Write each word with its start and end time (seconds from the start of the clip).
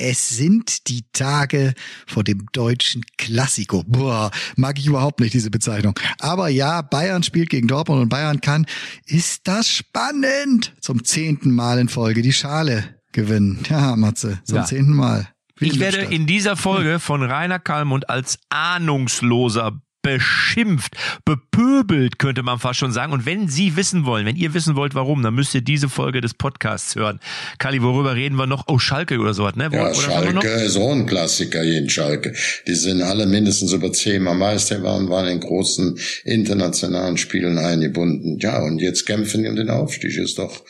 Es 0.00 0.28
sind 0.28 0.86
die 0.88 1.02
Tage 1.12 1.74
vor 2.06 2.22
dem 2.22 2.46
deutschen 2.52 3.02
Klassiko. 3.16 3.82
Boah, 3.84 4.30
mag 4.54 4.78
ich 4.78 4.86
überhaupt 4.86 5.18
nicht 5.18 5.34
diese 5.34 5.50
Bezeichnung. 5.50 5.98
Aber 6.20 6.48
ja, 6.48 6.82
Bayern 6.82 7.24
spielt 7.24 7.50
gegen 7.50 7.66
Dortmund 7.66 8.02
und 8.02 8.08
Bayern 8.08 8.40
kann. 8.40 8.64
Ist 9.06 9.48
das 9.48 9.68
spannend? 9.68 10.72
Zum 10.80 11.02
zehnten 11.02 11.52
Mal 11.52 11.80
in 11.80 11.88
Folge 11.88 12.22
die 12.22 12.32
Schale 12.32 13.00
gewinnen. 13.10 13.64
Ja, 13.68 13.96
Matze, 13.96 14.38
zum 14.44 14.58
ja. 14.58 14.64
zehnten 14.64 14.92
Mal. 14.92 15.28
Ich 15.58 15.80
werde 15.80 15.98
in 15.98 16.26
dieser 16.26 16.56
Folge 16.56 17.00
von 17.00 17.20
Rainer 17.22 17.58
Kalmund 17.58 18.08
als 18.08 18.38
ahnungsloser 18.50 19.82
beschimpft, 20.16 20.94
bepöbelt, 21.24 22.18
könnte 22.18 22.42
man 22.42 22.58
fast 22.58 22.78
schon 22.78 22.92
sagen. 22.92 23.12
Und 23.12 23.26
wenn 23.26 23.48
Sie 23.48 23.76
wissen 23.76 24.06
wollen, 24.06 24.26
wenn 24.26 24.36
ihr 24.36 24.54
wissen 24.54 24.76
wollt, 24.76 24.94
warum, 24.94 25.22
dann 25.22 25.34
müsst 25.34 25.54
ihr 25.54 25.60
diese 25.60 25.88
Folge 25.88 26.20
des 26.20 26.34
Podcasts 26.34 26.94
hören. 26.96 27.20
Kali, 27.58 27.82
worüber 27.82 28.14
reden 28.14 28.36
wir 28.36 28.46
noch? 28.46 28.64
Oh, 28.68 28.78
Schalke 28.78 29.18
oder 29.18 29.34
sowas, 29.34 29.56
ne? 29.56 29.70
Wo, 29.70 29.76
ja, 29.76 29.94
Schalke 29.94 30.48
ist 30.48 30.76
auch 30.76 30.92
ein 30.92 31.06
Klassiker 31.06 31.62
hier 31.62 31.78
in 31.78 31.90
Schalke. 31.90 32.32
Die 32.66 32.74
sind 32.74 33.02
alle 33.02 33.26
mindestens 33.26 33.72
über 33.72 33.92
zehnmal 33.92 34.36
Meister 34.36 34.82
waren, 34.82 35.08
waren 35.08 35.28
in 35.28 35.40
großen 35.40 35.98
internationalen 36.24 37.16
Spielen 37.16 37.58
eingebunden. 37.58 38.38
Ja, 38.40 38.62
und 38.62 38.80
jetzt 38.80 39.04
kämpfen 39.06 39.42
die 39.42 39.48
um 39.48 39.56
den 39.56 39.70
Aufstieg. 39.70 40.16
Ist 40.16 40.38
doch 40.38 40.64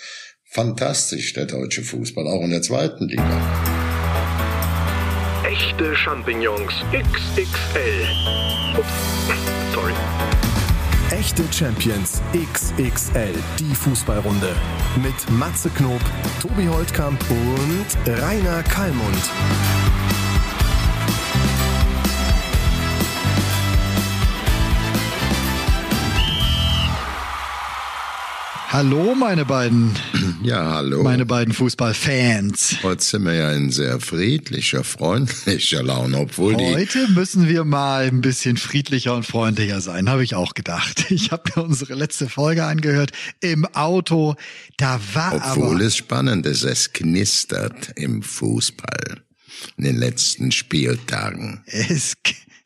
fantastisch, 0.51 1.33
der 1.35 1.47
deutsche 1.47 1.83
Fußball, 1.83 2.27
auch 2.27 2.43
in 2.43 2.51
der 2.51 2.63
zweiten 2.63 3.09
Liga. 3.09 3.88
Echte 5.49 5.97
Champignons 5.97 6.85
XXL. 6.93 8.07
Ups, 8.77 8.87
sorry. 9.75 9.95
Echte 11.11 11.43
Champions 11.51 12.21
XXL, 12.35 13.33
die 13.59 13.75
Fußballrunde. 13.75 14.55
Mit 15.03 15.31
Matze 15.31 15.71
Knob, 15.71 16.03
Tobi 16.43 16.69
Holtkamp 16.69 17.19
und 17.31 18.21
Rainer 18.21 18.63
Kallmund. 18.65 19.31
Hallo, 28.71 29.15
meine 29.15 29.47
beiden. 29.47 29.95
Ja, 30.43 30.75
hallo. 30.75 31.03
Meine 31.03 31.25
beiden 31.25 31.55
Fußballfans. 31.55 32.83
Heute 32.83 33.03
sind 33.03 33.25
wir 33.25 33.33
ja 33.33 33.51
in 33.53 33.71
sehr 33.71 33.99
friedlicher, 33.99 34.85
freundlicher 34.85 35.83
Laune, 35.83 36.19
obwohl 36.19 36.53
Heute 36.53 36.65
die. 36.65 36.75
Heute 36.75 37.09
müssen 37.13 37.49
wir 37.49 37.65
mal 37.65 38.07
ein 38.07 38.21
bisschen 38.21 38.59
friedlicher 38.59 39.15
und 39.15 39.25
freundlicher 39.25 39.81
sein, 39.81 40.11
habe 40.11 40.23
ich 40.23 40.35
auch 40.35 40.53
gedacht. 40.53 41.07
Ich 41.11 41.31
habe 41.31 41.45
mir 41.57 41.65
unsere 41.65 41.95
letzte 41.95 42.29
Folge 42.29 42.65
angehört 42.65 43.13
im 43.41 43.65
Auto. 43.75 44.35
Da 44.77 45.01
war 45.15 45.35
Obwohl 45.35 45.77
aber 45.77 45.85
es 45.87 45.97
spannend 45.97 46.45
ist, 46.45 46.65
es 46.65 46.93
knistert 46.93 47.93
im 47.97 48.23
Fußball 48.23 49.23
in 49.79 49.85
den 49.85 49.97
letzten 49.97 50.53
Spieltagen. 50.53 51.65
Es 51.67 52.19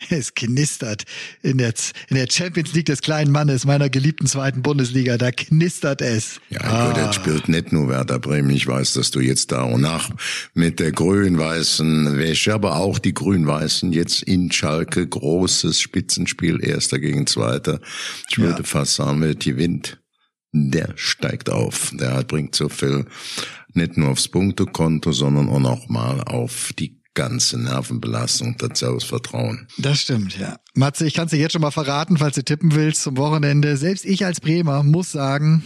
es 0.10 0.34
knistert 0.34 1.04
in 1.42 1.58
der, 1.58 1.72
in 2.08 2.16
der 2.16 2.26
Champions 2.30 2.72
League 2.74 2.86
des 2.86 3.02
kleinen 3.02 3.30
Mannes 3.30 3.64
meiner 3.64 3.88
geliebten 3.88 4.26
zweiten 4.26 4.62
Bundesliga. 4.62 5.18
Da 5.18 5.30
knistert 5.30 6.02
es. 6.02 6.40
Ja, 6.50 6.60
ah. 6.60 7.04
jetzt 7.04 7.16
spielt 7.16 7.48
nicht 7.48 7.72
nur 7.72 7.88
Werder 7.88 8.18
Bremen. 8.18 8.50
Ich 8.50 8.66
weiß, 8.66 8.94
dass 8.94 9.10
du 9.10 9.20
jetzt 9.20 9.52
da 9.52 9.62
und 9.62 9.80
nach 9.80 10.10
mit 10.54 10.80
der 10.80 10.92
grün-weißen 10.92 12.16
Wäsche, 12.18 12.54
aber 12.54 12.76
auch 12.76 12.98
die 12.98 13.14
grün-weißen 13.14 13.92
jetzt 13.92 14.22
in 14.22 14.50
Schalke. 14.50 15.06
Großes 15.06 15.80
Spitzenspiel, 15.80 16.64
erster 16.64 16.98
gegen 16.98 17.26
zweiter. 17.26 17.80
Ich 18.30 18.38
würde 18.38 18.58
ja. 18.58 18.64
fast 18.64 18.96
sagen, 18.96 19.20
wer 19.20 19.34
gewinnt, 19.34 20.00
der 20.52 20.92
steigt 20.96 21.50
auf. 21.50 21.92
Der 21.94 22.22
bringt 22.24 22.54
so 22.54 22.68
viel 22.68 23.06
nicht 23.74 23.96
nur 23.96 24.10
aufs 24.10 24.28
Punktekonto, 24.28 25.12
sondern 25.12 25.48
auch 25.48 25.60
noch 25.60 25.88
mal 25.88 26.20
auf 26.22 26.72
die 26.78 27.01
ganze 27.14 27.58
Nervenbelastung 27.58 28.56
dazu 28.58 28.86
aus 28.86 29.04
Vertrauen. 29.04 29.68
Das 29.78 30.00
stimmt, 30.00 30.38
ja. 30.38 30.56
Matze, 30.74 31.06
ich 31.06 31.14
kann 31.14 31.26
es 31.26 31.30
dir 31.30 31.38
jetzt 31.38 31.52
schon 31.52 31.62
mal 31.62 31.70
verraten, 31.70 32.18
falls 32.18 32.34
du 32.34 32.44
tippen 32.44 32.74
willst 32.74 33.02
zum 33.02 33.16
Wochenende. 33.16 33.76
Selbst 33.76 34.04
ich 34.04 34.24
als 34.24 34.40
Bremer 34.40 34.82
muss 34.82 35.12
sagen, 35.12 35.62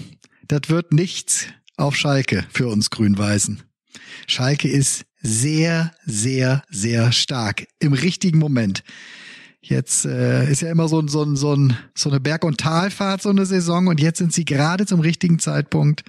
das 0.48 0.68
wird 0.68 0.92
nichts 0.92 1.46
auf 1.76 1.96
Schalke 1.96 2.44
für 2.52 2.68
uns 2.68 2.90
Grün-Weißen. 2.90 3.62
Schalke 4.26 4.68
ist 4.68 5.04
sehr, 5.22 5.92
sehr, 6.04 6.62
sehr 6.70 7.12
stark 7.12 7.66
im 7.78 7.92
richtigen 7.92 8.38
Moment. 8.38 8.82
Jetzt 9.60 10.04
äh, 10.04 10.48
ist 10.50 10.62
ja 10.62 10.70
immer 10.70 10.88
so, 10.88 11.06
so, 11.08 11.34
so, 11.34 11.68
so 11.94 12.10
eine 12.10 12.20
Berg- 12.20 12.44
und 12.44 12.58
Talfahrt, 12.58 13.22
so 13.22 13.30
eine 13.30 13.46
Saison, 13.46 13.88
und 13.88 14.00
jetzt 14.00 14.18
sind 14.18 14.32
sie 14.32 14.44
gerade 14.44 14.86
zum 14.86 15.00
richtigen 15.00 15.40
Zeitpunkt 15.40 16.04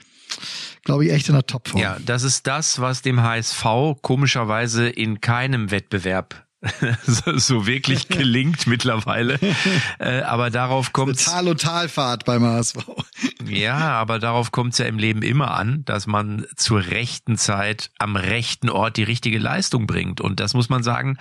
glaube 0.84 1.06
ich, 1.06 1.12
echt 1.12 1.30
in 1.30 1.36
der 1.36 1.46
Topform. 1.46 1.82
Ja, 1.82 1.98
das 2.06 2.24
ist 2.24 2.48
das, 2.48 2.80
was 2.80 3.02
dem 3.02 3.22
HSV 3.22 3.66
komischerweise 4.02 4.88
in 4.88 5.22
keinem 5.22 5.72
Wettbewerb 5.72 6.48
so 7.06 7.68
wirklich 7.68 8.08
gelingt 8.10 8.68
mittlerweile. 8.68 9.40
Äh, 10.00 10.22
aber 10.22 10.50
darauf 10.50 10.94
kommt 10.94 11.24
Tal- 11.24 11.48
und 11.48 11.62
Talfahrt 11.62 12.26
beim 12.26 12.44
HSV. 12.44 12.78
ja, 13.46 13.78
aber 13.78 14.20
darauf 14.20 14.52
kommt 14.52 14.74
es 14.74 14.80
ja 14.80 14.86
im 14.86 14.98
Leben 14.98 15.22
immer 15.22 15.52
an, 15.52 15.84
dass 15.86 16.08
man 16.08 16.46
zur 16.56 16.88
rechten 16.88 17.38
Zeit 17.38 17.92
am 18.00 18.16
rechten 18.16 18.70
Ort 18.70 18.98
die 18.98 19.04
richtige 19.04 19.38
Leistung 19.38 19.88
bringt. 19.88 20.20
Und 20.20 20.40
das 20.40 20.54
muss 20.54 20.70
man 20.70 20.84
sagen, 20.84 21.18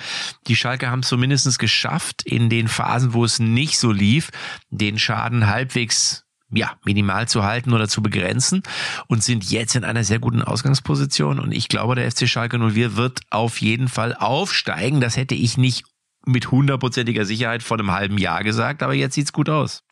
die 0.46 0.56
Schalke 0.56 0.90
haben 0.90 1.00
es 1.00 1.08
zumindest 1.08 1.58
geschafft, 1.58 2.22
in 2.24 2.48
den 2.48 2.66
Phasen, 2.66 3.12
wo 3.12 3.24
es 3.24 3.38
nicht 3.38 3.78
so 3.78 3.92
lief, 3.92 4.30
den 4.70 4.98
Schaden 4.98 5.46
halbwegs 5.46 6.25
ja, 6.56 6.72
minimal 6.84 7.28
zu 7.28 7.44
halten 7.44 7.72
oder 7.72 7.88
zu 7.88 8.02
begrenzen 8.02 8.62
und 9.06 9.22
sind 9.22 9.50
jetzt 9.50 9.76
in 9.76 9.84
einer 9.84 10.04
sehr 10.04 10.18
guten 10.18 10.42
Ausgangsposition. 10.42 11.38
Und 11.38 11.52
ich 11.52 11.68
glaube, 11.68 11.94
der 11.94 12.10
FC 12.10 12.28
Schalke 12.28 12.58
04 12.58 12.96
wird 12.96 13.20
auf 13.30 13.60
jeden 13.60 13.88
Fall 13.88 14.14
aufsteigen. 14.14 15.00
Das 15.00 15.16
hätte 15.16 15.34
ich 15.34 15.56
nicht 15.56 15.84
mit 16.26 16.50
hundertprozentiger 16.50 17.24
Sicherheit 17.24 17.62
vor 17.62 17.78
einem 17.78 17.92
halben 17.92 18.18
Jahr 18.18 18.42
gesagt, 18.42 18.82
aber 18.82 18.94
jetzt 18.94 19.14
sieht's 19.14 19.32
gut 19.32 19.48
aus. 19.48 19.84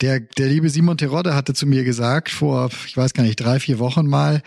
Der, 0.00 0.20
der 0.20 0.48
liebe 0.48 0.70
Simon 0.70 0.96
Terodde 0.96 1.34
hatte 1.34 1.52
zu 1.52 1.66
mir 1.66 1.84
gesagt, 1.84 2.30
vor, 2.30 2.70
ich 2.86 2.96
weiß 2.96 3.12
gar 3.12 3.22
nicht, 3.22 3.36
drei, 3.36 3.60
vier 3.60 3.78
Wochen 3.78 4.06
mal, 4.06 4.42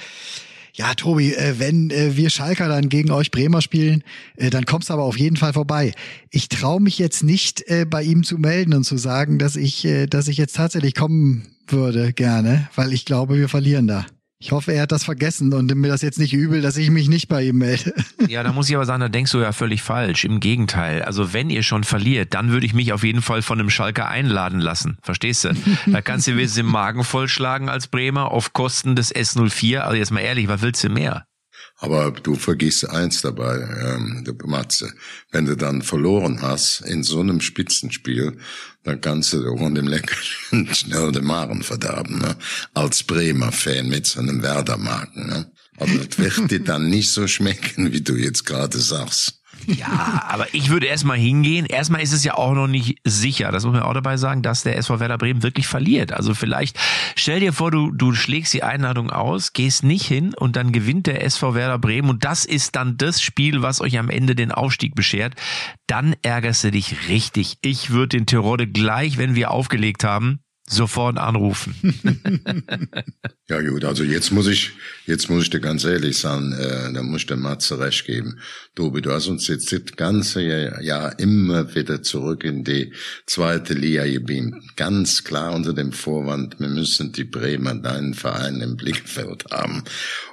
ja, 0.75 0.95
Tobi, 0.95 1.33
äh, 1.33 1.59
wenn 1.59 1.91
äh, 1.91 2.17
wir 2.17 2.31
Schalker 2.31 2.67
dann 2.67 2.89
gegen 2.89 3.11
euch 3.11 3.29
Bremer 3.29 3.61
spielen, 3.61 4.03
äh, 4.37 4.49
dann 4.49 4.65
kommst 4.65 4.89
du 4.89 4.93
aber 4.93 5.03
auf 5.03 5.17
jeden 5.17 5.37
Fall 5.37 5.53
vorbei. 5.53 5.93
Ich 6.31 6.49
traue 6.49 6.81
mich 6.81 6.97
jetzt 6.97 7.23
nicht 7.23 7.63
bei 7.89 8.03
ihm 8.03 8.23
zu 8.23 8.37
melden 8.37 8.73
und 8.73 8.83
zu 8.83 8.97
sagen, 8.97 9.37
dass 9.37 9.55
ich, 9.55 9.87
dass 10.09 10.27
ich 10.27 10.37
jetzt 10.37 10.55
tatsächlich 10.55 10.95
kommen 10.95 11.47
würde 11.67 12.11
gerne, 12.13 12.69
weil 12.75 12.91
ich 12.91 13.05
glaube, 13.05 13.37
wir 13.37 13.49
verlieren 13.49 13.87
da. 13.87 14.05
Ich 14.43 14.51
hoffe, 14.51 14.73
er 14.73 14.81
hat 14.81 14.91
das 14.91 15.05
vergessen 15.05 15.53
und 15.53 15.73
mir 15.73 15.87
das 15.87 16.01
jetzt 16.01 16.19
nicht 16.19 16.33
übel, 16.33 16.61
dass 16.61 16.75
ich 16.75 16.89
mich 16.89 17.07
nicht 17.07 17.29
bei 17.29 17.43
ihm 17.43 17.59
melde. 17.59 17.93
Ja, 18.27 18.41
da 18.41 18.51
muss 18.51 18.69
ich 18.69 18.75
aber 18.75 18.85
sagen, 18.85 19.01
da 19.01 19.09
denkst 19.09 19.31
du 19.31 19.39
ja 19.39 19.51
völlig 19.51 19.81
falsch. 19.81 20.23
Im 20.23 20.39
Gegenteil. 20.39 21.01
Also 21.03 21.33
wenn 21.33 21.49
ihr 21.49 21.61
schon 21.61 21.83
verliert, 21.83 22.33
dann 22.33 22.51
würde 22.51 22.65
ich 22.65 22.73
mich 22.73 22.91
auf 22.93 23.03
jeden 23.03 23.21
Fall 23.21 23.41
von 23.41 23.59
einem 23.59 23.69
Schalker 23.69 24.07
einladen 24.07 24.59
lassen. 24.59 24.97
Verstehst 25.01 25.43
du? 25.43 25.53
Da 25.87 26.01
kannst 26.01 26.27
du 26.27 26.31
wenigstens 26.31 26.55
den 26.55 26.65
Magen 26.65 27.03
vollschlagen 27.03 27.69
als 27.69 27.87
Bremer 27.87 28.31
auf 28.31 28.53
Kosten 28.53 28.95
des 28.95 29.13
S04. 29.13 29.79
Also 29.79 29.97
jetzt 29.97 30.11
mal 30.11 30.21
ehrlich, 30.21 30.47
was 30.47 30.61
willst 30.61 30.83
du 30.83 30.89
mehr? 30.89 31.25
Aber 31.83 32.11
du 32.11 32.35
vergisst 32.35 32.89
eins 32.89 33.23
dabei, 33.23 33.57
ähm, 33.57 34.23
Matze. 34.45 34.93
Wenn 35.31 35.43
du 35.43 35.57
dann 35.57 35.81
verloren 35.81 36.41
hast 36.41 36.79
in 36.79 37.03
so 37.03 37.19
einem 37.19 37.41
Spitzenspiel, 37.41 38.37
dann 38.83 39.01
kannst 39.01 39.33
du 39.33 39.57
von 39.57 39.75
dem 39.75 39.87
Leckerchen 39.87 40.69
schnell 40.73 41.11
den 41.11 41.25
Magen 41.25 41.61
verderben, 41.61 42.19
ne? 42.19 42.37
Als 42.73 43.03
Bremer-Fan 43.03 43.89
mit 43.89 44.07
so 44.07 44.21
einem 44.21 44.41
Werder-Marken, 44.41 45.27
ne? 45.27 45.51
Aber 45.77 45.91
das 45.91 46.17
wird 46.17 46.51
dir 46.51 46.59
dann 46.63 46.89
nicht 46.89 47.11
so 47.11 47.27
schmecken, 47.27 47.91
wie 47.91 48.01
du 48.01 48.15
jetzt 48.15 48.45
gerade 48.45 48.79
sagst. 48.79 49.42
Ja, 49.67 50.25
aber 50.27 50.53
ich 50.53 50.69
würde 50.69 50.87
erstmal 50.87 51.17
hingehen. 51.17 51.65
Erstmal 51.65 52.01
ist 52.01 52.13
es 52.13 52.23
ja 52.23 52.35
auch 52.35 52.53
noch 52.53 52.67
nicht 52.67 52.99
sicher, 53.03 53.51
das 53.51 53.65
muss 53.65 53.73
man 53.73 53.83
auch 53.83 53.93
dabei 53.93 54.17
sagen, 54.17 54.41
dass 54.41 54.63
der 54.63 54.77
SV 54.77 54.99
Werder 54.99 55.17
Bremen 55.17 55.43
wirklich 55.43 55.67
verliert. 55.67 56.11
Also 56.11 56.33
vielleicht 56.33 56.77
stell 57.15 57.39
dir 57.39 57.53
vor, 57.53 57.71
du, 57.71 57.91
du 57.91 58.13
schlägst 58.13 58.53
die 58.53 58.63
Einladung 58.63 59.09
aus, 59.09 59.53
gehst 59.53 59.83
nicht 59.83 60.05
hin 60.05 60.33
und 60.33 60.55
dann 60.55 60.71
gewinnt 60.71 61.07
der 61.07 61.23
SV 61.23 61.55
Werder 61.55 61.79
Bremen 61.79 62.09
und 62.09 62.23
das 62.23 62.45
ist 62.45 62.75
dann 62.75 62.97
das 62.97 63.21
Spiel, 63.21 63.61
was 63.61 63.81
euch 63.81 63.97
am 63.97 64.09
Ende 64.09 64.35
den 64.35 64.51
Aufstieg 64.51 64.95
beschert. 64.95 65.35
Dann 65.87 66.15
ärgerst 66.21 66.63
du 66.63 66.71
dich 66.71 67.09
richtig. 67.09 67.57
Ich 67.61 67.91
würde 67.91 68.17
den 68.17 68.25
Tirode 68.25 68.67
gleich, 68.67 69.17
wenn 69.17 69.35
wir 69.35 69.51
aufgelegt 69.51 70.03
haben, 70.03 70.42
sofort 70.67 71.17
anrufen. 71.17 71.75
ja 73.49 73.61
gut, 73.61 73.83
also 73.83 74.03
jetzt 74.03 74.31
muss 74.31 74.47
ich, 74.47 74.71
jetzt 75.05 75.29
muss 75.29 75.43
ich 75.43 75.49
dir 75.49 75.59
ganz 75.59 75.83
ehrlich 75.83 76.17
sagen, 76.17 76.53
äh, 76.53 76.91
da 76.93 77.03
muss 77.03 77.21
ich 77.21 77.27
der 77.27 77.37
Matze 77.37 77.79
recht 77.79 78.05
geben. 78.05 78.39
Tobi, 78.75 79.01
du 79.01 79.11
hast 79.11 79.27
uns 79.27 79.47
jetzt 79.47 79.71
das 79.71 79.81
ganze 79.95 80.41
Jahr 80.41 81.19
immer 81.19 81.75
wieder 81.75 82.01
zurück 82.01 82.43
in 82.43 82.63
die 82.63 82.93
zweite 83.25 83.73
Liga 83.73 84.05
gebeamt. 84.05 84.75
Ganz 84.77 85.23
klar 85.23 85.53
unter 85.53 85.73
dem 85.73 85.91
Vorwand, 85.91 86.59
wir 86.59 86.69
müssen 86.69 87.11
die 87.11 87.25
Bremer, 87.25 87.75
deinen 87.75 88.13
Verein 88.13 88.61
im 88.61 88.77
Blickfeld 88.77 89.45
haben. 89.51 89.83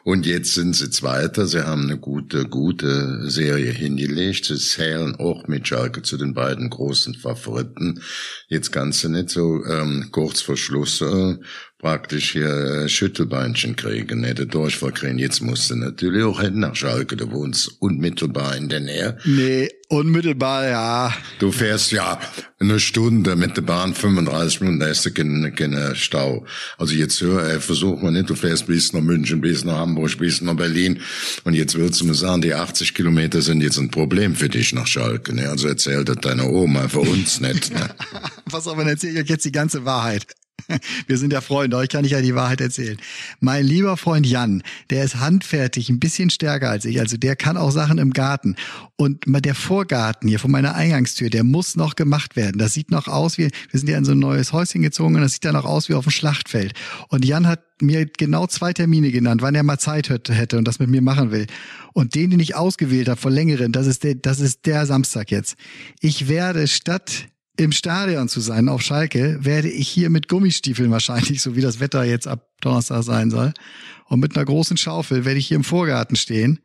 Und 0.04 0.26
jetzt 0.26 0.54
sind 0.54 0.74
sie 0.74 0.90
Zweiter, 0.90 1.46
sie 1.46 1.66
haben 1.66 1.82
eine 1.82 1.98
gute, 1.98 2.46
gute 2.46 3.28
Serie 3.28 3.72
hingelegt. 3.72 4.46
Sie 4.46 4.56
zählen 4.56 5.16
auch 5.16 5.46
mit 5.48 5.68
Schalke 5.68 6.02
zu 6.02 6.16
den 6.16 6.34
beiden 6.34 6.70
großen 6.70 7.14
Favoriten. 7.14 8.00
Jetzt 8.48 8.72
kannst 8.72 9.04
du 9.04 9.08
nicht 9.08 9.30
so 9.30 9.64
ähm, 9.64 10.08
kurz 10.20 10.43
vor 10.43 10.58
Schluss 10.58 11.00
äh, 11.00 11.37
praktisch 11.78 12.32
hier 12.32 12.82
äh, 12.84 12.88
Schüttelbeinchen 12.90 13.75
kriegen, 13.75 14.20
ne, 14.20 14.34
der 14.34 14.44
Durchfall 14.44 14.93
kriegen. 14.93 15.19
Jetzt 15.19 15.40
musst 15.40 15.70
du 15.70 15.76
natürlich 15.76 16.22
auch 16.25 16.43
hin 16.43 16.58
nach 16.58 16.76
Schalke, 16.76 17.17
du 17.17 17.31
wohnst 17.32 17.81
unmittelbar 17.81 18.55
in 18.55 18.69
der 18.69 18.81
Nähe. 18.81 19.17
Nee, 19.25 19.70
unmittelbar, 19.88 20.69
ja. 20.69 21.14
Du 21.38 21.52
fährst 21.52 21.90
ja 21.93 22.20
eine 22.58 22.81
Stunde 22.81 23.34
mit 23.34 23.56
der 23.56 23.62
Bahn, 23.62 23.94
35 23.94 24.61
Minuten, 24.61 24.81
da 24.81 24.88
ist 24.88 25.06
du 25.06 25.11
kein, 25.11 25.94
Stau. 25.94 26.44
Also 26.76 26.94
jetzt 26.94 27.23
hör, 27.23 27.49
äh, 27.49 27.61
versuch 27.61 28.02
mal 28.02 28.12
nicht, 28.12 28.28
du 28.28 28.34
fährst 28.34 28.66
bis 28.66 28.93
nach 28.93 29.00
München, 29.00 29.40
bis 29.40 29.64
nach 29.64 29.78
Hamburg, 29.78 30.19
bis 30.19 30.43
nach 30.43 30.55
Berlin. 30.55 31.00
Und 31.44 31.55
jetzt 31.55 31.78
willst 31.78 32.02
du 32.02 32.05
mir 32.05 32.14
sagen, 32.14 32.43
die 32.43 32.52
80 32.52 32.93
Kilometer 32.93 33.40
sind 33.40 33.62
jetzt 33.62 33.78
ein 33.78 33.90
Problem 33.90 34.37
für 34.37 34.50
dich 34.50 34.75
nach 34.75 34.87
Schalke. 34.87 35.34
Ne? 35.34 35.49
Also 35.49 35.66
erzähl 35.69 36.05
das 36.05 36.19
deiner 36.19 36.50
Oma, 36.50 36.88
für 36.88 37.00
uns 37.00 37.40
nicht. 37.40 37.73
Ne? 37.73 37.88
Pass 38.50 38.67
auf, 38.67 38.76
dann 38.76 38.88
erzähle 38.88 39.14
ich 39.14 39.25
euch 39.25 39.29
jetzt 39.29 39.44
die 39.44 39.52
ganze 39.52 39.85
Wahrheit. 39.85 40.26
Wir 41.06 41.19
sind 41.19 41.32
ja 41.32 41.41
Freunde, 41.41 41.76
euch 41.76 41.88
kann 41.88 42.05
ich 42.05 42.12
ja 42.12 42.20
die 42.20 42.35
Wahrheit 42.35 42.61
erzählen. 42.61 42.99
Mein 43.41 43.64
lieber 43.64 43.97
Freund 43.97 44.26
Jan, 44.26 44.62
der 44.91 45.05
ist 45.05 45.17
handfertig, 45.17 45.88
ein 45.88 46.00
bisschen 46.00 46.31
stärker 46.31 46.70
als 46.70 46.85
ich, 46.85 47.00
also 47.00 47.17
der 47.17 47.37
kann 47.37 47.56
auch 47.56 47.70
Sachen 47.70 47.99
im 47.99 48.12
Garten. 48.12 48.56
Und 48.97 49.25
der 49.26 49.55
Vorgarten 49.55 50.29
hier 50.29 50.38
von 50.38 50.50
meiner 50.50 50.75
Eingangstür, 50.75 51.31
der 51.31 51.44
muss 51.44 51.76
noch 51.76 51.97
gemacht 51.97 52.37
werden. 52.37 52.58
Das 52.58 52.75
sieht 52.75 52.91
noch 52.91 53.08
aus 53.08 53.38
wie, 53.38 53.50
wir 53.70 53.81
sind 53.81 53.88
ja 53.88 53.97
in 53.97 54.05
so 54.05 54.12
ein 54.12 54.19
neues 54.19 54.52
Häuschen 54.52 54.82
gezogen 54.82 55.14
und 55.14 55.23
das 55.23 55.32
sieht 55.32 55.44
ja 55.44 55.52
noch 55.52 55.64
aus 55.64 55.88
wie 55.88 55.94
auf 55.94 56.05
dem 56.05 56.11
Schlachtfeld. 56.11 56.75
Und 57.08 57.25
Jan 57.25 57.47
hat 57.47 57.62
mir 57.81 58.05
genau 58.06 58.47
zwei 58.47 58.73
Termine 58.73 59.11
genannt, 59.11 59.41
wann 59.41 59.55
er 59.55 59.62
mal 59.62 59.79
Zeit 59.79 60.11
hätte 60.11 60.58
und 60.58 60.69
das 60.69 60.79
mit 60.79 60.91
mir 60.91 61.00
machen 61.00 61.31
will. 61.31 61.47
Und 61.94 62.14
den, 62.14 62.31
den 62.31 62.41
ich 62.41 62.55
ausgewählt 62.55 63.08
habe 63.08 63.20
vor 63.20 63.31
längeren, 63.31 63.73
das 63.73 63.87
ist 63.87 64.05
der, 64.05 64.17
das 64.17 64.41
ist 64.41 64.67
der 64.67 64.85
Samstag 64.85 65.31
jetzt. 65.31 65.56
Ich 66.00 66.29
werde 66.29 66.69
statt 66.69 67.29
im 67.60 67.72
Stadion 67.72 68.28
zu 68.28 68.40
sein 68.40 68.70
auf 68.70 68.80
Schalke, 68.80 69.36
werde 69.42 69.68
ich 69.68 69.86
hier 69.86 70.08
mit 70.08 70.28
Gummistiefeln 70.28 70.90
wahrscheinlich, 70.90 71.42
so 71.42 71.56
wie 71.56 71.60
das 71.60 71.78
Wetter 71.78 72.04
jetzt 72.04 72.26
ab 72.26 72.48
Donnerstag 72.62 73.02
sein 73.02 73.30
soll, 73.30 73.52
und 74.06 74.20
mit 74.20 74.34
einer 74.34 74.46
großen 74.46 74.78
Schaufel 74.78 75.26
werde 75.26 75.38
ich 75.38 75.48
hier 75.48 75.56
im 75.56 75.64
Vorgarten 75.64 76.16
stehen 76.16 76.60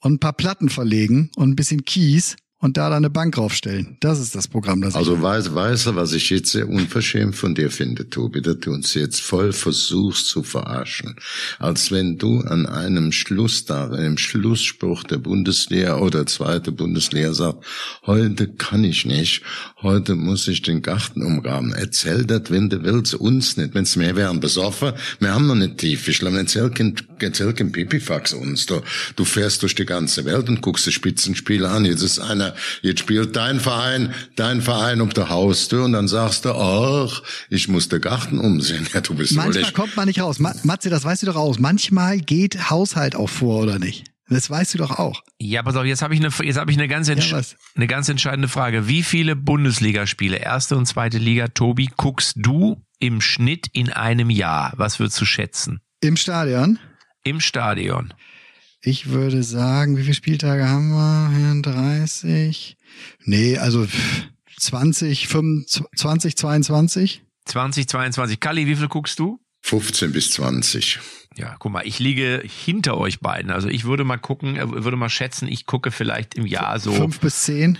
und 0.00 0.14
ein 0.14 0.18
paar 0.18 0.32
Platten 0.32 0.70
verlegen 0.70 1.30
und 1.36 1.50
ein 1.50 1.56
bisschen 1.56 1.84
Kies 1.84 2.36
und 2.60 2.76
da 2.76 2.90
dann 2.90 2.98
eine 2.98 3.10
Bank 3.10 3.34
draufstellen. 3.36 3.96
Das 4.00 4.20
ist 4.20 4.34
das 4.34 4.46
Programm. 4.46 4.82
Das 4.82 4.94
also 4.94 5.20
weißt, 5.20 5.54
weißt 5.54 5.86
du, 5.86 5.94
was 5.96 6.12
ich 6.12 6.28
jetzt 6.28 6.52
sehr 6.52 6.68
unverschämt 6.68 7.34
von 7.34 7.54
dir 7.54 7.70
finde, 7.70 8.08
Tobi, 8.10 8.42
dass 8.42 8.58
du 8.58 8.72
uns 8.72 8.92
jetzt 8.92 9.22
voll 9.22 9.52
versuchst 9.52 10.26
zu 10.26 10.42
verarschen. 10.42 11.16
Als 11.58 11.90
wenn 11.90 12.18
du 12.18 12.40
an 12.40 12.66
einem 12.66 13.12
Schlusstag, 13.12 13.92
einem 13.92 14.18
Schlussspruch 14.18 15.04
der 15.04 15.16
Bundesliga 15.16 15.98
oder 15.98 16.26
zweite 16.26 16.70
Bundesliga 16.70 17.32
sagst, 17.32 17.60
heute 18.04 18.48
kann 18.48 18.84
ich 18.84 19.06
nicht, 19.06 19.42
heute 19.80 20.14
muss 20.14 20.46
ich 20.46 20.60
den 20.60 20.82
Garten 20.82 21.22
umgraben. 21.22 21.72
Erzähl 21.72 22.26
das, 22.26 22.50
wenn 22.50 22.68
du 22.68 22.82
willst, 22.82 23.14
uns 23.14 23.56
nicht. 23.56 23.74
Wenn's 23.74 23.96
mehr 23.96 24.16
wären 24.16 24.40
besoffen, 24.40 24.92
wir 25.18 25.34
haben 25.34 25.46
noch 25.46 25.54
nicht 25.54 25.78
tief. 25.78 26.08
Ich 26.08 26.18
glaube, 26.18 26.36
erzähl 26.36 26.68
kein, 26.68 26.94
erzähl 27.20 27.54
kein 27.54 27.72
Pipifax 27.72 28.34
uns. 28.34 28.66
Du, 28.66 28.82
du 29.16 29.24
fährst 29.24 29.62
durch 29.62 29.74
die 29.74 29.86
ganze 29.86 30.26
Welt 30.26 30.48
und 30.50 30.60
guckst 30.60 30.86
die 30.86 30.92
Spitzenspiele 30.92 31.66
an. 31.66 31.86
Jetzt 31.86 32.02
ist 32.02 32.18
einer 32.18 32.49
jetzt 32.82 33.00
spielt 33.00 33.36
dein 33.36 33.60
Verein, 33.60 34.14
dein 34.36 34.60
Verein 34.62 35.00
um 35.00 35.10
der 35.10 35.28
Haustür 35.28 35.84
und 35.84 35.92
dann 35.92 36.08
sagst 36.08 36.44
du, 36.44 36.50
ach, 36.50 37.22
ich 37.48 37.68
muss 37.68 37.88
den 37.88 38.00
Garten 38.00 38.38
umsehen. 38.38 38.88
Ja, 38.92 39.00
du 39.00 39.14
bist 39.14 39.32
Manchmal 39.32 39.64
wohl 39.64 39.72
kommt 39.72 39.96
man 39.96 40.06
nicht 40.06 40.20
raus. 40.20 40.38
Matze, 40.38 40.90
das 40.90 41.04
weißt 41.04 41.22
du 41.22 41.26
doch 41.26 41.36
aus. 41.36 41.58
Manchmal 41.58 42.18
geht 42.20 42.70
Haushalt 42.70 43.16
auch 43.16 43.28
vor, 43.28 43.62
oder 43.62 43.78
nicht? 43.78 44.04
Das 44.30 44.48
weißt 44.48 44.74
du 44.74 44.78
doch 44.78 44.98
auch. 44.98 45.22
Ja, 45.40 45.62
pass 45.64 45.74
auf, 45.74 45.84
jetzt 45.84 46.02
habe 46.02 46.14
ich 46.14 46.20
eine, 46.20 46.32
jetzt 46.46 46.56
habe 46.56 46.70
ich 46.70 46.78
eine 46.78 46.86
ganz, 46.86 47.08
ja, 47.08 47.16
eine 47.74 47.86
ganz 47.88 48.08
entscheidende 48.08 48.46
Frage. 48.46 48.86
Wie 48.86 49.02
viele 49.02 49.34
Bundesligaspiele, 49.34 50.36
erste 50.36 50.76
und 50.76 50.86
zweite 50.86 51.18
Liga, 51.18 51.48
Tobi, 51.48 51.90
guckst 51.96 52.34
du 52.36 52.80
im 53.00 53.20
Schnitt 53.20 53.66
in 53.72 53.90
einem 53.90 54.30
Jahr? 54.30 54.72
Was 54.76 55.00
würdest 55.00 55.20
du 55.20 55.24
schätzen? 55.24 55.80
Im 56.00 56.16
Stadion? 56.16 56.78
Im 57.24 57.40
Stadion. 57.40 58.14
Ich 58.82 59.10
würde 59.10 59.42
sagen, 59.42 59.96
wie 59.98 60.02
viele 60.02 60.14
Spieltage 60.14 60.66
haben 60.66 60.90
wir? 60.90 61.62
30? 61.62 62.78
Nee, 63.24 63.58
also 63.58 63.86
20, 64.58 65.28
25, 65.28 66.36
22. 66.36 67.22
20, 67.44 67.88
22. 67.88 68.40
Kali, 68.40 68.66
wie 68.66 68.76
viel 68.76 68.88
guckst 68.88 69.18
du? 69.18 69.38
15 69.62 70.12
bis 70.12 70.30
20. 70.30 70.98
Ja, 71.36 71.56
guck 71.58 71.72
mal, 71.72 71.86
ich 71.86 71.98
liege 71.98 72.42
hinter 72.64 72.96
euch 72.96 73.20
beiden. 73.20 73.50
Also 73.50 73.68
ich 73.68 73.84
würde 73.84 74.04
mal 74.04 74.16
gucken, 74.16 74.56
äh, 74.56 74.84
würde 74.84 74.96
mal 74.96 75.10
schätzen, 75.10 75.46
ich 75.46 75.66
gucke 75.66 75.90
vielleicht 75.90 76.34
im 76.34 76.46
Jahr 76.46 76.80
so. 76.80 76.92
Fünf 76.92 77.20
bis 77.20 77.42
zehn. 77.42 77.78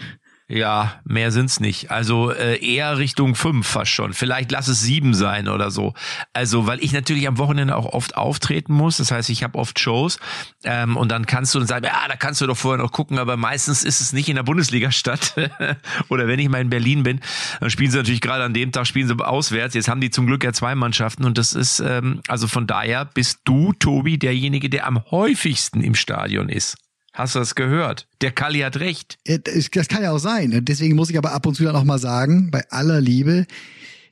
Ja, 0.52 1.00
mehr 1.04 1.30
sind's 1.30 1.60
nicht. 1.60 1.92
Also 1.92 2.32
äh, 2.32 2.58
eher 2.58 2.98
Richtung 2.98 3.36
fünf 3.36 3.68
fast 3.68 3.92
schon. 3.92 4.12
Vielleicht 4.12 4.50
lass 4.50 4.66
es 4.66 4.80
sieben 4.80 5.14
sein 5.14 5.46
oder 5.46 5.70
so. 5.70 5.94
Also, 6.32 6.66
weil 6.66 6.82
ich 6.82 6.92
natürlich 6.92 7.28
am 7.28 7.38
Wochenende 7.38 7.76
auch 7.76 7.86
oft 7.86 8.16
auftreten 8.16 8.72
muss. 8.74 8.96
Das 8.96 9.12
heißt, 9.12 9.30
ich 9.30 9.44
habe 9.44 9.56
oft 9.56 9.78
Shows 9.78 10.18
ähm, 10.64 10.96
und 10.96 11.12
dann 11.12 11.26
kannst 11.26 11.54
du 11.54 11.60
dann 11.60 11.68
sagen, 11.68 11.84
ja, 11.84 12.08
da 12.08 12.16
kannst 12.16 12.40
du 12.40 12.48
doch 12.48 12.56
vorher 12.56 12.82
noch 12.82 12.90
gucken, 12.90 13.20
aber 13.20 13.36
meistens 13.36 13.84
ist 13.84 14.00
es 14.00 14.12
nicht 14.12 14.28
in 14.28 14.34
der 14.34 14.42
Bundesliga 14.42 14.90
statt. 14.90 15.36
oder 16.08 16.26
wenn 16.26 16.40
ich 16.40 16.48
mal 16.48 16.60
in 16.60 16.70
Berlin 16.70 17.04
bin, 17.04 17.20
dann 17.60 17.70
spielen 17.70 17.92
sie 17.92 17.98
natürlich 17.98 18.20
gerade 18.20 18.42
an 18.42 18.52
dem 18.52 18.72
Tag 18.72 18.88
spielen 18.88 19.06
sie 19.06 19.14
auswärts. 19.24 19.76
Jetzt 19.76 19.88
haben 19.88 20.00
die 20.00 20.10
zum 20.10 20.26
Glück 20.26 20.42
ja 20.42 20.52
zwei 20.52 20.74
Mannschaften 20.74 21.26
und 21.26 21.38
das 21.38 21.52
ist, 21.52 21.78
ähm, 21.78 22.22
also 22.26 22.48
von 22.48 22.66
daher 22.66 23.04
bist 23.04 23.38
du, 23.44 23.72
Tobi, 23.74 24.18
derjenige, 24.18 24.68
der 24.68 24.88
am 24.88 25.00
häufigsten 25.12 25.80
im 25.80 25.94
Stadion 25.94 26.48
ist. 26.48 26.76
Hast 27.20 27.34
du 27.34 27.38
das 27.38 27.54
gehört? 27.54 28.06
Der 28.22 28.30
Kali 28.30 28.60
hat 28.60 28.78
recht. 28.78 29.18
Das 29.26 29.88
kann 29.88 30.02
ja 30.02 30.10
auch 30.10 30.18
sein. 30.18 30.64
Deswegen 30.64 30.96
muss 30.96 31.10
ich 31.10 31.18
aber 31.18 31.32
ab 31.32 31.44
und 31.44 31.54
zu 31.54 31.64
dann 31.64 31.76
auch 31.76 31.84
mal 31.84 31.98
sagen, 31.98 32.50
bei 32.50 32.64
aller 32.70 32.98
Liebe, 32.98 33.46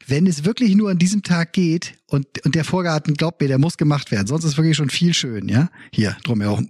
wenn 0.06 0.26
es 0.26 0.44
wirklich 0.44 0.74
nur 0.74 0.90
an 0.90 0.98
diesem 0.98 1.22
Tag 1.22 1.54
geht 1.54 1.94
und, 2.06 2.26
und 2.44 2.54
der 2.54 2.64
Vorgarten, 2.64 3.14
glaubt 3.14 3.40
mir, 3.40 3.48
der 3.48 3.56
muss 3.56 3.78
gemacht 3.78 4.10
werden, 4.10 4.26
sonst 4.26 4.44
ist 4.44 4.58
wirklich 4.58 4.76
schon 4.76 4.90
viel 4.90 5.14
schön, 5.14 5.48
ja, 5.48 5.70
hier 5.90 6.18
drumherum, 6.22 6.68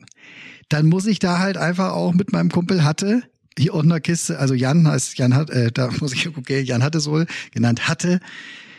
dann 0.69 0.87
muss 0.87 1.07
ich 1.07 1.19
da 1.19 1.41
halt 1.41 1.57
einfach 1.57 1.91
auch 1.91 2.15
mit 2.15 2.31
meinem 2.31 2.53
Kumpel 2.53 2.85
Hatte, 2.85 3.25
hier 3.59 3.75
unten 3.75 3.89
der 3.89 4.01
Kiste, 4.01 4.39
also 4.39 4.55
Jan 4.55 4.87
heißt, 4.87 5.19
Jan 5.19 5.35
hat, 5.35 5.51
äh, 5.51 5.73
da 5.73 5.91
muss 5.99 6.13
ich, 6.13 6.29
okay, 6.29 6.61
Jan 6.61 6.85
hatte 6.85 7.01
so 7.01 7.25
genannt 7.51 7.89
Hatte, 7.89 8.21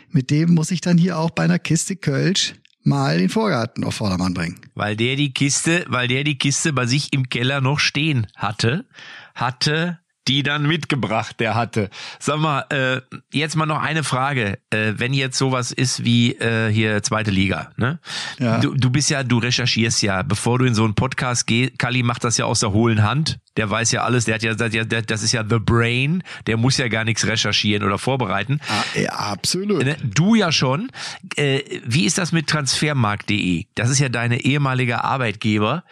mit 0.08 0.30
dem 0.30 0.54
muss 0.54 0.70
ich 0.70 0.80
dann 0.80 0.96
hier 0.96 1.18
auch 1.18 1.28
bei 1.28 1.42
einer 1.42 1.58
Kiste 1.58 1.96
Kölsch 1.96 2.54
mal 2.82 3.18
den 3.18 3.28
Vorgarten 3.28 3.84
auf 3.84 3.94
Vordermann 3.94 4.34
bringen. 4.34 4.60
Weil 4.74 4.96
der 4.96 5.16
die 5.16 5.32
Kiste, 5.32 5.84
weil 5.88 6.08
der 6.08 6.24
die 6.24 6.38
Kiste 6.38 6.72
bei 6.72 6.86
sich 6.86 7.12
im 7.12 7.28
Keller 7.28 7.60
noch 7.60 7.78
stehen 7.78 8.26
hatte, 8.36 8.86
hatte 9.34 9.98
die 10.30 10.44
dann 10.44 10.64
mitgebracht, 10.64 11.40
der 11.40 11.56
hatte. 11.56 11.90
Sag 12.20 12.38
mal, 12.38 12.64
äh, 12.70 13.00
jetzt 13.32 13.56
mal 13.56 13.66
noch 13.66 13.82
eine 13.82 14.04
Frage. 14.04 14.60
Äh, 14.70 14.92
wenn 14.96 15.12
jetzt 15.12 15.36
sowas 15.36 15.72
ist 15.72 16.04
wie 16.04 16.34
äh, 16.36 16.72
hier 16.72 17.02
zweite 17.02 17.32
Liga, 17.32 17.72
ne? 17.76 17.98
Ja. 18.38 18.58
Du, 18.60 18.74
du 18.74 18.90
bist 18.90 19.10
ja, 19.10 19.24
du 19.24 19.38
recherchierst 19.38 20.02
ja, 20.02 20.22
bevor 20.22 20.60
du 20.60 20.66
in 20.66 20.74
so 20.76 20.84
einen 20.84 20.94
Podcast 20.94 21.48
gehst, 21.48 21.80
Kali 21.80 22.04
macht 22.04 22.22
das 22.22 22.36
ja 22.36 22.44
aus 22.44 22.60
der 22.60 22.70
hohlen 22.70 23.02
Hand. 23.02 23.40
Der 23.56 23.68
weiß 23.68 23.90
ja 23.90 24.04
alles, 24.04 24.26
der 24.26 24.36
hat 24.36 24.44
ja, 24.44 24.54
der, 24.54 24.84
der, 24.84 25.02
das 25.02 25.24
ist 25.24 25.32
ja 25.32 25.42
the 25.42 25.58
brain, 25.58 26.22
der 26.46 26.56
muss 26.56 26.78
ja 26.78 26.86
gar 26.86 27.02
nichts 27.02 27.26
recherchieren 27.26 27.82
oder 27.82 27.98
vorbereiten. 27.98 28.60
Ah, 28.68 28.98
ja, 29.00 29.10
absolut. 29.10 29.84
Ne, 29.84 29.96
du 30.00 30.36
ja 30.36 30.52
schon. 30.52 30.92
Äh, 31.34 31.62
wie 31.84 32.04
ist 32.04 32.18
das 32.18 32.30
mit 32.30 32.46
transfermarkt.de? 32.46 33.64
Das 33.74 33.90
ist 33.90 33.98
ja 33.98 34.08
deine 34.08 34.44
ehemalige 34.44 35.02
Arbeitgeber. 35.02 35.82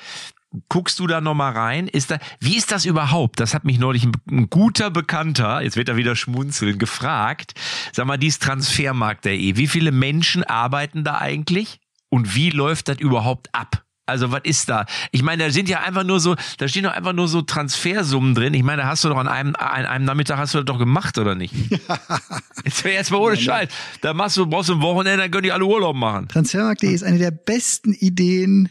Guckst 0.71 0.99
du 0.99 1.07
da 1.07 1.21
nochmal 1.21 1.52
rein? 1.52 1.88
Ist 1.88 2.11
da, 2.11 2.19
wie 2.40 2.57
ist 2.57 2.73
das 2.73 2.87
überhaupt? 2.87 3.38
Das 3.38 3.52
hat 3.52 3.64
mich 3.64 3.78
neulich 3.78 4.05
ein, 4.05 4.12
ein, 4.31 4.50
guter 4.50 4.90
Bekannter, 4.90 5.61
jetzt 5.62 5.76
wird 5.76 5.90
er 5.90 5.97
wieder 5.97 6.17
schmunzeln, 6.17 6.78
gefragt. 6.78 7.52
Sag 7.93 8.07
mal, 8.07 8.17
dies 8.17 8.38
Transfermarkt.de, 8.38 9.57
wie 9.57 9.67
viele 9.67 9.93
Menschen 9.93 10.45
arbeiten 10.45 11.05
da 11.05 11.19
eigentlich? 11.19 11.81
Und 12.09 12.35
wie 12.35 12.49
läuft 12.49 12.88
das 12.88 12.99
überhaupt 12.99 13.55
ab? 13.55 13.85
Also 14.09 14.33
was 14.33 14.40
ist 14.45 14.71
da? 14.71 14.87
Ich 15.12 15.23
meine, 15.23 15.45
da 15.45 15.50
sind 15.50 15.69
ja 15.69 15.81
einfach 15.81 16.02
nur 16.02 16.19
so, 16.19 16.35
da 16.57 16.67
stehen 16.67 16.85
doch 16.85 16.93
einfach 16.93 17.12
nur 17.12 17.28
so 17.28 17.43
Transfersummen 17.43 18.35
drin. 18.35 18.55
Ich 18.55 18.62
meine, 18.62 18.83
da 18.83 18.88
hast 18.88 19.05
du 19.05 19.11
doch 19.11 19.19
an 19.19 19.28
einem, 19.28 19.55
an 19.55 19.85
einem 19.85 20.07
Nachmittag 20.07 20.38
hast 20.38 20.55
du 20.55 20.59
das 20.59 20.64
doch 20.64 20.78
gemacht, 20.78 21.19
oder 21.19 21.35
nicht? 21.35 21.52
jetzt 22.64 22.85
wäre 22.85 22.95
jetzt 22.95 23.11
mal 23.11 23.19
ohne 23.19 23.37
Scheiß. 23.37 23.69
Da 24.00 24.14
machst 24.14 24.38
du, 24.38 24.47
brauchst 24.47 24.71
du 24.71 24.76
ein 24.76 24.81
Wochenende, 24.81 25.25
dann 25.25 25.31
können 25.31 25.43
die 25.43 25.52
alle 25.52 25.67
Urlaub 25.67 25.95
machen. 25.95 26.26
Transfermarkt.de 26.28 26.90
ist 26.90 27.05
eine 27.05 27.19
der 27.19 27.33
besten 27.33 27.93
Ideen, 27.93 28.71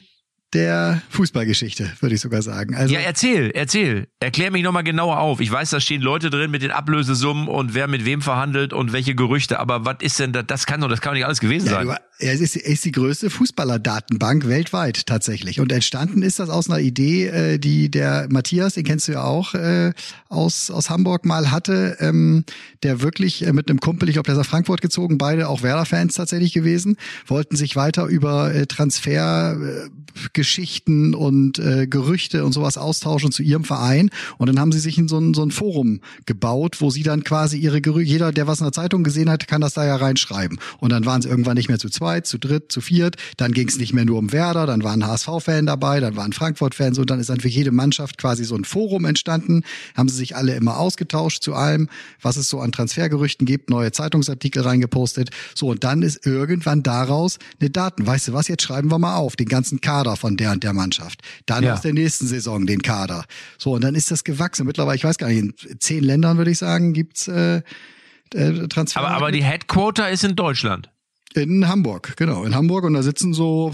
der 0.53 1.01
Fußballgeschichte, 1.09 1.91
würde 1.99 2.15
ich 2.15 2.21
sogar 2.21 2.41
sagen. 2.41 2.73
Also 2.73 2.93
ja, 2.93 3.01
erzähl, 3.01 3.51
erzähl. 3.51 4.07
Erklär 4.21 4.49
mich 4.49 4.63
nochmal 4.63 4.85
genauer 4.85 5.19
auf. 5.19 5.41
Ich 5.41 5.51
weiß, 5.51 5.71
da 5.71 5.81
stehen 5.81 6.01
Leute 6.01 6.29
drin 6.29 6.51
mit 6.51 6.61
den 6.61 6.71
Ablösesummen 6.71 7.49
und 7.49 7.73
wer 7.73 7.87
mit 7.87 8.05
wem 8.05 8.21
verhandelt 8.21 8.71
und 8.71 8.93
welche 8.93 9.13
Gerüchte, 9.13 9.59
aber 9.59 9.83
was 9.83 9.97
ist 9.99 10.19
denn 10.19 10.31
da? 10.31 10.43
Das 10.43 10.65
kann 10.65 10.79
doch, 10.79 10.87
das 10.87 11.01
kann 11.01 11.11
doch 11.11 11.15
nicht 11.15 11.25
alles 11.25 11.41
gewesen 11.41 11.67
ja, 11.67 11.85
sein. 11.85 11.97
es 12.19 12.39
ist, 12.39 12.55
ist 12.55 12.85
die 12.85 12.93
größte 12.93 13.29
Fußballerdatenbank 13.29 14.47
weltweit 14.47 15.05
tatsächlich. 15.05 15.59
Und 15.59 15.71
entstanden 15.73 16.21
ist 16.21 16.39
das 16.39 16.49
aus 16.49 16.69
einer 16.69 16.79
Idee, 16.79 17.27
äh, 17.27 17.57
die 17.59 17.91
der 17.91 18.27
Matthias, 18.29 18.75
den 18.75 18.85
kennst 18.85 19.09
du 19.09 19.13
ja 19.13 19.23
auch, 19.23 19.53
äh, 19.53 19.91
aus, 20.29 20.71
aus 20.71 20.89
Hamburg 20.89 21.25
mal 21.25 21.51
hatte, 21.51 21.97
ähm, 21.99 22.45
der 22.83 23.01
wirklich 23.01 23.45
äh, 23.45 23.51
mit 23.51 23.69
einem 23.69 23.81
Kumpel, 23.81 24.07
ich 24.07 24.13
glaube, 24.13 24.27
der 24.27 24.35
ist 24.35 24.39
nach 24.39 24.49
Frankfurt 24.49 24.81
gezogen, 24.81 25.17
beide 25.17 25.49
auch 25.49 25.61
Werder-Fans 25.61 26.13
tatsächlich 26.13 26.53
gewesen, 26.53 26.95
wollten 27.25 27.57
sich 27.57 27.75
weiter 27.75 28.05
über 28.05 28.53
Transfer 28.69 29.57
Geschichten 30.38 31.15
und 31.15 31.58
äh, 31.58 31.88
Gerüchte 31.88 32.46
und 32.46 32.51
sowas 32.51 32.77
austauschen 32.77 33.32
zu 33.32 33.41
ihrem 33.41 33.63
Verein. 33.63 34.12
Und 34.38 34.46
dann 34.46 34.60
haben 34.60 34.72
sie 34.72 34.77
sich 34.77 35.00
in 35.00 35.08
so 35.08 35.17
ein, 35.17 35.34
so 35.34 35.41
ein 35.41 35.50
Forum 35.50 36.00
gebaut, 36.27 36.79
wo 36.79 36.91
sie 36.91 37.01
dann 37.01 37.24
quasi 37.24 37.58
ihre 37.58 37.82
Gerüchte, 37.82 38.08
jeder, 38.08 38.32
der 38.32 38.46
was 38.46 38.60
in 38.60 38.65
der 38.65 38.72
Zeitung 38.72 39.03
gesehen 39.03 39.32
hat, 39.32 39.48
kann 39.48 39.62
das 39.62 39.74
da 39.74 39.84
ja 39.84 39.96
reinschreiben. 39.96 40.60
Und 40.77 40.91
dann 40.91 41.08
waren 41.08 41.22
es 41.22 41.25
irgendwann 41.25 41.56
nicht 41.58 41.70
mehr 41.70 41.79
zu 41.79 41.89
zweit, 41.89 42.27
zu 42.27 42.38
dritt, 42.38 42.72
zu 42.72 42.82
viert. 42.82 43.15
Dann 43.38 43.51
ging 43.51 43.67
es 43.67 43.79
nicht 43.79 43.94
mehr 43.94 44.06
nur 44.06 44.20
um 44.20 44.32
Werder, 44.32 44.67
dann 44.67 44.84
war 44.84 44.94
ein 44.94 45.08
HSV-Fan 45.08 45.65
dabei, 45.65 46.00
dann 46.01 46.15
waren 46.15 46.34
Frankfurt-Fans 46.34 47.00
und 47.00 47.10
dann 47.10 47.20
ist 47.20 47.32
dann 47.32 47.39
für 47.39 47.48
jede 47.48 47.72
Mannschaft 47.72 48.20
quasi 48.20 48.44
so 48.44 48.56
ein 48.56 48.63
Forum 48.63 49.06
entstanden. 49.06 49.63
Haben 49.96 50.08
sie 50.08 50.17
sich 50.17 50.36
alle 50.36 50.53
immer 50.53 50.77
ausgetauscht 50.77 51.41
zu 51.41 51.56
allem, 51.56 51.89
was 52.22 52.38
es 52.38 52.48
so 52.48 52.60
an 52.60 52.72
Transfergerüchten 52.72 53.48
gibt, 53.48 53.72
neue 53.72 53.91
Zeitungsartikel 53.91 54.62
reingepostet. 54.62 55.32
So, 55.56 55.70
und 55.70 55.84
dann 55.84 56.03
ist 56.03 56.27
irgendwann 56.27 56.84
daraus 56.84 57.39
eine 57.60 57.72
Daten. 57.72 58.06
Weißt 58.06 58.27
du 58.27 58.34
was, 58.34 58.48
jetzt 58.48 58.62
schreiben 58.62 58.91
wir 58.91 59.00
mal 59.00 59.15
auf, 59.15 59.36
den 59.36 59.48
ganzen 59.48 59.82
Kader 59.82 60.15
von 60.15 60.26
der 60.36 60.51
und 60.51 60.63
der 60.63 60.74
Mannschaft. 60.74 61.22
Dann 61.46 61.63
ja. 61.63 61.74
aus 61.74 61.81
der 61.81 61.93
nächsten 61.93 62.27
Saison 62.27 62.65
den 62.65 62.81
Kader. 62.81 63.24
So, 63.57 63.74
und 63.74 63.84
dann 63.84 63.96
ist 63.96 64.12
das 64.12 64.25
gewachsen. 64.25 64.65
Mittlerweile, 64.65 64.98
ich 64.98 65.03
weiß 65.05 65.17
gar 65.17 65.29
nicht, 65.29 65.63
in 65.63 65.79
zehn 65.79 66.03
Ländern 66.03 66.38
würde 66.38 66.51
ich 66.51 66.57
sagen, 66.57 66.91
gibt's 66.91 67.29
äh, 67.29 67.62
äh, 68.34 68.67
Transfer. 68.67 69.00
Aber, 69.00 69.12
aber 69.12 69.31
die 69.31 69.43
Headquarter 69.43 70.10
ist 70.10 70.24
in 70.24 70.36
Deutschland. 70.36 70.89
In 71.38 71.67
Hamburg, 71.67 72.13
genau, 72.17 72.44
in 72.46 72.56
Hamburg 72.56 72.84
und 72.84 72.94
da 72.94 73.03
sitzen 73.03 73.32
so, 73.34 73.72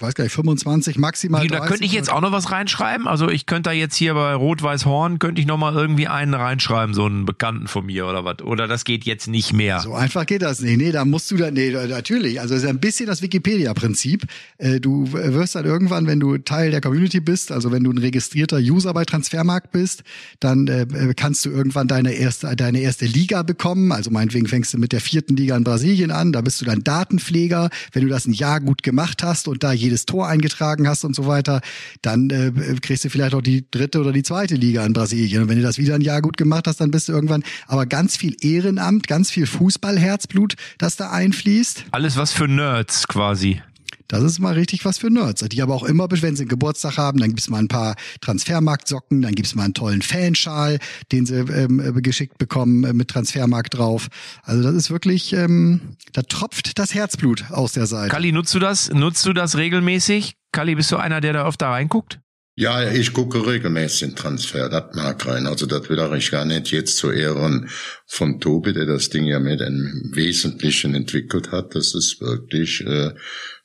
weiß 0.00 0.14
gar 0.14 0.24
nicht, 0.24 0.32
25 0.32 0.98
maximal. 0.98 1.46
Da 1.46 1.60
könnte 1.60 1.84
ich 1.84 1.92
jetzt 1.92 2.10
auch 2.10 2.20
noch 2.20 2.32
was 2.32 2.50
reinschreiben. 2.50 3.06
Also 3.06 3.28
ich 3.28 3.46
könnte 3.46 3.70
da 3.70 3.72
jetzt 3.72 3.94
hier 3.94 4.14
bei 4.14 4.34
Rot-Weiß 4.34 4.84
Horn 4.84 5.20
könnte 5.20 5.40
ich 5.40 5.46
noch 5.46 5.56
mal 5.56 5.72
irgendwie 5.74 6.08
einen 6.08 6.34
reinschreiben, 6.34 6.92
so 6.92 7.04
einen 7.04 7.24
Bekannten 7.24 7.68
von 7.68 7.86
mir 7.86 8.06
oder 8.06 8.24
was. 8.24 8.42
Oder 8.42 8.66
das 8.66 8.84
geht 8.84 9.04
jetzt 9.04 9.28
nicht 9.28 9.52
mehr. 9.52 9.80
So 9.80 9.94
einfach 9.94 10.26
geht 10.26 10.42
das 10.42 10.60
nicht. 10.60 10.76
Nee, 10.76 10.90
da 10.90 11.04
musst 11.04 11.30
du 11.30 11.36
da, 11.36 11.52
nee, 11.52 11.70
natürlich. 11.70 12.40
Also 12.40 12.54
es 12.54 12.64
ist 12.64 12.68
ein 12.68 12.80
bisschen 12.80 13.06
das 13.06 13.22
Wikipedia-Prinzip. 13.22 14.24
Äh, 14.58 14.80
du 14.80 15.12
wirst 15.12 15.54
dann 15.54 15.64
irgendwann, 15.64 16.08
wenn 16.08 16.18
du 16.18 16.38
Teil 16.38 16.72
der 16.72 16.80
Community 16.80 17.20
bist, 17.20 17.52
also 17.52 17.70
wenn 17.70 17.84
du 17.84 17.92
ein 17.92 17.98
registrierter 17.98 18.58
User 18.58 18.92
bei 18.92 19.04
Transfermarkt 19.04 19.70
bist, 19.70 20.02
dann 20.40 20.66
äh, 20.66 21.14
kannst 21.16 21.44
du 21.44 21.50
irgendwann 21.50 21.86
deine 21.86 22.12
erste, 22.12 22.56
deine 22.56 22.80
erste 22.80 23.06
Liga 23.06 23.44
bekommen. 23.44 23.92
Also 23.92 24.10
meinetwegen 24.10 24.48
fängst 24.48 24.74
du 24.74 24.78
mit 24.78 24.92
der 24.92 25.00
vierten 25.00 25.36
Liga 25.36 25.56
in 25.56 25.62
Brasilien 25.62 26.10
an. 26.10 26.32
Da 26.32 26.40
bist 26.40 26.60
du 26.60 26.64
dann 26.64 26.82
da 26.82 27.03
Datenpfleger, 27.04 27.68
wenn 27.92 28.02
du 28.02 28.08
das 28.08 28.26
ein 28.26 28.32
Jahr 28.32 28.60
gut 28.60 28.82
gemacht 28.82 29.22
hast 29.22 29.48
und 29.48 29.62
da 29.62 29.72
jedes 29.72 30.06
Tor 30.06 30.26
eingetragen 30.26 30.88
hast 30.88 31.04
und 31.04 31.14
so 31.14 31.26
weiter, 31.26 31.60
dann 32.02 32.30
äh, 32.30 32.52
kriegst 32.80 33.04
du 33.04 33.10
vielleicht 33.10 33.34
auch 33.34 33.42
die 33.42 33.64
dritte 33.70 34.00
oder 34.00 34.12
die 34.12 34.22
zweite 34.22 34.54
Liga 34.54 34.84
in 34.84 34.92
Brasilien. 34.92 35.42
Und 35.42 35.48
wenn 35.48 35.58
du 35.58 35.62
das 35.62 35.78
wieder 35.78 35.94
ein 35.94 36.00
Jahr 36.00 36.22
gut 36.22 36.36
gemacht 36.36 36.66
hast, 36.66 36.80
dann 36.80 36.90
bist 36.90 37.08
du 37.08 37.12
irgendwann, 37.12 37.44
aber 37.66 37.86
ganz 37.86 38.16
viel 38.16 38.36
Ehrenamt, 38.40 39.06
ganz 39.06 39.30
viel 39.30 39.46
Fußballherzblut, 39.46 40.54
das 40.78 40.96
da 40.96 41.10
einfließt. 41.10 41.86
Alles 41.90 42.16
was 42.16 42.32
für 42.32 42.48
Nerds 42.48 43.06
quasi. 43.06 43.60
Das 44.08 44.22
ist 44.22 44.38
mal 44.38 44.54
richtig 44.54 44.84
was 44.84 44.98
für 44.98 45.10
Nerds. 45.10 45.42
Die 45.48 45.62
aber 45.62 45.74
auch 45.74 45.84
immer, 45.84 46.08
wenn 46.10 46.36
sie 46.36 46.42
einen 46.42 46.48
Geburtstag 46.48 46.98
haben, 46.98 47.18
dann 47.18 47.30
gibt's 47.30 47.48
mal 47.48 47.58
ein 47.58 47.68
paar 47.68 47.96
Transfermarktsocken, 48.20 49.22
dann 49.22 49.34
gibt's 49.34 49.54
mal 49.54 49.64
einen 49.64 49.74
tollen 49.74 50.02
Fanschal, 50.02 50.78
den 51.12 51.26
sie 51.26 51.36
ähm, 51.36 51.80
äh, 51.80 52.00
geschickt 52.00 52.38
bekommen 52.38 52.84
äh, 52.84 52.92
mit 52.92 53.08
Transfermarkt 53.08 53.78
drauf. 53.78 54.08
Also 54.42 54.62
das 54.62 54.74
ist 54.74 54.90
wirklich, 54.90 55.32
ähm, 55.32 55.96
da 56.12 56.22
tropft 56.22 56.78
das 56.78 56.94
Herzblut 56.94 57.50
aus 57.50 57.72
der 57.72 57.86
Seite. 57.86 58.10
Kali, 58.10 58.32
nutzt 58.32 58.54
du 58.54 58.58
das? 58.58 58.90
Nutzt 58.90 59.24
du 59.26 59.32
das 59.32 59.56
regelmäßig? 59.56 60.34
Kali, 60.52 60.74
bist 60.74 60.92
du 60.92 60.96
einer, 60.96 61.20
der 61.20 61.32
da 61.32 61.46
öfter 61.46 61.68
reinguckt? 61.68 62.20
Ja, 62.56 62.88
ich 62.88 63.12
gucke 63.12 63.44
regelmäßig 63.44 64.00
den 64.10 64.16
Transfer, 64.16 64.68
das 64.68 64.94
mag 64.94 65.26
rein. 65.26 65.48
Also 65.48 65.66
das 65.66 65.88
will 65.88 65.98
ich 66.16 66.30
gar 66.30 66.44
nicht 66.44 66.70
jetzt 66.70 66.98
zu 66.98 67.10
Ehren 67.10 67.68
von 68.06 68.38
Tobi, 68.38 68.72
der 68.72 68.86
das 68.86 69.10
Ding 69.10 69.24
ja 69.24 69.40
mit 69.40 69.60
im 69.60 70.12
Wesentlichen 70.14 70.94
entwickelt 70.94 71.50
hat. 71.50 71.74
Das 71.74 71.96
ist 71.96 72.20
wirklich 72.20 72.80
äh, 72.82 73.10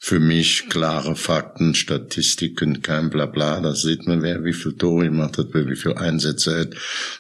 für 0.01 0.22
mich 0.22 0.70
klare 0.70 1.18
Fakten, 1.18 1.75
Statistiken, 1.75 2.82
kein 2.82 3.10
Blabla. 3.10 3.60
Da 3.60 3.75
sieht 3.75 4.08
man, 4.08 4.24
wer 4.24 4.46
wie 4.46 4.53
viel 4.53 4.74
Tore 4.74 5.06
gemacht 5.06 5.38
hat, 5.38 5.48
wer 5.51 5.68
wie 5.68 5.75
viel 5.75 5.94
Einsätze 5.94 6.62
hat, 6.62 6.70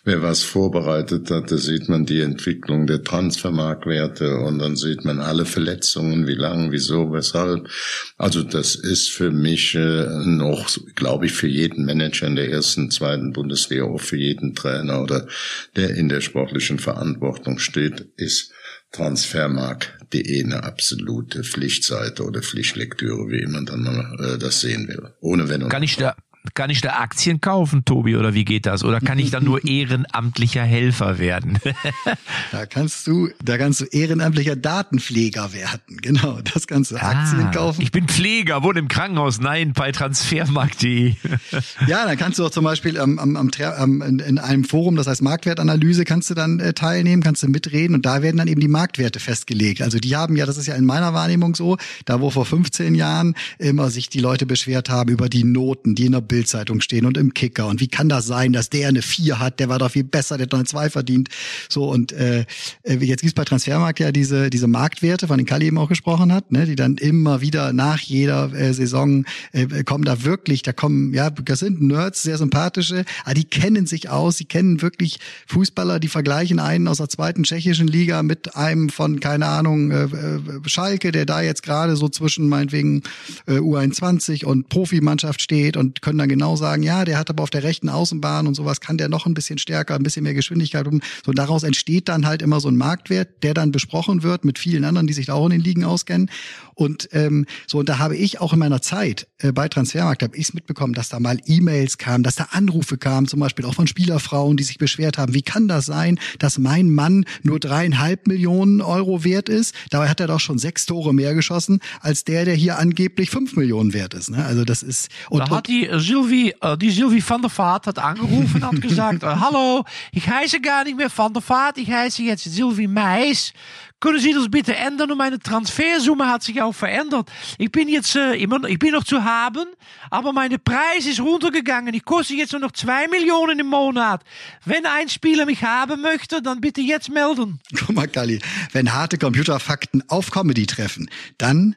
wer 0.05 0.21
was 0.21 0.43
vorbereitet 0.43 1.29
hat. 1.29 1.51
Da 1.51 1.57
sieht 1.57 1.89
man 1.89 2.05
die 2.05 2.21
Entwicklung 2.21 2.87
der 2.87 3.03
Transfermarktwerte 3.03 4.37
und 4.37 4.59
dann 4.59 4.77
sieht 4.77 5.03
man 5.03 5.19
alle 5.19 5.43
Verletzungen, 5.43 6.25
wie 6.25 6.35
lang, 6.35 6.71
wieso, 6.71 7.11
weshalb. 7.11 7.69
Also 8.17 8.43
das 8.43 8.75
ist 8.75 9.11
für 9.11 9.29
mich 9.29 9.75
äh, 9.75 10.07
noch, 10.25 10.69
glaube 10.95 11.25
ich, 11.25 11.33
für 11.33 11.47
jeden 11.47 11.85
Manager 11.85 12.27
in 12.27 12.37
der 12.37 12.49
ersten, 12.49 12.91
zweiten 12.91 13.33
Bundesliga, 13.33 13.83
auch 13.83 13.99
für 13.99 14.17
jeden 14.17 14.55
Trainer 14.55 15.01
oder 15.01 15.27
der 15.75 15.95
in 15.95 16.07
der 16.07 16.21
sportlichen 16.21 16.79
Verantwortung 16.79 17.59
steht, 17.59 18.07
ist 18.15 18.53
transfermarkt.de 18.91 20.43
eine 20.43 20.63
absolute 20.63 21.43
Pflichtseite 21.43 22.23
oder 22.23 22.41
Pflichtlektüre, 22.41 23.29
wie 23.29 23.45
man 23.45 23.65
dann 23.65 23.83
mal 23.83 24.35
äh, 24.35 24.37
das 24.37 24.61
sehen 24.61 24.87
will. 24.87 25.13
Ohne 25.21 25.49
Wenn 25.49 25.63
und 25.63 25.69
Kann 25.69 25.83
ich 25.83 25.97
da 25.97 26.15
kann 26.53 26.69
ich 26.69 26.81
da 26.81 26.99
Aktien 26.99 27.41
kaufen, 27.41 27.85
Tobi, 27.85 28.15
oder 28.15 28.33
wie 28.33 28.45
geht 28.45 28.65
das? 28.65 28.83
Oder 28.83 29.01
kann 29.01 29.19
ich 29.19 29.29
dann 29.29 29.43
nur 29.43 29.65
ehrenamtlicher 29.67 30.63
Helfer 30.63 31.19
werden? 31.19 31.59
da 32.51 32.65
kannst 32.65 33.05
du, 33.07 33.29
da 33.43 33.57
kannst 33.57 33.81
du 33.81 33.85
ehrenamtlicher 33.85 34.55
Datenpfleger 34.55 35.53
werden. 35.53 35.97
Genau, 36.01 36.39
das 36.41 36.67
kannst 36.67 36.91
du 36.91 36.97
ah, 36.97 37.09
Aktien 37.09 37.51
kaufen. 37.51 37.81
Ich 37.81 37.91
bin 37.91 38.07
Pfleger, 38.07 38.63
wohne 38.63 38.79
im 38.79 38.87
Krankenhaus. 38.87 39.39
Nein, 39.39 39.73
bei 39.73 39.91
transfermarkt.de. 39.91 41.15
ja, 41.87 42.05
dann 42.05 42.17
kannst 42.17 42.39
du 42.39 42.45
auch 42.45 42.51
zum 42.51 42.63
Beispiel 42.63 42.99
am, 42.99 43.19
am, 43.19 43.35
am, 43.35 44.01
in 44.01 44.39
einem 44.39 44.63
Forum, 44.63 44.95
das 44.95 45.07
heißt 45.07 45.21
Marktwertanalyse, 45.21 46.05
kannst 46.05 46.29
du 46.29 46.33
dann 46.33 46.59
äh, 46.59 46.73
teilnehmen, 46.73 47.21
kannst 47.21 47.43
du 47.43 47.47
mitreden 47.47 47.95
und 47.95 48.05
da 48.05 48.21
werden 48.21 48.37
dann 48.37 48.47
eben 48.47 48.61
die 48.61 48.67
Marktwerte 48.67 49.19
festgelegt. 49.19 49.81
Also 49.81 49.99
die 49.99 50.15
haben 50.15 50.35
ja, 50.35 50.45
das 50.45 50.57
ist 50.57 50.67
ja 50.67 50.75
in 50.75 50.85
meiner 50.85 51.13
Wahrnehmung 51.13 51.55
so, 51.55 51.77
da 52.05 52.21
wo 52.21 52.29
vor 52.29 52.45
15 52.45 52.95
Jahren 52.95 53.35
immer 53.57 53.89
sich 53.89 54.09
die 54.09 54.19
Leute 54.19 54.45
beschwert 54.45 54.89
haben 54.89 55.09
über 55.09 55.29
die 55.29 55.43
Noten, 55.43 55.95
die 55.95 56.05
in 56.05 56.13
der 56.13 56.21
Bildzeitung 56.29 56.79
stehen 56.79 57.05
und 57.05 57.17
im 57.17 57.33
Kicker. 57.33 57.67
Und 57.67 57.81
wie 57.81 57.89
kann 57.89 58.07
das 58.07 58.25
sein, 58.25 58.53
dass 58.53 58.69
der 58.69 58.87
eine 58.87 59.01
vier 59.01 59.39
hat, 59.39 59.59
der 59.59 59.67
war 59.67 59.79
doch 59.79 59.91
viel 59.91 60.05
besser, 60.05 60.37
der 60.37 60.45
hat 60.45 60.53
eine 60.53 60.63
zwei 60.63 60.89
verdient. 60.89 61.27
So 61.67 61.89
und 61.89 62.13
äh, 62.13 62.45
äh 62.83 62.95
jetzt 62.95 63.21
gibt's 63.21 63.35
bei 63.35 63.43
Transfermarkt 63.43 63.99
ja 63.99 64.13
diese 64.13 64.49
diese 64.49 64.67
Marktwerte, 64.67 65.27
von 65.27 65.37
denen 65.37 65.47
Kali 65.47 65.65
eben 65.65 65.77
auch 65.77 65.89
gesprochen 65.89 66.31
hat, 66.31 66.53
ne, 66.53 66.65
die 66.65 66.77
dann 66.77 66.95
immer 66.95 67.41
wieder 67.41 67.73
nach 67.73 67.99
jeder 67.99 68.53
äh, 68.53 68.73
Saison 68.73 69.25
äh, 69.51 69.83
kommen 69.83 70.05
da 70.05 70.23
wirklich, 70.23 70.61
da 70.61 70.71
kommen 70.71 71.13
ja, 71.13 71.29
das 71.29 71.59
sind 71.59 71.81
Nerds, 71.81 72.21
sehr 72.21 72.37
sympathische, 72.37 73.03
aber 73.25 73.33
die 73.33 73.43
kennen 73.43 73.85
sich 73.87 74.09
aus, 74.09 74.37
sie 74.37 74.45
kennen 74.45 74.81
wirklich 74.81 75.19
Fußballer, 75.47 75.99
die 75.99 76.07
vergleichen 76.07 76.59
einen 76.59 76.87
aus 76.87 76.97
der 76.97 77.09
zweiten 77.09 77.43
tschechischen 77.43 77.87
Liga 77.87 78.23
mit 78.23 78.55
einem 78.55 78.89
von 78.89 79.19
keine 79.19 79.47
Ahnung 79.47 79.91
äh, 79.91 80.03
äh 80.03 80.39
Schalke, 80.65 81.11
der 81.11 81.25
da 81.25 81.41
jetzt 81.41 81.63
gerade 81.63 81.95
so 81.95 82.07
zwischen 82.09 82.47
meinetwegen 82.47 83.01
äh, 83.47 83.53
U21 83.53 84.45
und 84.45 84.69
Profimannschaft 84.69 85.41
steht 85.41 85.75
und 85.75 86.01
können 86.01 86.18
dann 86.19 86.29
genau 86.29 86.55
sagen, 86.55 86.83
ja, 86.83 87.05
der 87.05 87.17
hat 87.17 87.29
aber 87.29 87.43
auf 87.43 87.49
der 87.49 87.63
rechten 87.63 87.89
Außenbahn 87.89 88.47
und 88.47 88.55
sowas 88.55 88.81
kann 88.81 88.97
der 88.97 89.09
noch 89.09 89.25
ein 89.25 89.33
bisschen 89.33 89.57
stärker, 89.57 89.95
ein 89.95 90.03
bisschen 90.03 90.23
mehr 90.23 90.33
Geschwindigkeit. 90.33 90.87
Und 90.87 91.03
so 91.25 91.31
daraus 91.31 91.63
entsteht 91.63 92.09
dann 92.09 92.25
halt 92.25 92.41
immer 92.41 92.59
so 92.59 92.69
ein 92.69 92.77
Marktwert, 92.77 93.43
der 93.43 93.53
dann 93.53 93.71
besprochen 93.71 94.23
wird 94.23 94.45
mit 94.45 94.59
vielen 94.59 94.83
anderen, 94.83 95.07
die 95.07 95.13
sich 95.13 95.27
da 95.27 95.33
auch 95.33 95.45
in 95.45 95.51
den 95.51 95.61
Ligen 95.61 95.83
auskennen. 95.83 96.29
Und 96.75 97.09
ähm, 97.11 97.45
so, 97.67 97.79
und 97.79 97.89
da 97.89 97.99
habe 97.99 98.15
ich 98.15 98.39
auch 98.39 98.53
in 98.53 98.59
meiner 98.59 98.81
Zeit 98.81 99.27
äh, 99.39 99.51
bei 99.51 99.67
Transfermarkt, 99.67 100.23
habe 100.23 100.37
ich 100.37 100.53
mitbekommen, 100.53 100.93
dass 100.93 101.09
da 101.09 101.19
mal 101.19 101.37
E-Mails 101.45 101.97
kamen, 101.97 102.23
dass 102.23 102.35
da 102.35 102.47
Anrufe 102.51 102.97
kamen, 102.97 103.27
zum 103.27 103.41
Beispiel 103.41 103.65
auch 103.65 103.73
von 103.73 103.85
Spielerfrauen, 103.85 104.55
die 104.55 104.63
sich 104.63 104.77
beschwert 104.77 105.17
haben, 105.17 105.33
wie 105.33 105.41
kann 105.41 105.67
das 105.67 105.85
sein, 105.85 106.19
dass 106.39 106.57
mein 106.57 106.89
Mann 106.89 107.25
nur 107.43 107.59
dreieinhalb 107.59 108.27
Millionen 108.27 108.79
Euro 108.81 109.25
wert 109.25 109.49
ist? 109.49 109.75
Dabei 109.89 110.07
hat 110.07 110.21
er 110.21 110.27
doch 110.27 110.39
schon 110.39 110.57
sechs 110.57 110.85
Tore 110.85 111.13
mehr 111.13 111.33
geschossen, 111.33 111.79
als 111.99 112.23
der, 112.23 112.45
der 112.45 112.55
hier 112.55 112.79
angeblich 112.79 113.29
fünf 113.29 113.57
Millionen 113.57 113.93
wert 113.93 114.13
ist. 114.13 114.29
Ne? 114.29 114.45
Also 114.45 114.63
das 114.63 114.81
ist. 114.81 115.09
Und, 115.29 115.39
da 115.39 115.49
hat 115.49 115.67
die 115.67 115.89
Sylvie, 116.09 116.55
äh, 116.61 116.75
die 116.75 116.89
Sylvie 116.89 117.23
van 117.25 117.41
der 117.41 117.55
Vaart 117.55 117.85
hat 117.85 117.99
angerufen, 117.99 118.65
hat 118.65 118.81
gesagt, 118.81 119.23
hallo, 119.23 119.85
ich 120.11 120.27
heiße 120.27 120.59
gar 120.59 120.83
nicht 120.83 120.97
mehr 120.97 121.11
van 121.15 121.33
der 121.33 121.47
Vaart, 121.47 121.77
ich 121.77 121.91
heiße 121.91 122.23
jetzt 122.23 122.45
Sylvie 122.45 122.87
Meis. 122.87 123.53
Können 123.99 124.19
Sie 124.19 124.33
das 124.33 124.49
bitte 124.49 124.75
ändern? 124.75 125.11
Und 125.11 125.17
meine 125.17 125.39
Transfersumme 125.39 126.27
hat 126.27 126.41
sich 126.41 126.61
auch 126.61 126.73
verändert. 126.73 127.29
Ich 127.57 127.69
bin 127.69 127.89
jetzt 127.89 128.15
äh, 128.15 128.33
immer, 128.35 128.63
ich 128.63 128.79
bin 128.79 128.91
noch 128.91 129.03
zu 129.03 129.23
haben, 129.23 129.67
aber 130.09 130.31
meine 130.31 130.57
Preis 130.57 131.05
ist 131.05 131.19
runtergegangen. 131.19 131.93
Ich 131.93 132.05
koste 132.05 132.33
jetzt 132.33 132.53
nur 132.53 132.61
noch 132.61 132.71
zwei 132.71 133.07
Millionen 133.09 133.59
im 133.59 133.67
Monat. 133.67 134.23
Wenn 134.65 134.85
ein 134.85 135.09
Spieler 135.09 135.45
mich 135.45 135.63
haben 135.63 136.01
möchte, 136.01 136.41
dann 136.41 136.61
bitte 136.61 136.81
jetzt 136.81 137.09
melden. 137.09 137.59
Guck 137.77 137.93
mal, 137.95 138.07
Kali, 138.07 138.39
wenn 138.71 138.93
harte 138.93 139.17
Computerfakten 139.17 140.03
auf 140.07 140.31
Comedy 140.31 140.65
treffen, 140.65 141.09
dann 141.37 141.75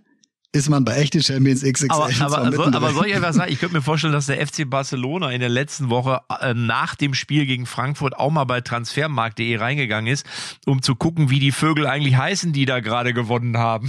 ist 0.55 0.69
man 0.69 0.85
bei 0.85 0.97
echten 0.97 1.23
Champions 1.23 1.63
XXL. 1.63 1.87
Aber, 1.91 2.11
aber, 2.21 2.53
so, 2.53 2.63
aber 2.65 2.93
soll 2.93 3.07
ich 3.07 3.15
etwas 3.15 3.37
sagen? 3.37 3.51
Ich 3.51 3.59
könnte 3.59 3.75
mir 3.75 3.83
vorstellen, 3.83 4.13
dass 4.13 4.27
der 4.27 4.47
FC 4.47 4.69
Barcelona 4.69 5.31
in 5.31 5.41
der 5.41 5.49
letzten 5.49 5.89
Woche 5.89 6.21
äh, 6.41 6.53
nach 6.53 6.95
dem 6.95 7.15
Spiel 7.15 7.47
gegen 7.47 7.65
Frankfurt 7.65 8.19
auch 8.19 8.31
mal 8.31 8.45
bei 8.45 8.61
transfermarkt.de 8.61 9.57
reingegangen 9.57 10.13
ist, 10.13 10.27
um 10.67 10.83
zu 10.83 10.95
gucken, 10.95 11.31
wie 11.31 11.41
die 11.41 11.53
Vögel 11.53 11.87
eigentlich 11.87 12.17
heißen, 12.17 12.53
die 12.53 12.67
da 12.67 12.81
gerade 12.81 13.15
gewonnen 13.15 13.57
haben. 13.57 13.89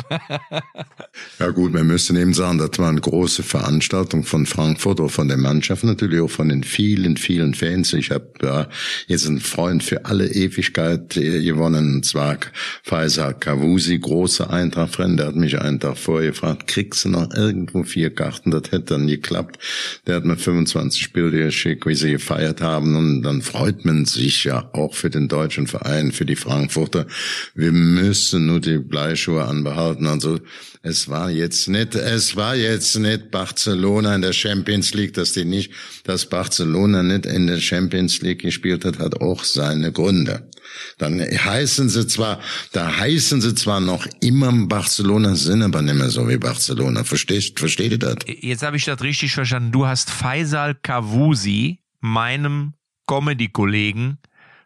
ja 1.39 1.49
gut, 1.49 1.73
wir 1.73 1.83
müssen 1.83 2.15
eben 2.15 2.33
sagen, 2.33 2.59
das 2.59 2.79
war 2.79 2.87
eine 2.87 3.01
große 3.01 3.43
Veranstaltung 3.43 4.23
von 4.23 4.45
Frankfurt 4.45 5.01
oder 5.01 5.09
von 5.09 5.27
der 5.27 5.37
Mannschaft, 5.37 5.83
natürlich 5.83 6.21
auch 6.21 6.29
von 6.29 6.47
den 6.47 6.63
vielen, 6.63 7.17
vielen 7.17 7.55
Fans. 7.55 7.91
Ich 7.91 8.09
habe 8.09 8.31
ja, 8.41 8.67
jetzt 9.07 9.27
einen 9.27 9.41
Freund 9.41 9.83
für 9.83 10.05
alle 10.05 10.27
Ewigkeit 10.27 11.09
gewonnen, 11.09 11.95
und 11.95 12.05
zwar 12.05 12.37
Faisal 12.83 13.33
Kavusi, 13.33 13.99
großer 13.99 14.49
Eintracht-Fan, 14.49 15.17
der 15.17 15.27
hat 15.27 15.35
mich 15.35 15.59
einen 15.59 15.81
Tag 15.81 15.97
vorher 15.97 16.31
gefragt, 16.31 16.52
gefragt, 16.53 16.67
kriegst 16.67 17.05
irgendwo 17.05 17.83
vier 17.83 18.13
Karten? 18.13 18.51
Das 18.51 18.71
hätte 18.71 18.93
dann 18.93 19.07
geklappt. 19.07 19.59
Der 20.07 20.15
hat 20.15 20.25
mir 20.25 20.37
25 20.37 21.01
Spiele 21.01 21.31
geschickt, 21.31 21.85
wie 21.85 21.95
sie 21.95 22.11
gefeiert 22.11 22.61
haben. 22.61 22.95
Und 22.95 23.23
dann 23.23 23.41
freut 23.41 23.85
man 23.85 24.05
sich 24.05 24.43
ja 24.43 24.69
auch 24.73 24.93
für 24.93 25.09
den 25.09 25.27
deutschen 25.27 25.67
Verein, 25.67 26.11
für 26.11 26.25
die 26.25 26.35
Frankfurter. 26.35 27.07
Wir 27.55 27.71
müssen 27.71 28.45
nur 28.45 28.59
die 28.59 28.77
Bleischuhe 28.77 29.45
anbehalten. 29.45 30.07
Also 30.07 30.39
es 30.85 31.07
war 31.07 31.31
jetzt 31.31 31.69
nicht, 31.69 31.95
es 31.95 32.35
war 32.35 32.55
jetzt 32.55 32.97
nicht 32.97 33.31
Barcelona 33.31 34.15
in 34.15 34.21
der 34.21 34.33
Champions 34.33 34.93
League, 34.93 35.13
dass 35.13 35.31
die 35.31 35.45
nicht, 35.45 35.71
dass 36.03 36.25
Barcelona 36.25 37.01
nicht 37.01 37.25
in 37.25 37.47
der 37.47 37.59
Champions 37.59 38.21
League 38.21 38.41
gespielt 38.41 38.83
hat, 38.83 38.99
hat 38.99 39.21
auch 39.21 39.45
seine 39.45 39.93
Gründe. 39.93 40.49
Dann 40.97 41.21
heißen 41.21 41.87
sie 41.87 42.05
zwar, 42.07 42.41
da 42.73 42.97
heißen 42.97 43.39
sie 43.39 43.55
zwar 43.55 43.79
noch 43.79 44.05
immer 44.19 44.51
Barcelona, 44.67 45.35
sind 45.35 45.61
aber 45.61 45.81
nicht 45.81 45.95
mehr 45.95 46.09
so 46.09 46.27
wie 46.27 46.37
Barcelona. 46.37 47.05
Verstehst, 47.05 47.59
versteht 47.59 47.93
ihr 47.93 47.99
das? 47.99 48.17
Jetzt 48.27 48.63
habe 48.63 48.75
ich 48.75 48.83
das 48.83 49.01
richtig 49.01 49.33
verstanden. 49.33 49.71
Du 49.71 49.87
hast 49.87 50.09
Faisal 50.09 50.75
Kavusi, 50.75 51.79
meinem 52.01 52.73
Comedy-Kollegen, 53.07 54.17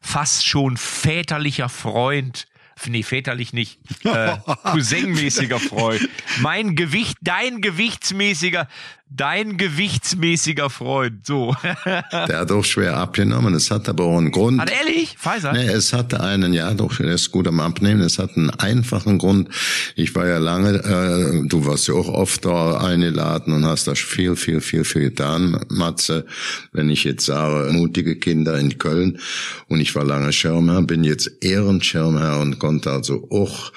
fast 0.02 0.48
schon 0.48 0.78
väterlicher 0.78 1.70
Freund, 1.70 2.48
nee, 2.88 3.04
väterlich 3.04 3.54
nicht, 3.54 3.80
äh, 4.04 4.38
cousinmäßiger 4.64 5.60
Freund. 5.60 6.08
Mein 6.42 6.76
Gewicht, 6.76 7.18
dein 7.22 7.62
gewichtsmäßiger, 7.62 8.68
dein 9.10 9.58
gewichtsmäßiger 9.58 10.70
Freund, 10.70 11.26
so. 11.26 11.56
Der 11.86 12.40
hat 12.40 12.52
auch 12.52 12.66
schwer 12.66 12.98
abgenommen, 12.98 13.54
es 13.54 13.72
hat 13.72 13.88
aber 13.88 14.06
auch 14.06 14.18
einen 14.18 14.32
Grund. 14.32 14.60
Hat 14.60 14.72
ehrlich? 14.72 15.18
Pfizer? 15.18 15.54
Nee, 15.54 15.68
es 15.68 15.94
hatte 15.94 16.20
einen, 16.20 16.54
ja 16.54 16.74
doch, 16.74 17.00
er 17.00 17.14
ist 17.14 17.32
gut 17.32 17.48
am 17.48 17.60
Abnehmen, 17.60 18.02
es 18.02 18.20
hat 18.20 18.36
einen 18.36 18.50
einfachen 18.50 19.18
Grund. 19.18 19.50
Ich 19.96 20.14
war 20.16 20.28
ja 20.28 20.38
lange, 20.38 20.76
äh, 20.76 21.48
du 21.48 21.66
warst 21.66 21.88
ja 21.88 21.94
auch 21.94 22.10
oft 22.10 22.46
da 22.46 22.78
eingeladen 22.78 23.54
und 23.54 23.66
hast 23.66 23.88
das 23.88 24.00
viel, 24.00 24.36
viel, 24.36 24.62
viel, 24.62 24.84
viel 24.84 25.10
getan, 25.10 25.60
Matze. 25.70 26.26
Wenn 26.74 26.90
ich 26.90 27.04
jetzt 27.04 27.26
sage, 27.26 27.72
mutige 27.72 28.18
Kinder 28.18 28.58
in 28.58 28.78
Köln 28.78 29.20
und 29.68 29.80
ich 29.80 29.96
war 29.96 30.04
lange 30.04 30.34
Schirmherr, 30.34 30.82
bin 30.82 31.04
jetzt 31.04 31.32
Ehrenschirmherr 31.42 32.40
und 32.40 32.60
konnte 32.60 32.92
also 32.92 33.28
auch 33.32 33.72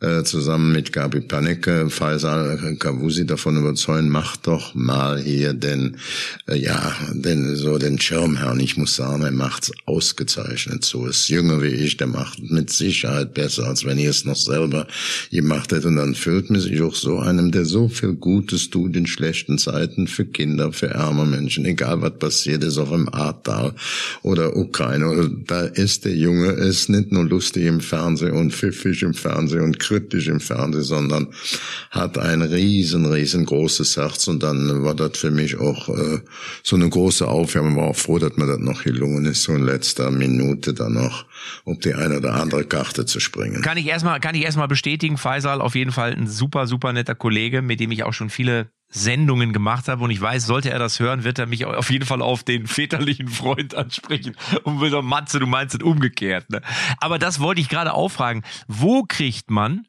äh, 0.00 0.22
zusammen 0.24 0.72
mit 0.72 0.92
Gabi 0.92 1.20
Panecke, 1.20 1.88
Faisal 1.88 2.76
Kavusi 2.78 3.26
davon 3.26 3.56
überzeugen, 3.56 4.08
mach 4.08 4.36
doch 4.36 4.74
mal 4.74 5.20
hier 5.20 5.54
den, 5.54 5.96
äh, 6.46 6.56
ja, 6.56 6.94
den, 7.12 7.56
so 7.56 7.78
den 7.78 8.00
Schirmherrn. 8.00 8.60
Ich 8.60 8.76
muss 8.76 8.96
sagen, 8.96 9.22
er 9.22 9.30
macht's 9.30 9.72
ausgezeichnet. 9.86 10.84
So 10.84 11.06
ist 11.06 11.28
jünger 11.28 11.62
wie 11.62 11.68
ich, 11.68 11.96
der 11.96 12.06
macht 12.06 12.40
mit 12.50 12.70
Sicherheit 12.70 13.34
besser, 13.34 13.66
als 13.66 13.84
wenn 13.84 13.98
ihr 13.98 14.10
es 14.10 14.24
noch 14.24 14.36
selber 14.36 14.86
gemacht 15.30 15.72
hättet. 15.72 15.86
Und 15.86 15.96
dann 15.96 16.14
fühlt 16.14 16.50
man 16.50 16.60
sich 16.60 16.80
auch 16.82 16.94
so 16.94 17.18
einem, 17.18 17.50
der 17.50 17.64
so 17.64 17.88
viel 17.88 18.14
Gutes 18.14 18.70
tut 18.70 18.96
in 18.96 19.06
schlechten 19.06 19.58
Zeiten 19.58 20.06
für 20.06 20.24
Kinder, 20.24 20.72
für 20.72 20.94
arme 20.94 21.24
Menschen, 21.24 21.64
egal 21.64 22.02
was 22.02 22.18
passiert 22.18 22.64
ist, 22.64 22.78
auch 22.78 22.92
im 22.92 23.12
Ahrtal 23.12 23.74
oder 24.22 24.56
Ukraine. 24.56 25.30
Da 25.46 25.62
ist 25.62 26.04
der 26.04 26.14
Junge, 26.14 26.52
ist 26.52 26.88
nicht 26.88 27.12
nur 27.12 27.24
lustig 27.24 27.64
im 27.66 27.80
Fernsehen 27.80 28.32
und 28.32 28.52
pfiffig 28.52 29.02
im 29.02 29.14
Fernsehen 29.14 29.62
und 29.62 29.78
kritisch 29.88 30.28
im 30.28 30.40
Fernsehen, 30.40 30.84
sondern 30.84 31.28
hat 31.90 32.18
ein 32.18 32.42
riesen, 32.42 33.06
riesengroßes 33.06 33.96
Herz 33.96 34.28
und 34.28 34.42
dann 34.42 34.84
war 34.84 34.94
das 34.94 35.18
für 35.18 35.30
mich 35.30 35.58
auch 35.58 35.88
äh, 35.88 36.20
so 36.62 36.76
eine 36.76 36.88
große 36.88 37.26
Aufgabe. 37.26 37.74
War 37.76 37.88
auch 37.88 37.96
froh, 37.96 38.18
dass 38.18 38.36
mir 38.36 38.46
das 38.46 38.58
noch 38.58 38.84
gelungen 38.84 39.24
ist, 39.26 39.42
so 39.42 39.52
in 39.52 39.64
letzter 39.64 40.10
Minute 40.10 40.74
dann 40.74 40.94
noch 40.94 41.26
um 41.64 41.78
die 41.78 41.94
eine 41.94 42.18
oder 42.18 42.34
andere 42.34 42.64
Karte 42.64 43.06
zu 43.06 43.20
springen. 43.20 43.62
Kann 43.62 43.78
ich 43.78 43.86
erstmal, 43.86 44.20
kann 44.20 44.34
ich 44.34 44.42
erstmal 44.42 44.68
bestätigen, 44.68 45.16
Faisal 45.16 45.60
auf 45.60 45.74
jeden 45.74 45.92
Fall 45.92 46.12
ein 46.12 46.26
super, 46.26 46.66
super 46.66 46.92
netter 46.92 47.14
Kollege, 47.14 47.62
mit 47.62 47.80
dem 47.80 47.90
ich 47.90 48.04
auch 48.04 48.12
schon 48.12 48.30
viele 48.30 48.68
Sendungen 48.94 49.52
gemacht 49.52 49.88
habe 49.88 50.04
und 50.04 50.10
ich 50.10 50.20
weiß, 50.20 50.46
sollte 50.46 50.70
er 50.70 50.78
das 50.78 51.00
hören, 51.00 51.24
wird 51.24 51.40
er 51.40 51.46
mich 51.46 51.64
auf 51.64 51.90
jeden 51.90 52.06
Fall 52.06 52.22
auf 52.22 52.44
den 52.44 52.66
väterlichen 52.68 53.26
Freund 53.28 53.74
ansprechen 53.74 54.36
und 54.62 54.80
will 54.80 54.90
sagen, 54.90 55.06
Matze, 55.06 55.40
du 55.40 55.46
meinst 55.46 55.74
es 55.74 55.82
umgekehrt. 55.82 56.48
Ne? 56.48 56.62
Aber 56.98 57.18
das 57.18 57.40
wollte 57.40 57.60
ich 57.60 57.68
gerade 57.68 57.92
auffragen. 57.92 58.44
Wo 58.68 59.02
kriegt 59.02 59.50
man 59.50 59.86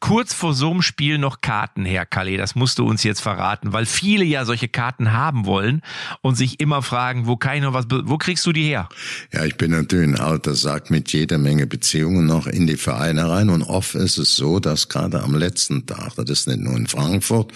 kurz 0.00 0.34
vor 0.34 0.54
so 0.54 0.70
einem 0.70 0.82
Spiel 0.82 1.18
noch 1.18 1.40
Karten 1.40 1.84
her, 1.84 2.06
Kalle? 2.06 2.36
Das 2.36 2.54
musst 2.54 2.78
du 2.78 2.86
uns 2.86 3.02
jetzt 3.02 3.20
verraten, 3.20 3.72
weil 3.72 3.86
viele 3.86 4.24
ja 4.24 4.44
solche 4.44 4.68
Karten 4.68 5.12
haben 5.12 5.46
wollen 5.46 5.82
und 6.20 6.36
sich 6.36 6.60
immer 6.60 6.82
fragen, 6.82 7.26
wo 7.26 7.36
kann 7.36 7.56
ich 7.56 7.62
noch 7.62 7.72
was, 7.72 7.86
wo 7.88 8.18
kriegst 8.18 8.46
du 8.46 8.52
die 8.52 8.64
her? 8.64 8.88
Ja, 9.32 9.44
ich 9.44 9.56
bin 9.56 9.70
natürlich 9.70 10.08
ein 10.08 10.20
alter 10.20 10.54
Sack 10.54 10.90
mit 10.90 11.12
jeder 11.12 11.38
Menge 11.38 11.66
Beziehungen 11.66 12.26
noch 12.26 12.46
in 12.46 12.66
die 12.66 12.76
Vereine 12.76 13.28
rein 13.28 13.50
und 13.50 13.62
oft 13.62 13.94
ist 13.94 14.18
es 14.18 14.36
so, 14.36 14.60
dass 14.60 14.88
gerade 14.88 15.22
am 15.22 15.34
letzten 15.34 15.86
Tag, 15.86 16.14
das 16.16 16.30
ist 16.30 16.48
nicht 16.48 16.60
nur 16.60 16.76
in 16.76 16.86
Frankfurt, 16.86 17.52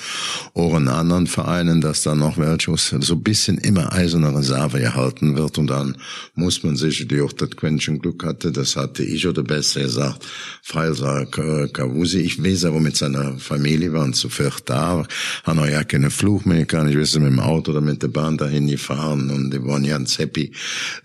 auch 0.55 0.77
in 0.77 0.89
anderen 0.89 1.27
Vereinen, 1.27 1.81
dass 1.81 2.03
da 2.03 2.15
noch 2.15 2.39
welche 2.39 2.77
so 2.77 3.15
ein 3.15 3.23
bisschen 3.23 3.59
immer 3.59 3.93
eiserne 3.93 4.35
Reserve 4.35 4.81
erhalten 4.81 5.37
wird 5.37 5.59
und 5.59 5.69
dann 5.69 5.97
muss 6.35 6.63
man 6.63 6.77
sich, 6.77 7.07
die 7.09 7.21
auch 7.21 7.33
das 7.33 7.51
Quäntchen 7.51 7.99
Glück 7.99 8.25
hatte, 8.25 8.53
das 8.53 8.77
hatte 8.77 9.03
ich 9.03 9.27
oder 9.27 9.43
besser 9.43 9.81
gesagt, 9.81 10.27
Faisal 10.63 11.27
Kavusi, 11.27 12.30
ich 12.31 12.43
weiß 12.43 12.67
aber 12.67 12.81
mit 12.81 12.97
seiner 12.97 13.39
Familie 13.39 13.93
waren 13.93 14.13
zu 14.13 14.29
viert 14.29 14.63
da, 14.67 15.05
haben 15.45 15.59
auch 15.59 15.67
ja 15.67 15.83
keine 15.85 16.11
Flug 16.11 16.47
mehr 16.47 16.65
gehabt, 16.65 16.91
ich 16.91 16.97
weiß 16.97 17.19
mit 17.19 17.33
dem 17.33 17.41
Auto 17.41 17.73
oder 17.73 17.81
mit 17.81 18.03
der 18.03 18.09
Bahn 18.09 18.39
dahin 18.39 18.69
gefahren 18.69 19.31
und 19.31 19.51
die 19.53 19.65
waren 19.65 19.85
ganz 19.85 20.19
happy. 20.19 20.53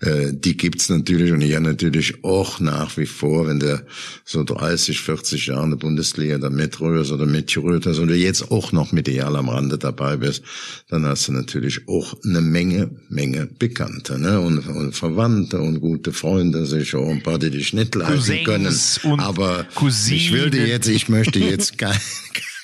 Äh, 0.00 0.32
die 0.32 0.56
gibt's 0.56 0.88
natürlich 0.88 1.32
und 1.32 1.40
ich 1.40 1.58
natürlich 1.58 2.22
auch 2.22 2.60
nach 2.60 2.96
wie 2.96 3.06
vor, 3.06 3.46
wenn 3.46 3.58
der 3.58 3.82
so 4.24 4.44
30, 4.44 5.00
40 5.00 5.46
Jahre 5.46 5.64
in 5.64 5.70
der 5.70 5.78
Bundesliga 5.78 6.38
da 6.38 6.50
mitrührst 6.50 7.12
oder 7.12 7.26
mitgerührt 7.26 7.86
hast 7.86 7.98
oder 7.98 8.14
jetzt 8.14 8.50
auch 8.50 8.72
noch 8.72 8.92
medial 8.92 9.36
am 9.36 9.48
Rande 9.48 9.78
dabei 9.78 10.16
bist, 10.16 10.42
dann 10.88 11.04
hast 11.06 11.28
du 11.28 11.32
natürlich 11.32 11.88
auch 11.88 12.14
eine 12.24 12.40
Menge, 12.40 12.90
Menge 13.08 13.46
Bekannte, 13.58 14.18
ne? 14.18 14.40
Und, 14.40 14.66
und 14.68 14.92
Verwandte 14.94 15.60
und 15.60 15.80
gute 15.80 16.12
Freunde, 16.12 16.66
sicher 16.66 16.98
auch 16.98 17.08
ein 17.08 17.22
paar, 17.22 17.38
die 17.38 17.50
dich 17.50 17.72
nicht 17.72 17.94
leisten 17.94 18.44
können. 18.44 18.74
Aber 19.18 19.66
Cousinen. 19.74 20.18
ich 20.18 20.32
will 20.32 20.50
dir 20.50 20.66
jetzt, 20.66 20.88
ich 20.88 21.08
möchte 21.16 21.38
jetzt 21.38 21.78
kein, 21.78 21.98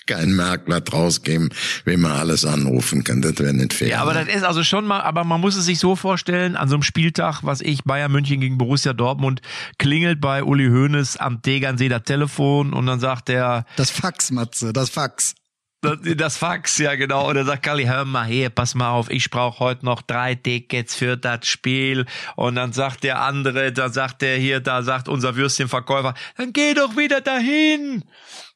kein 0.07 0.35
Merkblatt 0.35 0.93
rausgeben, 0.93 1.51
wem 1.85 2.03
man 2.03 2.13
alles 2.13 2.45
anrufen 2.45 3.05
kann. 3.05 3.23
Das 3.23 3.39
wäre 3.39 3.55
nicht 3.55 3.73
fair. 3.73 3.89
Ja, 3.89 4.03
aber 4.03 4.15
das 4.15 4.29
ist 4.29 4.45
also 4.45 4.63
schon 4.65 4.87
mal, 4.87 5.01
aber 5.01 5.25
man 5.25 5.41
muss 5.41 5.57
es 5.57 5.65
sich 5.65 5.79
so 5.79 5.97
vorstellen, 5.97 6.57
an 6.57 6.69
so 6.69 6.77
einem 6.77 6.83
Spieltag, 6.83 7.41
was 7.43 7.61
ich, 7.61 7.85
Bayern 7.85 8.13
München 8.13 8.41
gegen 8.41 8.59
Borussia 8.59 8.93
Dortmund, 8.93 9.41
klingelt 9.79 10.21
bei 10.21 10.45
Uli 10.45 10.69
Hoeneß 10.69 11.17
am 11.17 11.43
Tegernsee 11.43 11.89
das 11.89 12.03
Telefon 12.05 12.73
und 12.73 12.87
dann 12.87 13.01
sagt 13.01 13.29
er, 13.29 13.65
Das 13.77 13.91
Fax, 13.91 14.31
Matze, 14.31 14.73
das 14.73 14.91
Fax. 14.91 15.35
Das, 15.83 16.37
Fax, 16.37 16.79
ja 16.79 16.95
genau. 16.95 17.29
Und 17.29 17.37
er 17.37 17.45
sagt 17.45 17.65
Kalli, 17.65 17.87
hör 17.87 18.05
mal 18.05 18.25
her, 18.25 18.51
pass 18.51 18.77
mal 18.77 18.93
auf, 18.93 19.11
ich 19.11 19.31
brauche 19.31 19.59
heute 19.59 19.85
noch 19.85 20.01
drei 20.01 20.37
Tickets 20.37 20.95
für 20.95 21.17
das 21.17 21.45
Spiel. 21.49 22.07
Und 22.37 22.55
dann 22.55 22.73
sagt 22.73 23.03
der 23.03 23.21
andere, 23.21 23.73
da 23.73 23.89
sagt 23.89 24.23
der 24.23 24.37
hier, 24.37 24.61
da 24.61 24.83
sagt 24.83 25.09
unser 25.09 25.35
Würstchenverkäufer, 25.35 26.15
dann 26.37 26.53
geh 26.53 26.75
doch 26.75 26.97
wieder 26.97 27.21
dahin. 27.21 28.05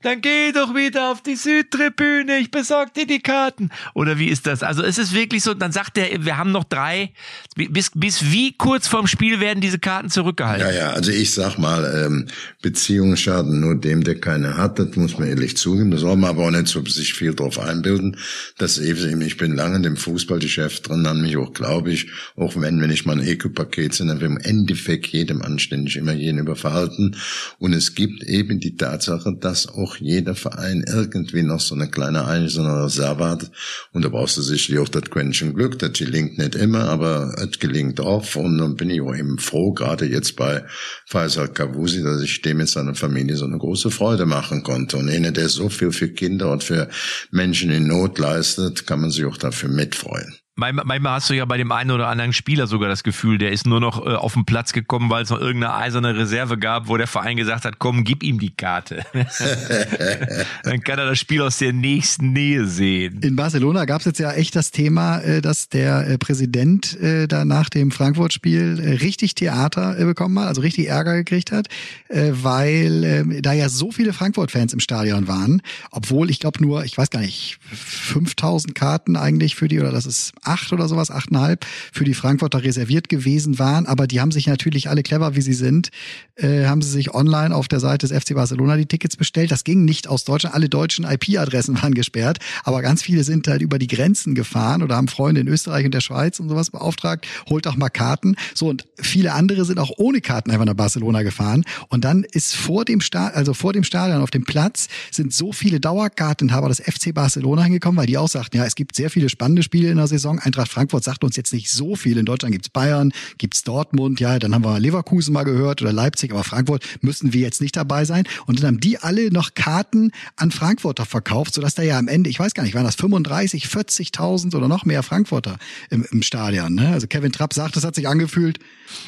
Dann 0.06 0.20
geh 0.20 0.52
doch 0.52 0.72
wieder 0.72 1.10
auf 1.10 1.20
die 1.20 1.34
Südtribüne, 1.34 2.38
ich 2.38 2.52
besorg 2.52 2.94
dir 2.94 3.08
die 3.08 3.18
Karten. 3.18 3.70
Oder 3.92 4.20
wie 4.20 4.28
ist 4.28 4.46
das? 4.46 4.62
Also 4.62 4.84
es 4.84 4.98
ist 4.98 5.12
wirklich 5.12 5.42
so, 5.42 5.52
dann 5.52 5.72
sagt 5.72 5.98
er, 5.98 6.24
wir 6.24 6.38
haben 6.38 6.52
noch 6.52 6.62
drei, 6.62 7.10
bis, 7.56 7.90
bis 7.92 8.30
wie 8.30 8.56
kurz 8.56 8.86
vorm 8.86 9.08
Spiel 9.08 9.40
werden 9.40 9.60
diese 9.60 9.80
Karten 9.80 10.08
zurückgehalten? 10.08 10.64
Ja, 10.64 10.72
ja, 10.72 10.90
also 10.90 11.10
ich 11.10 11.32
sag 11.32 11.58
mal, 11.58 12.04
ähm, 12.06 12.26
Beziehungen 12.62 13.16
schaden 13.16 13.58
nur 13.58 13.74
dem, 13.74 14.04
der 14.04 14.20
keine 14.20 14.56
hat, 14.56 14.78
das 14.78 14.94
muss 14.94 15.18
man 15.18 15.26
ehrlich 15.26 15.56
zugeben. 15.56 15.90
Das 15.90 16.02
soll 16.02 16.14
man 16.14 16.30
aber 16.30 16.44
auch 16.44 16.50
nicht 16.52 16.68
so 16.68 16.84
sich 16.84 17.14
viel 17.14 17.34
drauf 17.34 17.58
einbilden. 17.58 18.16
Das 18.58 18.78
eben, 18.78 19.20
ich 19.22 19.38
bin 19.38 19.56
lange 19.56 19.74
in 19.74 19.82
dem 19.82 19.96
Fußballgeschäft 19.96 20.88
drin, 20.88 21.04
an 21.06 21.20
mich 21.20 21.36
auch, 21.36 21.52
glaube 21.52 21.90
ich, 21.90 22.12
auch 22.36 22.54
wenn, 22.54 22.80
wenn 22.80 22.90
ich 22.92 23.06
mal 23.06 23.18
ein 23.18 23.26
Eco-Paket 23.26 23.94
sind, 23.94 24.06
dann 24.06 24.20
will 24.20 24.28
im 24.28 24.38
Endeffekt 24.38 25.08
jedem 25.08 25.42
anständig 25.42 25.96
immer 25.96 26.12
jeden 26.12 26.38
überverhalten. 26.38 27.16
Und 27.58 27.72
es 27.72 27.96
gibt 27.96 28.22
eben 28.22 28.60
die 28.60 28.76
Tatsache, 28.76 29.36
dass 29.40 29.66
auch 29.66 29.95
jeder 30.00 30.34
Verein 30.34 30.84
irgendwie 30.86 31.42
noch 31.42 31.60
so 31.60 31.74
eine 31.74 31.88
kleine 31.88 32.26
einzelne 32.26 32.84
Reserve 32.84 33.24
hat. 33.24 33.50
Und 33.92 34.04
da 34.04 34.08
brauchst 34.08 34.36
du 34.36 34.42
sicherlich 34.42 34.80
auch 34.80 34.88
das 34.88 35.10
Quäntchen 35.10 35.54
Glück. 35.54 35.78
Das 35.78 35.92
gelingt 35.92 36.38
nicht 36.38 36.54
immer, 36.54 36.88
aber 36.88 37.34
es 37.38 37.58
gelingt 37.58 38.00
oft. 38.00 38.36
Und 38.36 38.58
dann 38.58 38.76
bin 38.76 38.90
ich 38.90 39.00
auch 39.00 39.14
eben 39.14 39.38
froh, 39.38 39.72
gerade 39.72 40.06
jetzt 40.06 40.36
bei 40.36 40.64
Faisal 41.06 41.48
Kavusi, 41.48 42.02
dass 42.02 42.22
ich 42.22 42.42
dem 42.42 42.58
mit 42.58 42.68
seiner 42.68 42.94
Familie 42.94 43.36
so 43.36 43.44
eine 43.44 43.58
große 43.58 43.90
Freude 43.90 44.26
machen 44.26 44.62
konnte. 44.62 44.96
Und 44.96 45.08
einer, 45.08 45.32
der 45.32 45.48
so 45.48 45.68
viel 45.68 45.92
für 45.92 46.08
Kinder 46.08 46.50
und 46.52 46.64
für 46.64 46.88
Menschen 47.30 47.70
in 47.70 47.86
Not 47.86 48.18
leistet, 48.18 48.86
kann 48.86 49.00
man 49.00 49.10
sich 49.10 49.24
auch 49.24 49.36
dafür 49.36 49.68
mitfreuen. 49.68 50.36
Manchmal 50.58 51.12
hast 51.12 51.28
du 51.28 51.34
ja 51.34 51.44
bei 51.44 51.58
dem 51.58 51.70
einen 51.70 51.90
oder 51.90 52.08
anderen 52.08 52.32
Spieler 52.32 52.66
sogar 52.66 52.88
das 52.88 53.02
Gefühl, 53.02 53.36
der 53.36 53.52
ist 53.52 53.66
nur 53.66 53.78
noch 53.78 54.06
äh, 54.06 54.14
auf 54.14 54.32
den 54.32 54.46
Platz 54.46 54.72
gekommen, 54.72 55.10
weil 55.10 55.22
es 55.22 55.28
noch 55.28 55.38
irgendeine 55.38 55.74
eiserne 55.74 56.16
Reserve 56.16 56.56
gab, 56.56 56.88
wo 56.88 56.96
der 56.96 57.06
Verein 57.06 57.36
gesagt 57.36 57.66
hat, 57.66 57.78
komm, 57.78 58.04
gib 58.04 58.22
ihm 58.22 58.38
die 58.38 58.56
Karte. 58.56 59.04
Dann 60.62 60.80
kann 60.80 60.98
er 60.98 61.04
das 61.04 61.18
Spiel 61.18 61.42
aus 61.42 61.58
der 61.58 61.74
nächsten 61.74 62.32
Nähe 62.32 62.64
sehen. 62.64 63.20
In 63.20 63.36
Barcelona 63.36 63.84
gab 63.84 64.00
es 64.00 64.06
jetzt 64.06 64.18
ja 64.18 64.32
echt 64.32 64.56
das 64.56 64.70
Thema, 64.70 65.18
äh, 65.18 65.42
dass 65.42 65.68
der 65.68 66.08
äh, 66.08 66.16
Präsident 66.16 66.98
äh, 67.00 67.28
da 67.28 67.44
nach 67.44 67.68
dem 67.68 67.90
Frankfurt-Spiel 67.90 68.80
äh, 68.82 68.90
richtig 68.94 69.34
Theater 69.34 69.98
äh, 69.98 70.06
bekommen 70.06 70.38
hat, 70.38 70.46
also 70.46 70.62
richtig 70.62 70.88
Ärger 70.88 71.16
gekriegt 71.16 71.52
hat, 71.52 71.68
äh, 72.08 72.30
weil 72.32 73.04
äh, 73.04 73.42
da 73.42 73.52
ja 73.52 73.68
so 73.68 73.92
viele 73.92 74.14
Frankfurt-Fans 74.14 74.72
im 74.72 74.80
Stadion 74.80 75.28
waren, 75.28 75.60
obwohl 75.90 76.30
ich 76.30 76.40
glaube 76.40 76.62
nur, 76.62 76.86
ich 76.86 76.96
weiß 76.96 77.10
gar 77.10 77.20
nicht, 77.20 77.58
5000 77.60 78.74
Karten 78.74 79.16
eigentlich 79.16 79.54
für 79.54 79.68
die, 79.68 79.80
oder 79.80 79.92
das 79.92 80.06
ist 80.06 80.32
acht 80.46 80.72
oder 80.72 80.88
sowas, 80.88 81.10
achteinhalb 81.10 81.64
für 81.92 82.04
die 82.04 82.14
Frankfurter 82.14 82.62
reserviert 82.62 83.08
gewesen 83.08 83.58
waren. 83.58 83.86
Aber 83.86 84.06
die 84.06 84.20
haben 84.20 84.32
sich 84.32 84.46
natürlich 84.46 84.88
alle 84.88 85.02
clever, 85.02 85.36
wie 85.36 85.40
sie 85.40 85.54
sind, 85.54 85.90
äh, 86.36 86.66
haben 86.66 86.82
sie 86.82 86.90
sich 86.90 87.14
online 87.14 87.54
auf 87.54 87.68
der 87.68 87.80
Seite 87.80 88.06
des 88.06 88.16
FC 88.16 88.34
Barcelona 88.34 88.76
die 88.76 88.86
Tickets 88.86 89.16
bestellt. 89.16 89.50
Das 89.50 89.64
ging 89.64 89.84
nicht 89.84 90.08
aus 90.08 90.24
Deutschland. 90.24 90.54
Alle 90.54 90.68
deutschen 90.68 91.04
IP-Adressen 91.04 91.80
waren 91.82 91.94
gesperrt, 91.94 92.38
aber 92.64 92.82
ganz 92.82 93.02
viele 93.02 93.24
sind 93.24 93.48
halt 93.48 93.62
über 93.62 93.78
die 93.78 93.86
Grenzen 93.86 94.34
gefahren 94.34 94.82
oder 94.82 94.96
haben 94.96 95.08
Freunde 95.08 95.40
in 95.40 95.48
Österreich 95.48 95.84
und 95.84 95.92
der 95.92 96.00
Schweiz 96.00 96.40
und 96.40 96.48
sowas 96.48 96.70
beauftragt. 96.70 97.26
Holt 97.48 97.66
doch 97.66 97.76
mal 97.76 97.88
Karten. 97.88 98.36
So 98.54 98.68
und 98.68 98.86
viele 98.98 99.32
andere 99.32 99.64
sind 99.64 99.78
auch 99.78 99.92
ohne 99.96 100.20
Karten 100.20 100.50
einfach 100.50 100.66
nach 100.66 100.74
Barcelona 100.74 101.22
gefahren. 101.22 101.64
Und 101.88 102.04
dann 102.04 102.24
ist 102.24 102.54
vor 102.54 102.84
dem 102.84 103.00
Stadion, 103.00 103.36
also 103.36 103.54
vor 103.54 103.72
dem 103.72 103.84
Stadion 103.84 104.20
auf 104.20 104.30
dem 104.30 104.44
Platz 104.44 104.88
sind 105.10 105.32
so 105.32 105.52
viele 105.52 105.80
Dauerkarteninhaber 105.80 106.68
des 106.68 106.80
FC 106.80 107.14
Barcelona 107.14 107.64
hingekommen, 107.64 107.98
weil 107.98 108.06
die 108.06 108.18
auch 108.18 108.28
sagten, 108.28 108.58
ja, 108.58 108.64
es 108.64 108.74
gibt 108.74 108.96
sehr 108.96 109.10
viele 109.10 109.28
spannende 109.28 109.62
Spiele 109.62 109.90
in 109.90 109.96
der 109.96 110.06
Saison 110.06 110.35
Saison. 110.36 110.46
Eintracht 110.46 110.70
Frankfurt 110.70 111.04
sagt 111.04 111.24
uns 111.24 111.36
jetzt 111.36 111.52
nicht 111.52 111.70
so 111.70 111.96
viel. 111.96 112.18
In 112.18 112.26
Deutschland 112.26 112.52
gibt's 112.52 112.68
Bayern, 112.68 113.12
gibt's 113.38 113.62
Dortmund, 113.62 114.20
ja, 114.20 114.38
dann 114.38 114.54
haben 114.54 114.64
wir 114.64 114.78
Leverkusen 114.78 115.32
mal 115.32 115.44
gehört 115.44 115.82
oder 115.82 115.92
Leipzig, 115.92 116.32
aber 116.32 116.44
Frankfurt 116.44 116.84
müssen 117.00 117.32
wir 117.32 117.40
jetzt 117.40 117.60
nicht 117.60 117.76
dabei 117.76 118.04
sein. 118.04 118.24
Und 118.46 118.58
dann 118.58 118.66
haben 118.66 118.80
die 118.80 118.98
alle 118.98 119.30
noch 119.30 119.54
Karten 119.54 120.12
an 120.36 120.50
Frankfurter 120.50 121.06
verkauft, 121.06 121.54
sodass 121.54 121.74
da 121.74 121.82
ja 121.82 121.98
am 121.98 122.08
Ende, 122.08 122.30
ich 122.30 122.38
weiß 122.38 122.54
gar 122.54 122.62
nicht, 122.62 122.74
waren 122.74 122.84
das 122.84 122.96
35, 122.96 123.66
40.000 123.66 124.54
oder 124.54 124.68
noch 124.68 124.84
mehr 124.84 125.02
Frankfurter 125.02 125.58
im, 125.90 126.06
im 126.10 126.22
Stadion. 126.22 126.74
Ne? 126.74 126.88
Also 126.88 127.06
Kevin 127.06 127.32
Trapp 127.32 127.52
sagt, 127.54 127.76
das 127.76 127.84
hat 127.84 127.94
sich 127.94 128.08
angefühlt 128.08 128.58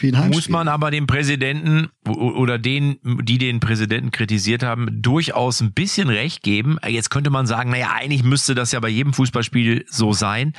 wie 0.01 0.09
ein 0.09 0.19
Heimspiel. 0.19 0.37
Muss 0.37 0.49
man 0.49 0.69
aber 0.69 0.91
dem 0.91 1.07
Präsidenten 1.07 1.89
oder 2.07 2.59
den, 2.59 2.99
die 3.23 3.39
den 3.39 3.61
Präsidenten 3.61 4.11
kritisiert 4.11 4.63
haben, 4.63 4.89
durchaus 4.91 5.61
ein 5.61 5.73
bisschen 5.73 6.09
recht 6.09 6.43
geben. 6.43 6.79
Jetzt 6.87 7.11
könnte 7.11 7.31
man 7.31 7.47
sagen, 7.47 7.71
naja, 7.71 7.91
eigentlich 7.95 8.23
müsste 8.23 8.55
das 8.55 8.73
ja 8.73 8.81
bei 8.81 8.89
jedem 8.89 9.13
Fußballspiel 9.13 9.85
so 9.89 10.13
sein. 10.13 10.55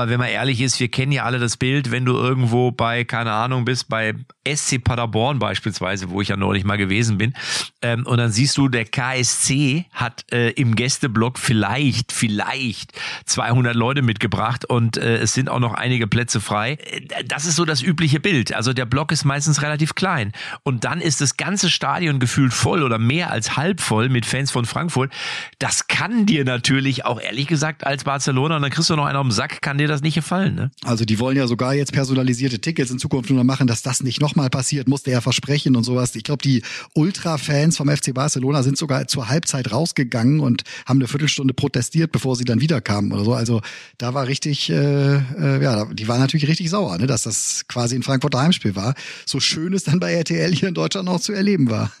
Aber 0.00 0.08
wenn 0.08 0.18
man 0.18 0.30
ehrlich 0.30 0.62
ist, 0.62 0.80
wir 0.80 0.88
kennen 0.88 1.12
ja 1.12 1.24
alle 1.24 1.38
das 1.38 1.58
Bild, 1.58 1.90
wenn 1.90 2.06
du 2.06 2.16
irgendwo 2.16 2.70
bei, 2.70 3.04
keine 3.04 3.32
Ahnung, 3.32 3.66
bist, 3.66 3.90
bei 3.90 4.14
SC 4.48 4.82
Paderborn 4.82 5.38
beispielsweise, 5.38 6.08
wo 6.08 6.22
ich 6.22 6.28
ja 6.28 6.38
neulich 6.38 6.64
mal 6.64 6.78
gewesen 6.78 7.18
bin, 7.18 7.34
ähm, 7.82 8.06
und 8.06 8.16
dann 8.16 8.32
siehst 8.32 8.56
du, 8.56 8.68
der 8.68 8.86
KSC 8.86 9.84
hat 9.92 10.24
äh, 10.32 10.52
im 10.52 10.74
Gästeblock 10.74 11.38
vielleicht, 11.38 12.12
vielleicht 12.12 12.92
200 13.26 13.74
Leute 13.74 14.00
mitgebracht 14.00 14.64
und 14.64 14.96
äh, 14.96 15.18
es 15.18 15.34
sind 15.34 15.50
auch 15.50 15.60
noch 15.60 15.74
einige 15.74 16.06
Plätze 16.06 16.40
frei. 16.40 16.78
Äh, 16.80 17.24
das 17.26 17.44
ist 17.44 17.56
so 17.56 17.66
das 17.66 17.82
übliche 17.82 18.20
Bild. 18.20 18.54
Also 18.54 18.72
der 18.72 18.86
Block 18.86 19.12
ist 19.12 19.26
meistens 19.26 19.60
relativ 19.60 19.94
klein. 19.94 20.32
Und 20.62 20.84
dann 20.84 21.02
ist 21.02 21.20
das 21.20 21.36
ganze 21.36 21.68
Stadion 21.68 22.20
gefühlt 22.20 22.54
voll 22.54 22.82
oder 22.82 22.96
mehr 22.98 23.30
als 23.30 23.58
halb 23.58 23.82
voll 23.82 24.08
mit 24.08 24.24
Fans 24.24 24.50
von 24.50 24.64
Frankfurt. 24.64 25.12
Das 25.58 25.88
kann 25.88 26.24
dir 26.24 26.46
natürlich 26.46 27.04
auch 27.04 27.20
ehrlich 27.20 27.46
gesagt 27.46 27.86
als 27.86 28.04
Barcelona, 28.04 28.56
und 28.56 28.62
dann 28.62 28.70
kriegst 28.70 28.88
du 28.88 28.96
noch 28.96 29.04
einen 29.04 29.16
auf 29.16 29.26
den 29.26 29.30
Sack, 29.30 29.60
kann 29.60 29.76
dir 29.76 29.89
das 29.90 30.02
nicht 30.02 30.14
gefallen, 30.14 30.54
ne? 30.54 30.70
Also 30.84 31.04
die 31.04 31.18
wollen 31.18 31.36
ja 31.36 31.46
sogar 31.46 31.74
jetzt 31.74 31.92
personalisierte 31.92 32.60
Tickets 32.60 32.90
in 32.90 32.98
Zukunft 32.98 33.30
nur 33.30 33.44
machen, 33.44 33.66
dass 33.66 33.82
das 33.82 34.02
nicht 34.02 34.20
nochmal 34.20 34.50
passiert, 34.50 34.88
musste 34.88 35.10
er 35.10 35.20
versprechen 35.20 35.76
und 35.76 35.84
sowas. 35.84 36.14
Ich 36.14 36.24
glaube, 36.24 36.42
die 36.42 36.62
Ultra-Fans 36.94 37.76
vom 37.76 37.88
FC 37.88 38.14
Barcelona 38.14 38.62
sind 38.62 38.78
sogar 38.78 39.06
zur 39.06 39.28
Halbzeit 39.28 39.72
rausgegangen 39.72 40.40
und 40.40 40.62
haben 40.86 40.98
eine 40.98 41.08
Viertelstunde 41.08 41.54
protestiert, 41.54 42.12
bevor 42.12 42.36
sie 42.36 42.44
dann 42.44 42.60
wiederkamen 42.60 43.12
oder 43.12 43.24
so. 43.24 43.34
Also 43.34 43.60
da 43.98 44.14
war 44.14 44.26
richtig, 44.26 44.70
äh, 44.70 45.16
äh, 45.16 45.62
ja, 45.62 45.84
die 45.86 46.08
waren 46.08 46.20
natürlich 46.20 46.48
richtig 46.48 46.70
sauer, 46.70 46.96
ne, 46.98 47.06
dass 47.06 47.22
das 47.22 47.64
quasi 47.68 47.96
ein 47.96 48.02
Frankfurter 48.02 48.40
Heimspiel 48.40 48.76
war. 48.76 48.94
So 49.26 49.40
schön 49.40 49.72
es 49.74 49.84
dann 49.84 50.00
bei 50.00 50.12
RTL 50.12 50.54
hier 50.54 50.68
in 50.68 50.74
Deutschland 50.74 51.06
noch 51.06 51.20
zu 51.20 51.32
erleben 51.32 51.70
war. 51.70 51.90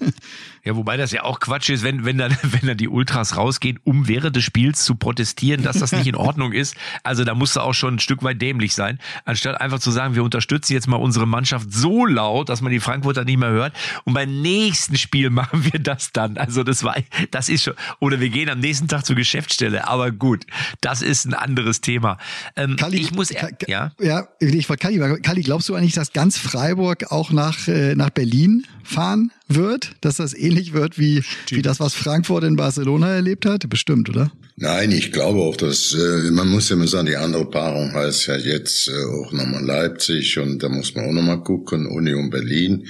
Ja, 0.62 0.76
wobei 0.76 0.98
das 0.98 1.10
ja 1.10 1.24
auch 1.24 1.40
Quatsch 1.40 1.70
ist, 1.70 1.82
wenn, 1.82 2.04
wenn 2.04 2.18
dann, 2.18 2.36
wenn 2.42 2.66
dann 2.66 2.76
die 2.76 2.88
Ultras 2.88 3.36
rausgehen, 3.36 3.78
um 3.84 4.08
während 4.08 4.36
des 4.36 4.44
Spiels 4.44 4.84
zu 4.84 4.94
protestieren, 4.94 5.62
dass 5.62 5.78
das 5.78 5.92
nicht 5.92 6.06
in 6.06 6.14
Ordnung 6.14 6.52
ist. 6.52 6.74
Also 7.02 7.24
da 7.24 7.34
musst 7.34 7.56
du 7.56 7.60
auch 7.60 7.72
schon 7.80 7.94
ein 7.94 7.98
Stück 7.98 8.22
weit 8.22 8.40
dämlich 8.40 8.74
sein, 8.74 8.98
anstatt 9.24 9.60
einfach 9.60 9.80
zu 9.80 9.90
sagen, 9.90 10.14
wir 10.14 10.22
unterstützen 10.22 10.74
jetzt 10.74 10.86
mal 10.86 10.96
unsere 10.96 11.26
Mannschaft 11.26 11.72
so 11.72 12.06
laut, 12.06 12.48
dass 12.48 12.60
man 12.60 12.72
die 12.72 12.80
Frankfurter 12.80 13.24
nicht 13.24 13.38
mehr 13.38 13.50
hört. 13.50 13.72
Und 14.04 14.14
beim 14.14 14.40
nächsten 14.42 14.96
Spiel 14.96 15.30
machen 15.30 15.64
wir 15.72 15.80
das 15.80 16.12
dann. 16.12 16.36
Also 16.36 16.62
das 16.62 16.84
war, 16.84 16.96
das 17.30 17.48
ist 17.48 17.64
schon, 17.64 17.74
oder 17.98 18.20
wir 18.20 18.28
gehen 18.28 18.48
am 18.48 18.60
nächsten 18.60 18.88
Tag 18.88 19.04
zur 19.04 19.16
Geschäftsstelle. 19.16 19.88
Aber 19.88 20.10
gut, 20.10 20.44
das 20.80 21.02
ist 21.02 21.24
ein 21.26 21.34
anderes 21.34 21.80
Thema. 21.80 22.18
Ähm, 22.56 22.76
Kalli, 22.76 22.98
ich 22.98 23.12
muss, 23.12 23.30
Ka 23.30 23.48
ja, 23.66 23.92
ja, 24.00 24.28
ich 24.38 24.68
wollte 24.68 24.82
Kalli, 24.82 25.20
Kalli, 25.22 25.42
glaubst 25.42 25.68
du 25.68 25.74
eigentlich, 25.74 25.94
dass 25.94 26.12
ganz 26.12 26.38
Freiburg 26.38 27.10
auch 27.10 27.30
nach 27.30 27.66
äh, 27.68 27.94
nach 27.94 28.10
Berlin 28.10 28.66
fahren 28.82 29.32
wird, 29.48 29.94
dass 30.00 30.16
das 30.16 30.34
ähnlich 30.34 30.72
wird 30.72 30.98
wie, 30.98 31.22
wie 31.48 31.62
das, 31.62 31.80
was 31.80 31.94
Frankfurt 31.94 32.44
in 32.44 32.56
Barcelona 32.56 33.10
erlebt 33.10 33.46
hat? 33.46 33.68
Bestimmt, 33.68 34.08
oder? 34.08 34.30
Nein, 34.62 34.92
ich 34.92 35.10
glaube 35.10 35.40
auch, 35.40 35.56
dass 35.56 35.94
äh, 35.94 36.30
man 36.30 36.48
muss 36.48 36.68
ja 36.68 36.76
immer 36.76 36.86
sagen, 36.86 37.06
die 37.06 37.16
andere 37.16 37.48
Paarung 37.48 37.94
heißt 37.94 38.26
ja 38.26 38.36
jetzt 38.36 38.88
äh, 38.88 38.92
auch 38.92 39.32
nochmal 39.32 39.64
Leipzig 39.64 40.38
und 40.38 40.62
da 40.62 40.68
muss 40.68 40.94
man 40.94 41.06
auch 41.06 41.12
nochmal 41.12 41.42
gucken, 41.42 41.86
Union 41.86 42.28
Berlin 42.28 42.86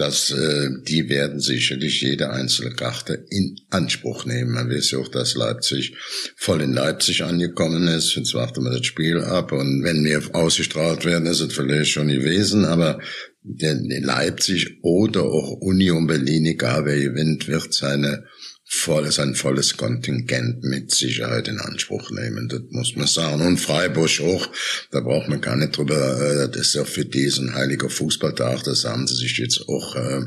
dass 0.00 0.30
äh, 0.30 0.70
die 0.88 1.10
werden 1.10 1.40
sicherlich 1.40 2.00
jede 2.00 2.30
einzelne 2.30 2.70
Karte 2.74 3.26
in 3.28 3.60
Anspruch 3.68 4.24
nehmen. 4.24 4.52
Man 4.52 4.70
weiß 4.70 4.92
ja 4.92 4.98
auch, 4.98 5.08
dass 5.08 5.34
Leipzig 5.34 5.94
voll 6.36 6.62
in 6.62 6.72
Leipzig 6.72 7.22
angekommen 7.22 7.86
ist. 7.86 8.14
Jetzt 8.14 8.32
warten 8.32 8.64
wir 8.64 8.70
das 8.70 8.86
Spiel 8.86 9.18
ab 9.20 9.52
und 9.52 9.84
wenn 9.84 10.02
wir 10.02 10.22
ausgestrahlt 10.34 11.04
werden, 11.04 11.26
ist 11.26 11.40
es 11.40 11.52
vielleicht 11.52 11.90
schon 11.90 12.08
gewesen, 12.08 12.64
aber 12.64 12.98
der 13.42 13.74
Leipzig 13.74 14.78
oder 14.82 15.24
auch 15.24 15.60
Union 15.60 16.06
Berlin, 16.06 16.46
egal 16.46 16.86
wer 16.86 16.98
gewinnt, 16.98 17.46
wird 17.46 17.74
seine 17.74 18.24
volles, 18.72 19.18
ein 19.18 19.34
volles 19.34 19.76
Kontingent 19.76 20.62
mit 20.62 20.92
Sicherheit 20.92 21.48
in 21.48 21.58
Anspruch 21.58 22.12
nehmen. 22.12 22.48
Das 22.48 22.60
muss 22.70 22.94
man 22.94 23.08
sagen. 23.08 23.44
Und 23.44 23.58
Freiburg 23.58 24.20
auch, 24.20 24.48
da 24.92 25.00
braucht 25.00 25.28
man 25.28 25.40
gar 25.40 25.56
nicht 25.56 25.76
drüber, 25.76 26.20
äh, 26.20 26.48
das 26.48 26.68
ist 26.68 26.74
ja 26.76 26.84
für 26.84 27.04
diesen 27.04 27.54
heiliger 27.54 27.90
Fußballtag, 27.90 28.62
das 28.62 28.84
haben 28.84 29.08
sie 29.08 29.16
sich 29.16 29.36
jetzt 29.38 29.68
auch 29.68 29.96
äh, 29.96 30.20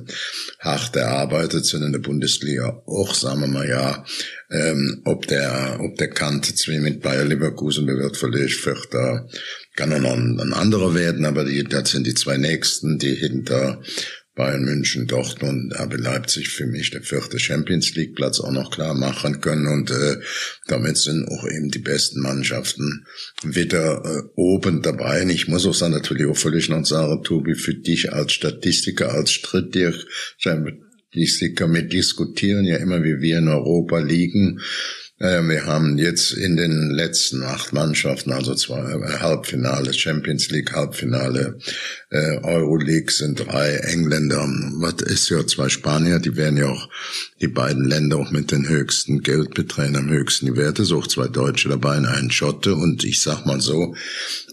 hart 0.60 0.94
erarbeitet, 0.98 1.66
sind 1.66 1.84
in 1.84 1.94
der 1.94 2.00
Bundesliga 2.00 2.84
auch, 2.86 3.16
sagen 3.16 3.42
wir 3.42 3.48
mal, 3.48 3.68
ja, 3.68 4.06
ähm, 4.52 5.02
ob 5.06 5.26
der, 5.28 5.80
ob 5.80 5.96
der 5.98 6.10
Kante 6.10 6.54
zwei 6.54 6.80
mit 6.80 7.02
Bayer 7.02 7.24
Leverkusen 7.24 7.88
wird 7.88 8.18
vielleicht 8.18 8.60
Vierter, 8.60 9.26
kann 9.76 9.92
er 9.94 10.00
noch 10.00 10.14
ein, 10.14 10.38
ein 10.40 10.54
anderer 10.54 10.94
werden, 10.94 11.26
aber 11.26 11.46
die, 11.46 11.64
das 11.64 11.92
sind 11.92 12.06
die 12.06 12.14
zwei 12.14 12.36
nächsten, 12.36 13.00
die 13.00 13.16
hinter 13.16 13.82
Bayern 14.36 14.64
München, 14.64 15.06
Dortmund, 15.06 15.76
aber 15.76 15.98
Leipzig 15.98 16.50
für 16.50 16.66
mich 16.66 16.90
der 16.90 17.04
vierte 17.04 17.38
Champions 17.38 17.94
League 17.94 18.16
Platz 18.16 18.40
auch 18.40 18.52
noch 18.52 18.72
klar 18.72 18.96
machen 18.96 19.42
können 19.42 19.68
und 19.68 19.92
äh, 19.92 20.18
damit 20.68 20.98
sind 20.98 21.28
auch 21.28 21.48
eben 21.48 21.70
die 21.70 21.80
besten 21.80 22.22
Mannschaften 22.22 23.06
wieder 23.44 24.04
äh, 24.04 24.24
oben 24.36 24.82
dabei. 24.82 25.22
Und 25.22 25.30
ich 25.30 25.48
muss 25.48 25.68
auch 25.68 25.76
sagen, 25.76 25.94
natürlich 25.94 26.26
auch 26.26 26.38
völlig 26.38 26.70
noch 26.70 26.84
sagen, 26.84 27.24
Tobi, 27.24 27.54
für 27.54 27.76
dich 27.76 28.12
als 28.12 28.34
Statistiker, 28.34 29.14
als 29.14 29.32
Statistiker 29.32 31.68
mit 31.68 31.94
diskutieren 31.94 32.66
ja 32.66 32.78
immer, 32.78 33.04
wie 33.04 33.22
wir 33.22 33.38
in 33.38 33.48
Europa 33.48 34.00
liegen. 34.00 34.60
Äh, 35.20 35.42
wir 35.44 35.66
haben 35.66 35.98
jetzt 35.98 36.32
in 36.32 36.58
den 36.58 36.90
letzten 36.90 37.44
acht 37.44 37.72
Mannschaften, 37.72 38.32
also 38.32 38.56
zwei 38.56 38.80
äh, 38.80 39.20
Halbfinale, 39.20 39.94
Champions 39.94 40.50
League 40.50 40.74
Halbfinale, 40.74 41.60
äh, 42.10 42.38
Euroleague 42.44 43.12
sind 43.12 43.40
drei 43.40 43.76
Engländer, 43.76 44.48
was 44.80 45.02
ist 45.04 45.30
ja 45.30 45.46
zwei 45.46 45.70
Spanier, 45.70 46.20
die 46.20 46.36
werden 46.36 46.58
ja 46.58 46.68
auch 46.68 46.90
die 47.42 47.48
beiden 47.48 47.86
Länder 47.86 48.18
auch 48.18 48.32
mit 48.32 48.52
den 48.52 48.68
höchsten 48.68 49.22
Geldbeträgen 49.22 49.96
am 49.96 50.10
höchsten 50.10 50.58
Werte, 50.58 50.84
so 50.84 50.98
auch 50.98 51.08
zwei 51.08 51.28
Deutsche 51.28 51.70
dabei, 51.70 51.98
ein 51.98 52.32
Schotte 52.32 52.74
und 52.76 53.04
ich 53.04 53.22
sag 53.22 53.46
mal 53.46 53.62
so, 53.62 53.96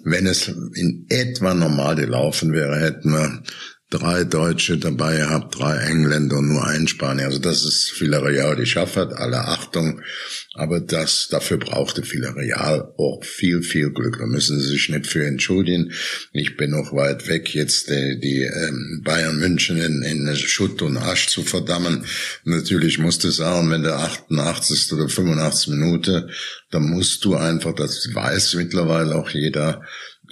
wenn 0.05 0.27
es 0.27 0.49
in 0.75 1.07
etwa 1.09 1.55
normal 1.55 1.97
gelaufen 1.97 2.53
wäre, 2.53 2.79
hätten 2.79 3.13
wir 3.13 3.43
drei 3.91 4.25
Deutsche 4.25 4.79
dabei 4.79 5.17
gehabt, 5.17 5.59
drei 5.59 5.77
Engländer 5.79 6.39
und 6.39 6.49
nur 6.49 6.65
ein 6.65 6.87
Spanier. 6.87 7.27
Also 7.27 7.41
das 7.41 7.65
ist 7.65 8.01
Villarreal, 8.01 8.57
die 8.57 8.67
schafft 8.67 8.97
hat, 8.97 9.13
alle 9.15 9.49
Achtung. 9.49 10.01
Aber 10.55 10.81
das, 10.81 11.29
dafür 11.29 11.59
brauchte 11.59 12.03
Villarreal 12.03 12.93
auch 12.97 13.23
viel, 13.25 13.63
viel 13.63 13.91
Glück. 13.91 14.19
Da 14.19 14.27
müssen 14.27 14.59
sie 14.59 14.67
sich 14.67 14.89
nicht 14.89 15.07
für 15.07 15.25
entschuldigen. 15.25 15.93
Ich 16.33 16.57
bin 16.57 16.71
noch 16.71 16.93
weit 16.93 17.29
weg, 17.29 17.55
jetzt 17.55 17.89
die, 17.89 18.19
die 18.19 18.43
ähm, 18.43 19.01
Bayern 19.05 19.39
München 19.39 19.77
in, 19.77 20.03
in 20.03 20.37
Schutt 20.37 20.83
und 20.83 20.97
Asch 20.97 21.29
zu 21.29 21.45
verdammen. 21.45 22.05
Natürlich 22.43 22.99
musste 22.99 23.29
es 23.29 23.37
sagen, 23.37 23.71
wenn 23.71 23.85
der 23.85 23.99
88. 23.99 24.93
oder 24.93 25.09
85. 25.09 25.69
Minute, 25.69 26.29
dann 26.73 26.91
musst 26.91 27.25
du 27.25 27.37
einfach, 27.37 27.75
das 27.75 28.13
weiß 28.13 28.55
mittlerweile 28.55 29.15
auch 29.15 29.31
jeder, 29.31 29.83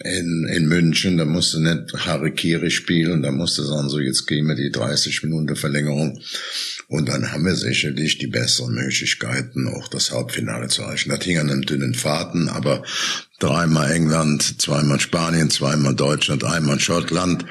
in, 0.05 0.47
in 0.49 0.69
München, 0.69 1.17
da 1.17 1.25
musste 1.25 1.61
nicht 1.61 1.93
Harikiri 1.95 2.71
spielen, 2.71 3.23
da 3.23 3.31
musste 3.31 3.65
sagen, 3.65 3.89
so 3.89 3.99
jetzt 3.99 4.27
gehen 4.27 4.47
wir 4.47 4.55
die 4.55 4.71
30 4.71 5.23
Minuten 5.25 5.57
Verlängerung 5.57 6.21
und 6.89 7.09
dann 7.09 7.33
haben 7.33 7.45
wir 7.45 7.55
sicherlich 7.55 8.19
die 8.19 8.29
besseren 8.29 8.75
Möglichkeiten, 8.75 9.69
auch 9.69 9.89
das 9.89 10.13
Halbfinale 10.13 10.69
zu 10.69 10.83
erreichen. 10.83 11.11
Das 11.11 11.25
hing 11.25 11.39
an 11.39 11.51
einem 11.51 11.63
dünnen 11.63 11.95
Faden, 11.95 12.49
aber 12.49 12.83
dreimal 13.39 13.91
England, 13.91 14.61
zweimal 14.61 15.01
Spanien, 15.01 15.51
zweimal 15.51 15.95
Deutschland, 15.95 16.45
einmal 16.45 16.81
Schottland 16.81 17.45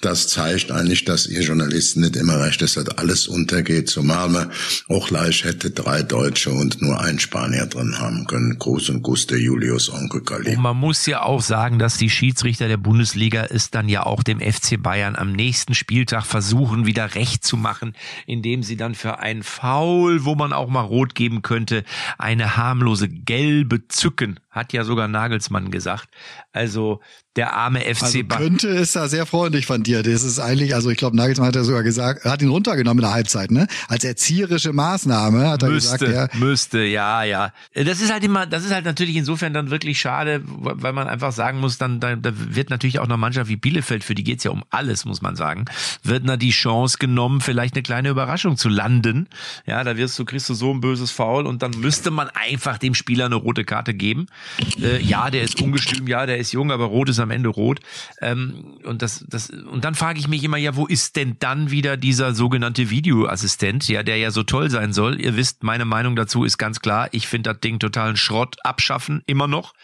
das 0.00 0.28
zeigt 0.28 0.70
eigentlich, 0.70 1.04
dass 1.04 1.26
ihr 1.26 1.40
Journalisten 1.40 2.02
nicht 2.02 2.14
immer 2.14 2.40
recht 2.40 2.62
dass 2.62 2.76
alles 2.76 3.26
untergeht, 3.26 3.90
zumal 3.90 4.28
man 4.28 4.52
auch 4.88 5.08
gleich 5.08 5.42
hätte 5.42 5.70
drei 5.70 6.02
Deutsche 6.02 6.50
und 6.50 6.80
nur 6.80 7.00
ein 7.00 7.18
Spanier 7.18 7.66
drin 7.66 7.98
haben 7.98 8.24
können. 8.26 8.58
Groß 8.58 8.90
und 8.90 9.02
Guste 9.02 9.36
Julius 9.36 9.90
Onkel 9.90 10.20
Kali. 10.20 10.54
Und 10.54 10.62
man 10.62 10.76
muss 10.76 11.04
ja 11.06 11.22
auch 11.22 11.40
sagen, 11.40 11.80
dass 11.80 11.96
die 11.96 12.10
Schiedsrichter 12.10 12.68
der 12.68 12.76
Bundesliga 12.76 13.46
es 13.46 13.70
dann 13.70 13.88
ja 13.88 14.06
auch 14.06 14.22
dem 14.22 14.40
FC 14.40 14.80
Bayern 14.80 15.16
am 15.16 15.32
nächsten 15.32 15.74
Spieltag 15.74 16.26
versuchen, 16.26 16.86
wieder 16.86 17.16
recht 17.16 17.44
zu 17.44 17.56
machen, 17.56 17.94
indem 18.26 18.62
sie 18.62 18.76
dann 18.76 18.94
für 18.94 19.18
einen 19.18 19.42
Foul, 19.42 20.24
wo 20.24 20.36
man 20.36 20.52
auch 20.52 20.68
mal 20.68 20.82
rot 20.82 21.16
geben 21.16 21.42
könnte, 21.42 21.82
eine 22.18 22.56
harmlose 22.56 23.08
gelbe 23.08 23.88
zücken 23.88 24.38
hat 24.58 24.72
ja 24.74 24.84
sogar 24.84 25.08
Nagelsmann 25.08 25.70
gesagt. 25.70 26.08
Also 26.52 27.00
der 27.38 27.54
arme 27.54 27.80
FC 27.82 28.02
also 28.02 28.24
könnte 28.24 28.68
ist 28.68 28.96
da 28.96 29.06
sehr 29.06 29.24
freundlich 29.24 29.64
von 29.64 29.84
dir. 29.84 30.02
Das 30.02 30.24
ist 30.24 30.40
eigentlich, 30.40 30.74
also 30.74 30.90
ich 30.90 30.98
glaube, 30.98 31.16
Nagelsmann 31.16 31.46
hat 31.46 31.54
ja 31.54 31.62
sogar 31.62 31.84
gesagt, 31.84 32.24
er 32.24 32.32
hat 32.32 32.42
ihn 32.42 32.48
runtergenommen 32.48 32.98
in 32.98 33.08
der 33.08 33.14
Halbzeit, 33.14 33.52
ne? 33.52 33.68
Als 33.86 34.02
erzieherische 34.02 34.72
Maßnahme 34.72 35.48
hat 35.48 35.62
er 35.62 35.70
müsste, 35.70 35.98
gesagt, 36.04 36.34
ja. 36.34 36.40
Müsste, 36.40 36.80
ja, 36.80 37.22
ja. 37.22 37.52
Das 37.74 38.00
ist 38.00 38.12
halt 38.12 38.24
immer, 38.24 38.46
das 38.46 38.64
ist 38.64 38.74
halt 38.74 38.84
natürlich 38.84 39.14
insofern 39.14 39.54
dann 39.54 39.70
wirklich 39.70 40.00
schade, 40.00 40.42
weil 40.44 40.92
man 40.92 41.06
einfach 41.06 41.30
sagen 41.30 41.60
muss, 41.60 41.78
dann, 41.78 42.00
da, 42.00 42.16
da 42.16 42.32
wird 42.34 42.70
natürlich 42.70 42.98
auch 42.98 43.04
eine 43.04 43.16
Mannschaft 43.16 43.48
wie 43.48 43.56
Bielefeld, 43.56 44.02
für 44.02 44.16
die 44.16 44.24
geht's 44.24 44.42
ja 44.42 44.50
um 44.50 44.64
alles, 44.70 45.04
muss 45.04 45.22
man 45.22 45.36
sagen, 45.36 45.66
wird 46.02 46.24
na 46.24 46.36
die 46.36 46.50
Chance 46.50 46.98
genommen, 46.98 47.40
vielleicht 47.40 47.76
eine 47.76 47.84
kleine 47.84 48.08
Überraschung 48.08 48.56
zu 48.56 48.68
landen. 48.68 49.28
Ja, 49.64 49.84
da 49.84 49.96
wirst 49.96 50.18
du, 50.18 50.24
kriegst 50.24 50.48
du 50.48 50.54
so 50.54 50.74
ein 50.74 50.80
böses 50.80 51.12
Foul 51.12 51.46
und 51.46 51.62
dann 51.62 51.70
müsste 51.78 52.10
man 52.10 52.28
einfach 52.30 52.78
dem 52.78 52.94
Spieler 52.94 53.26
eine 53.26 53.36
rote 53.36 53.64
Karte 53.64 53.94
geben. 53.94 54.26
Äh, 54.80 55.02
ja, 55.02 55.30
der 55.30 55.42
ist 55.42 55.60
ungestüm, 55.60 56.06
ja, 56.06 56.26
der 56.26 56.38
ist 56.38 56.52
jung, 56.52 56.70
aber 56.70 56.86
rot 56.86 57.08
ist 57.08 57.18
am 57.18 57.30
Ende 57.30 57.48
rot. 57.48 57.80
Ähm, 58.20 58.78
und 58.84 59.02
das, 59.02 59.24
das, 59.28 59.50
und 59.50 59.84
dann 59.84 59.94
frage 59.94 60.18
ich 60.18 60.28
mich 60.28 60.44
immer, 60.44 60.56
ja, 60.56 60.76
wo 60.76 60.86
ist 60.86 61.16
denn 61.16 61.36
dann 61.38 61.70
wieder 61.70 61.96
dieser 61.96 62.34
sogenannte 62.34 62.90
Videoassistent, 62.90 63.88
ja, 63.88 64.02
der 64.02 64.16
ja 64.16 64.30
so 64.30 64.42
toll 64.42 64.70
sein 64.70 64.92
soll? 64.92 65.20
Ihr 65.20 65.36
wisst, 65.36 65.62
meine 65.62 65.84
Meinung 65.84 66.16
dazu 66.16 66.44
ist 66.44 66.58
ganz 66.58 66.80
klar. 66.80 67.08
Ich 67.12 67.28
finde 67.28 67.52
das 67.52 67.60
Ding 67.60 67.78
totalen 67.78 68.16
Schrott 68.16 68.56
abschaffen, 68.64 69.22
immer 69.26 69.46
noch 69.48 69.74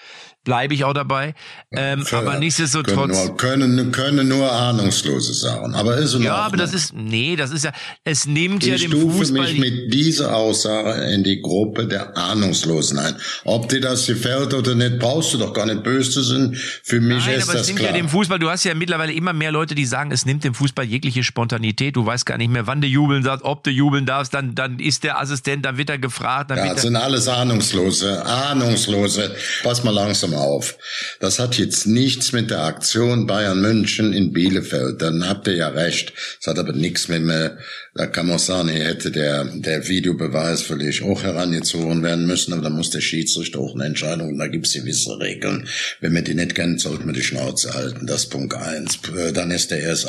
bleibe 0.44 0.74
ich 0.74 0.84
auch 0.84 0.92
dabei. 0.92 1.34
Ähm, 1.72 2.04
Für, 2.04 2.18
aber 2.18 2.38
nichtsdestotrotz. 2.38 3.32
Können, 3.36 3.74
nur, 3.74 3.90
können, 3.90 3.92
können 3.92 4.28
nur 4.28 4.52
Ahnungslose 4.52 5.34
sagen. 5.34 5.74
Aber 5.74 5.96
ist 5.96 6.14
Ja, 6.14 6.36
aber 6.36 6.56
das 6.56 6.74
ist, 6.74 6.94
nee, 6.94 7.34
das 7.34 7.50
ist 7.50 7.64
ja, 7.64 7.72
es 8.04 8.26
nimmt 8.26 8.62
ich 8.64 8.70
ja 8.70 8.76
dem 8.76 8.92
Fußball. 8.92 9.44
Ich 9.44 9.50
stufe 9.50 9.60
mich 9.60 9.72
mit 9.72 9.94
dieser 9.94 10.36
Aussage 10.36 11.12
in 11.12 11.24
die 11.24 11.40
Gruppe 11.40 11.86
der 11.86 12.16
Ahnungslosen 12.16 12.98
ein. 12.98 13.16
Ob 13.44 13.68
dir 13.68 13.80
das 13.80 14.06
gefällt 14.06 14.54
oder 14.54 14.74
nicht, 14.74 14.98
brauchst 14.98 15.32
du 15.34 15.38
doch 15.38 15.52
gar 15.52 15.66
nicht 15.66 15.82
böse 15.82 16.10
zu 16.10 16.22
sein. 16.22 16.56
Für 16.82 17.00
mich 17.00 17.24
Nein, 17.24 17.38
ist 17.38 17.44
aber 17.44 17.54
das 17.54 17.62
es 17.62 17.68
nimmt 17.68 17.80
klar. 17.80 17.90
ja 17.92 17.96
dem 17.96 18.08
Fußball, 18.08 18.38
du 18.38 18.50
hast 18.50 18.64
ja 18.64 18.74
mittlerweile 18.74 19.12
immer 19.12 19.32
mehr 19.32 19.50
Leute, 19.50 19.74
die 19.74 19.86
sagen, 19.86 20.12
es 20.12 20.26
nimmt 20.26 20.44
dem 20.44 20.54
Fußball 20.54 20.84
jegliche 20.84 21.24
Spontanität. 21.24 21.96
Du 21.96 22.04
weißt 22.04 22.26
gar 22.26 22.36
nicht 22.38 22.50
mehr, 22.50 22.66
wann 22.66 22.80
du 22.80 22.86
jubeln 22.86 23.22
darfst, 23.24 23.44
ob 23.44 23.64
du 23.64 23.70
jubeln 23.70 24.06
darfst, 24.06 24.34
dann, 24.34 24.54
dann 24.54 24.78
ist 24.78 25.04
der 25.04 25.20
Assistent, 25.20 25.64
dann 25.64 25.78
wird 25.78 25.90
er 25.90 25.98
gefragt. 25.98 26.50
Dann 26.50 26.58
ja, 26.58 26.74
das 26.74 26.82
sind 26.82 26.96
alles 26.96 27.28
Ahnungslose, 27.28 28.24
Ahnungslose. 28.24 29.34
Pass 29.62 29.82
mal 29.82 29.90
langsam 29.90 30.33
auf. 30.34 30.76
Das 31.20 31.38
hat 31.38 31.58
jetzt 31.58 31.86
nichts 31.86 32.32
mit 32.32 32.50
der 32.50 32.64
Aktion 32.64 33.26
Bayern 33.26 33.60
München 33.60 34.12
in 34.12 34.32
Bielefeld. 34.32 35.00
Dann 35.02 35.28
habt 35.28 35.46
ihr 35.46 35.56
ja 35.56 35.68
recht. 35.68 36.12
Es 36.40 36.46
hat 36.46 36.58
aber 36.58 36.72
nichts 36.72 37.08
mit 37.08 37.22
mir. 37.22 37.58
Da 37.96 38.08
kann 38.08 38.26
man 38.26 38.40
sagen, 38.40 38.70
hier 38.70 38.86
hätte 38.86 39.12
der, 39.12 39.44
der 39.44 39.86
Videobeweis 39.86 40.62
vielleicht 40.62 41.04
auch 41.04 41.22
herangezogen 41.22 42.02
werden 42.02 42.26
müssen, 42.26 42.52
aber 42.52 42.62
da 42.62 42.70
muss 42.70 42.90
der 42.90 43.00
Schiedsrichter 43.00 43.60
auch 43.60 43.74
eine 43.74 43.84
Entscheidung, 43.84 44.30
und 44.30 44.38
da 44.38 44.48
gibt's 44.48 44.72
gewisse 44.72 45.20
Regeln. 45.20 45.68
Wenn 46.00 46.12
man 46.12 46.24
die 46.24 46.34
nicht 46.34 46.56
kennt, 46.56 46.80
sollte 46.80 47.04
man 47.04 47.14
die 47.14 47.22
Schnauze 47.22 47.72
halten. 47.72 48.08
Das 48.08 48.26
Punkt 48.26 48.52
eins. 48.54 48.98
Dann 49.32 49.52
ist 49.52 49.70
der 49.70 49.78
erst 49.78 50.08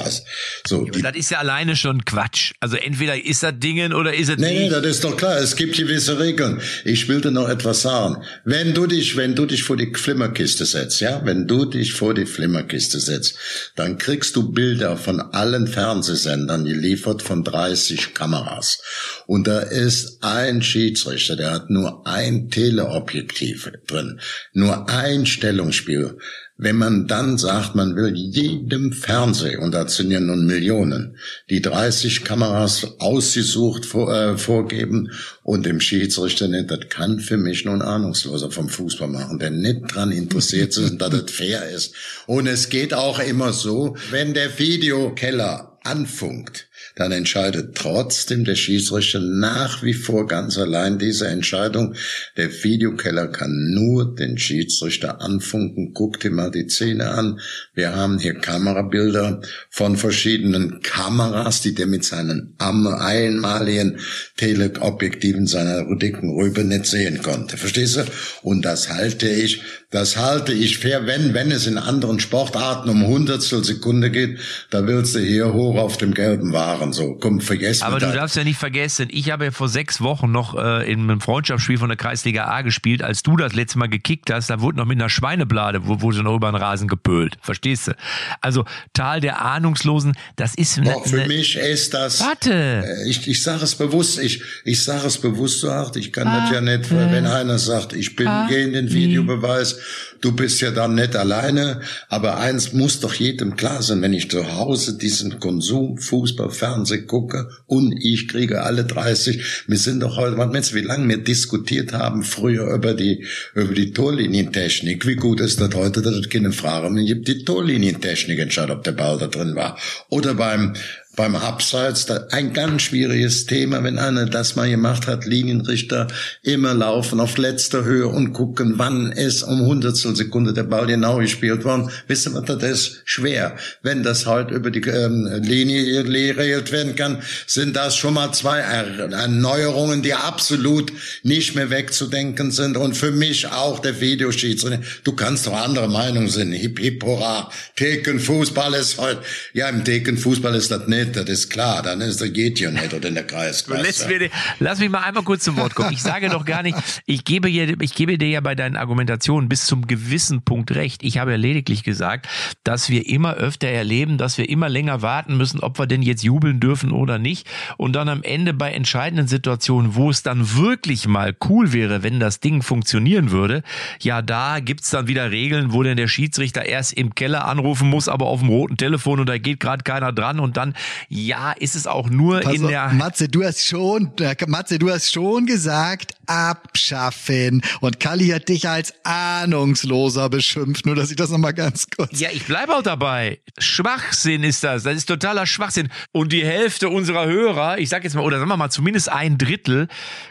so. 0.65 0.85
Die, 0.85 1.03
das 1.03 1.15
ist 1.15 1.29
ja 1.29 1.37
alleine 1.37 1.75
schon 1.75 2.03
Quatsch. 2.05 2.53
Also 2.59 2.75
entweder 2.75 3.23
ist 3.23 3.43
das 3.43 3.53
Dingen 3.59 3.93
oder 3.93 4.15
ist 4.15 4.29
es 4.29 4.37
nee, 4.37 4.49
nicht. 4.49 4.61
Nee, 4.61 4.69
das 4.69 4.85
ist 4.85 5.03
doch 5.03 5.15
klar. 5.15 5.37
Es 5.37 5.55
gibt 5.55 5.77
gewisse 5.77 6.19
Regeln. 6.19 6.61
Ich 6.85 7.07
will 7.07 7.21
dir 7.21 7.31
noch 7.31 7.49
etwas 7.49 7.83
sagen. 7.83 8.23
Wenn 8.45 8.73
du 8.73 8.87
dich, 8.87 9.15
wenn 9.15 9.35
du 9.35 9.45
dich 9.45 9.61
vor 9.61 9.77
die 9.77 9.93
Flimmerkiste 9.93 10.65
setzt, 10.65 11.01
ja, 11.01 11.21
wenn 11.23 11.45
du 11.45 11.65
dich 11.65 11.93
vor 11.93 12.15
die 12.15 12.25
Flimmerkiste 12.25 12.99
setzt, 12.99 13.35
dann 13.75 13.99
kriegst 13.99 14.35
du 14.35 14.51
Bilder 14.51 14.97
von 14.97 15.19
allen 15.21 15.67
Fernsehsendern 15.67 16.65
geliefert 16.65 17.21
von 17.21 17.43
drei 17.43 17.74
30 17.75 18.13
Kameras. 18.13 18.81
Und 19.27 19.47
da 19.47 19.59
ist 19.59 20.23
ein 20.23 20.61
Schiedsrichter, 20.61 21.35
der 21.35 21.51
hat 21.51 21.69
nur 21.69 22.07
ein 22.07 22.49
Teleobjektiv 22.49 23.71
drin, 23.87 24.19
nur 24.53 24.89
ein 24.89 25.25
Stellungsspiel. 25.25 26.17
Wenn 26.57 26.77
man 26.77 27.05
dann 27.05 27.37
sagt, 27.37 27.75
man 27.75 27.97
will 27.97 28.15
jedem 28.15 28.93
Fernseh, 28.93 29.57
und 29.57 29.73
da 29.73 29.89
sind 29.89 30.09
ja 30.09 30.21
nun 30.21 30.45
Millionen, 30.45 31.17
die 31.49 31.61
30 31.61 32.23
Kameras 32.23 32.97
ausgesucht 32.99 33.85
vor, 33.85 34.15
äh, 34.15 34.37
vorgeben 34.37 35.11
und 35.43 35.65
dem 35.65 35.81
Schiedsrichter 35.81 36.47
nicht, 36.47 36.71
das 36.71 36.87
kann 36.87 37.19
für 37.19 37.35
mich 37.35 37.65
nun 37.65 37.81
Ahnungsloser 37.81 38.51
vom 38.51 38.69
Fußball 38.69 39.09
machen, 39.09 39.37
der 39.37 39.49
nicht 39.49 39.93
dran 39.93 40.13
interessiert 40.13 40.77
ist, 40.77 40.97
dass 40.97 41.09
das 41.09 41.23
fair 41.31 41.69
ist. 41.69 41.93
Und 42.25 42.47
es 42.47 42.69
geht 42.69 42.93
auch 42.93 43.19
immer 43.19 43.51
so, 43.51 43.97
wenn 44.11 44.33
der 44.33 44.57
Videokeller 44.57 45.77
anfunkt, 45.83 46.69
dann 46.95 47.11
entscheidet 47.11 47.75
trotzdem 47.75 48.45
der 48.45 48.55
Schiedsrichter 48.55 49.19
nach 49.19 49.83
wie 49.83 49.93
vor 49.93 50.27
ganz 50.27 50.57
allein 50.57 50.97
diese 50.97 51.27
Entscheidung. 51.27 51.95
Der 52.37 52.49
Videokeller 52.63 53.27
kann 53.27 53.71
nur 53.73 54.15
den 54.15 54.37
Schiedsrichter 54.37 55.21
anfunken. 55.21 55.93
Guck 55.93 56.21
dir 56.21 56.31
mal 56.31 56.51
die 56.51 56.69
Szene 56.69 57.09
an. 57.09 57.41
Wir 57.73 57.95
haben 57.95 58.17
hier 58.17 58.35
Kamerabilder 58.35 59.41
von 59.69 59.97
verschiedenen 59.97 60.81
Kameras, 60.81 61.61
die 61.61 61.75
der 61.75 61.87
mit 61.87 62.05
seinen 62.05 62.55
einmaligen 62.57 63.99
Teleobjektiven 64.37 65.47
seiner 65.47 65.83
dicken 65.97 66.29
Rübe 66.29 66.63
nicht 66.63 66.85
sehen 66.85 67.21
konnte. 67.21 67.57
Verstehst 67.57 67.97
du? 67.97 68.05
Und 68.41 68.63
das 68.63 68.89
halte 68.89 69.27
ich, 69.27 69.61
das 69.91 70.17
halte 70.17 70.53
ich 70.53 70.77
fair, 70.77 71.05
wenn, 71.05 71.33
wenn 71.33 71.51
es 71.51 71.67
in 71.67 71.77
anderen 71.77 72.19
Sportarten 72.19 72.89
um 72.89 73.05
Hundertstel 73.05 73.63
Sekunde 73.63 74.11
geht, 74.11 74.39
da 74.69 74.87
willst 74.87 75.15
du 75.15 75.19
hier 75.19 75.53
hoch 75.53 75.77
auf 75.77 75.97
dem 75.97 76.13
gelben 76.13 76.53
Waren 76.53 76.84
machen. 76.85 76.93
So, 76.93 77.15
komm, 77.15 77.41
vergessen. 77.41 77.83
Aber 77.83 77.99
du 77.99 78.11
darfst 78.11 78.35
ja 78.35 78.43
nicht 78.43 78.57
vergessen, 78.57 79.07
ich 79.11 79.31
habe 79.31 79.45
ja 79.45 79.51
vor 79.51 79.69
sechs 79.69 80.01
Wochen 80.01 80.31
noch 80.31 80.55
äh, 80.55 80.91
in 80.91 81.01
einem 81.01 81.21
Freundschaftsspiel 81.21 81.77
von 81.77 81.89
der 81.89 81.97
Kreisliga 81.97 82.45
A 82.45 82.61
gespielt, 82.61 83.01
als 83.01 83.23
du 83.23 83.37
das 83.37 83.53
letzte 83.53 83.79
Mal 83.79 83.87
gekickt 83.87 84.31
hast, 84.31 84.49
da 84.49 84.61
wurde 84.61 84.77
noch 84.77 84.85
mit 84.85 84.99
einer 84.99 85.09
Schweineblade, 85.09 85.87
wo, 85.87 86.01
wurde 86.01 86.23
noch 86.23 86.35
über 86.35 86.51
den 86.51 86.55
Rasen 86.55 86.87
gepölt. 86.87 87.37
Verstehst 87.41 87.87
du? 87.87 87.95
Also 88.41 88.65
Tal 88.93 89.21
der 89.21 89.41
Ahnungslosen, 89.41 90.13
das 90.35 90.55
ist 90.55 90.77
ne, 90.77 90.91
Doch, 90.91 91.05
für 91.05 91.17
ne, 91.17 91.27
mich 91.27 91.55
ist 91.55 91.93
das. 91.93 92.21
Warte. 92.21 92.53
Äh, 92.53 93.09
ich, 93.09 93.27
ich 93.27 93.41
sage 93.43 93.63
es 93.63 93.75
bewusst, 93.75 94.19
ich, 94.19 94.41
ich 94.63 94.83
sage 94.83 95.07
es 95.07 95.17
bewusst 95.17 95.61
so 95.61 95.71
hart, 95.71 95.95
ich 95.95 96.11
kann 96.11 96.27
Warte. 96.27 96.41
das 96.41 96.51
ja 96.51 96.61
nicht, 96.61 96.91
wenn 96.91 97.25
einer 97.25 97.59
sagt, 97.59 97.93
ich 97.93 98.15
bin 98.15 98.29
gegen 98.49 98.73
den 98.73 98.91
Videobeweis, 98.91 99.77
du 100.21 100.31
bist 100.31 100.61
ja 100.61 100.71
dann 100.71 100.95
nicht 100.95 101.15
alleine, 101.15 101.81
aber 102.09 102.37
eins 102.37 102.73
muss 102.73 102.99
doch 102.99 103.13
jedem 103.13 103.55
klar 103.55 103.81
sein, 103.81 104.01
wenn 104.01 104.13
ich 104.13 104.29
zu 104.29 104.55
Hause 104.55 104.97
diesen 104.97 105.39
Konsum 105.39 105.97
Fußball, 105.97 106.49
Fernsehen 106.49 107.07
gucke 107.07 107.49
und 107.65 107.93
ich 108.01 108.27
kriege 108.27 108.63
alle 108.63 108.85
30, 108.85 109.65
wir 109.67 109.77
sind 109.77 110.01
doch 110.01 110.17
heute, 110.17 110.37
was 110.37 110.51
meinst 110.51 110.71
du, 110.71 110.75
wie 110.75 110.81
lange 110.81 111.07
wir 111.07 111.17
diskutiert 111.17 111.93
haben 111.93 112.23
früher 112.23 112.73
über 112.73 112.93
die, 112.93 113.25
über 113.53 113.73
die 113.73 113.91
Torlinientechnik, 113.91 115.05
wie 115.05 115.15
gut 115.15 115.39
ist 115.39 115.61
das 115.61 115.73
heute, 115.75 116.01
das 116.01 116.15
ist 116.15 116.29
keine 116.29 116.51
Frage, 116.51 116.89
man 116.89 117.05
gibt 117.05 117.27
die 117.27 117.43
Torlinientechnik 117.43 118.39
entscheidet, 118.39 118.75
ob 118.75 118.83
der 118.83 118.91
Ball 118.93 119.17
da 119.17 119.27
drin 119.27 119.55
war. 119.55 119.77
Oder 120.09 120.33
beim, 120.33 120.73
beim 121.15 121.35
Abseits 121.35 122.09
ein 122.09 122.53
ganz 122.53 122.83
schwieriges 122.83 123.45
Thema, 123.45 123.83
wenn 123.83 123.97
einer 123.97 124.25
das 124.25 124.55
mal 124.55 124.69
gemacht 124.69 125.07
hat, 125.07 125.25
Linienrichter 125.25 126.07
immer 126.43 126.73
laufen 126.73 127.19
auf 127.19 127.37
letzter 127.37 127.83
Höhe 127.83 128.07
und 128.07 128.33
gucken, 128.33 128.73
wann 128.77 129.11
ist 129.11 129.43
um 129.43 129.61
Hundertstel 129.61 130.15
Sekunde 130.15 130.53
der 130.53 130.63
Ball 130.63 130.87
genau 130.87 131.17
gespielt 131.17 131.63
worden. 131.63 131.89
Wissen 132.07 132.33
wir, 132.33 132.41
das 132.41 132.63
ist 132.63 133.01
schwer. 133.05 133.55
Wenn 133.81 134.03
das 134.03 134.25
halt 134.25 134.51
über 134.51 134.71
die 134.71 134.81
ähm, 134.81 135.27
Linie 135.41 136.03
geregelt 136.03 136.71
werden 136.71 136.95
kann, 136.95 137.21
sind 137.47 137.75
das 137.75 137.95
schon 137.95 138.15
mal 138.15 138.31
zwei 138.33 138.59
Erneuerungen, 138.59 140.01
die 140.01 140.13
absolut 140.13 140.91
nicht 141.23 141.55
mehr 141.55 141.69
wegzudenken 141.69 142.51
sind 142.51 142.77
und 142.77 142.95
für 142.95 143.11
mich 143.11 143.47
auch 143.47 143.79
der 143.79 144.01
Videoschiedsrichter. 144.01 144.81
Du 145.03 145.13
kannst 145.13 145.47
doch 145.47 145.55
andere 145.55 145.87
Meinungen 145.87 146.29
sind. 146.29 146.51
Hip, 146.51 146.79
hip, 146.79 147.03
hurra. 147.03 147.49
Thekenfußball 147.75 148.73
ist 148.73 148.97
halt, 148.99 149.19
ja, 149.53 149.69
im 149.69 149.83
Thekenfußball 149.83 150.55
ist 150.55 150.71
das 150.71 150.87
nicht, 150.87 151.04
das 151.13 151.29
ist 151.29 151.49
klar. 151.49 151.81
Dann 151.81 152.01
ist 152.01 152.21
das 152.21 152.33
geht 152.33 152.59
ja 152.59 152.71
nicht 152.71 152.93
oder 152.93 153.07
in 153.07 153.15
der 153.15 153.25
Kreisklasse. 153.25 153.83
Lass, 153.83 154.31
lass 154.59 154.79
mich 154.79 154.89
mal 154.89 154.99
einmal 154.99 155.23
kurz 155.23 155.43
zum 155.43 155.57
Wort 155.57 155.75
kommen. 155.75 155.91
Ich 155.93 156.01
sage 156.01 156.29
doch 156.29 156.45
gar 156.45 156.63
nicht, 156.63 156.77
ich 157.05 157.23
gebe, 157.23 157.47
hier, 157.47 157.75
ich 157.81 157.95
gebe 157.95 158.17
dir 158.17 158.27
ja 158.27 158.41
bei 158.41 158.55
deinen 158.55 158.75
Argumentationen 158.75 159.49
bis 159.49 159.65
zum 159.65 159.87
gewissen 159.87 160.41
Punkt 160.41 160.73
recht. 160.75 161.03
Ich 161.03 161.17
habe 161.17 161.31
ja 161.31 161.37
lediglich 161.37 161.83
gesagt, 161.83 162.27
dass 162.63 162.89
wir 162.89 163.07
immer 163.07 163.35
öfter 163.35 163.67
erleben, 163.67 164.17
dass 164.17 164.37
wir 164.37 164.49
immer 164.49 164.69
länger 164.69 165.01
warten 165.01 165.37
müssen, 165.37 165.59
ob 165.59 165.79
wir 165.79 165.87
denn 165.87 166.01
jetzt 166.01 166.23
jubeln 166.23 166.59
dürfen 166.59 166.91
oder 166.91 167.19
nicht. 167.19 167.47
Und 167.77 167.93
dann 167.93 168.09
am 168.09 168.23
Ende 168.23 168.53
bei 168.53 168.71
entscheidenden 168.71 169.27
Situationen, 169.27 169.95
wo 169.95 170.09
es 170.09 170.23
dann 170.23 170.55
wirklich 170.55 171.07
mal 171.07 171.35
cool 171.49 171.73
wäre, 171.73 172.03
wenn 172.03 172.19
das 172.19 172.39
Ding 172.39 172.61
funktionieren 172.61 173.31
würde, 173.31 173.63
ja, 174.01 174.21
da 174.21 174.59
gibt's 174.59 174.89
dann 174.89 175.07
wieder 175.07 175.31
Regeln, 175.31 175.73
wo 175.73 175.83
denn 175.83 175.97
der 175.97 176.07
Schiedsrichter 176.07 176.65
erst 176.65 176.93
im 176.93 177.15
Keller 177.15 177.45
anrufen 177.45 177.89
muss, 177.89 178.07
aber 178.07 178.27
auf 178.27 178.39
dem 178.39 178.49
roten 178.49 178.77
Telefon 178.77 179.19
und 179.19 179.27
da 179.27 179.37
geht 179.37 179.59
gerade 179.59 179.83
keiner 179.83 180.11
dran 180.11 180.39
und 180.39 180.57
dann, 180.57 180.73
ja, 181.09 181.51
ist 181.53 181.75
es 181.75 181.87
auch 181.87 182.09
nur 182.09 182.41
Pass 182.41 182.53
in 182.53 182.63
auf, 182.63 182.69
der... 182.69 182.89
Matze, 182.89 183.27
du 183.29 183.43
hast 183.43 183.65
schon, 183.65 184.11
Matze, 184.47 184.79
du 184.79 184.89
hast 184.89 185.11
schon 185.11 185.45
gesagt, 185.45 186.15
abschaffen. 186.27 187.61
Und 187.81 187.99
Kali 187.99 188.27
hat 188.29 188.49
dich 188.49 188.67
als 188.67 188.93
ahnungsloser 189.03 190.29
beschimpft, 190.29 190.85
nur 190.85 190.95
dass 190.95 191.09
ich 191.09 191.15
das 191.15 191.29
nochmal 191.29 191.53
ganz 191.53 191.87
kurz... 191.95 192.19
Ja, 192.19 192.29
ich 192.31 192.45
bleibe 192.45 192.75
auch 192.75 192.83
dabei. 192.83 193.39
Schwachsinn 193.57 194.43
ist 194.43 194.63
das. 194.63 194.83
Das 194.83 194.95
ist 194.95 195.05
totaler 195.05 195.45
Schwachsinn. 195.45 195.89
Und 196.11 196.31
die 196.31 196.45
Hälfte 196.45 196.89
unserer 196.89 197.25
Hörer, 197.25 197.77
ich 197.77 197.89
sag 197.89 198.03
jetzt 198.03 198.15
mal, 198.15 198.21
oder 198.23 198.37
sagen 198.37 198.49
wir 198.49 198.57
mal 198.57 198.69
zumindest 198.69 199.09
ein 199.09 199.37
Drittel, 199.37 199.87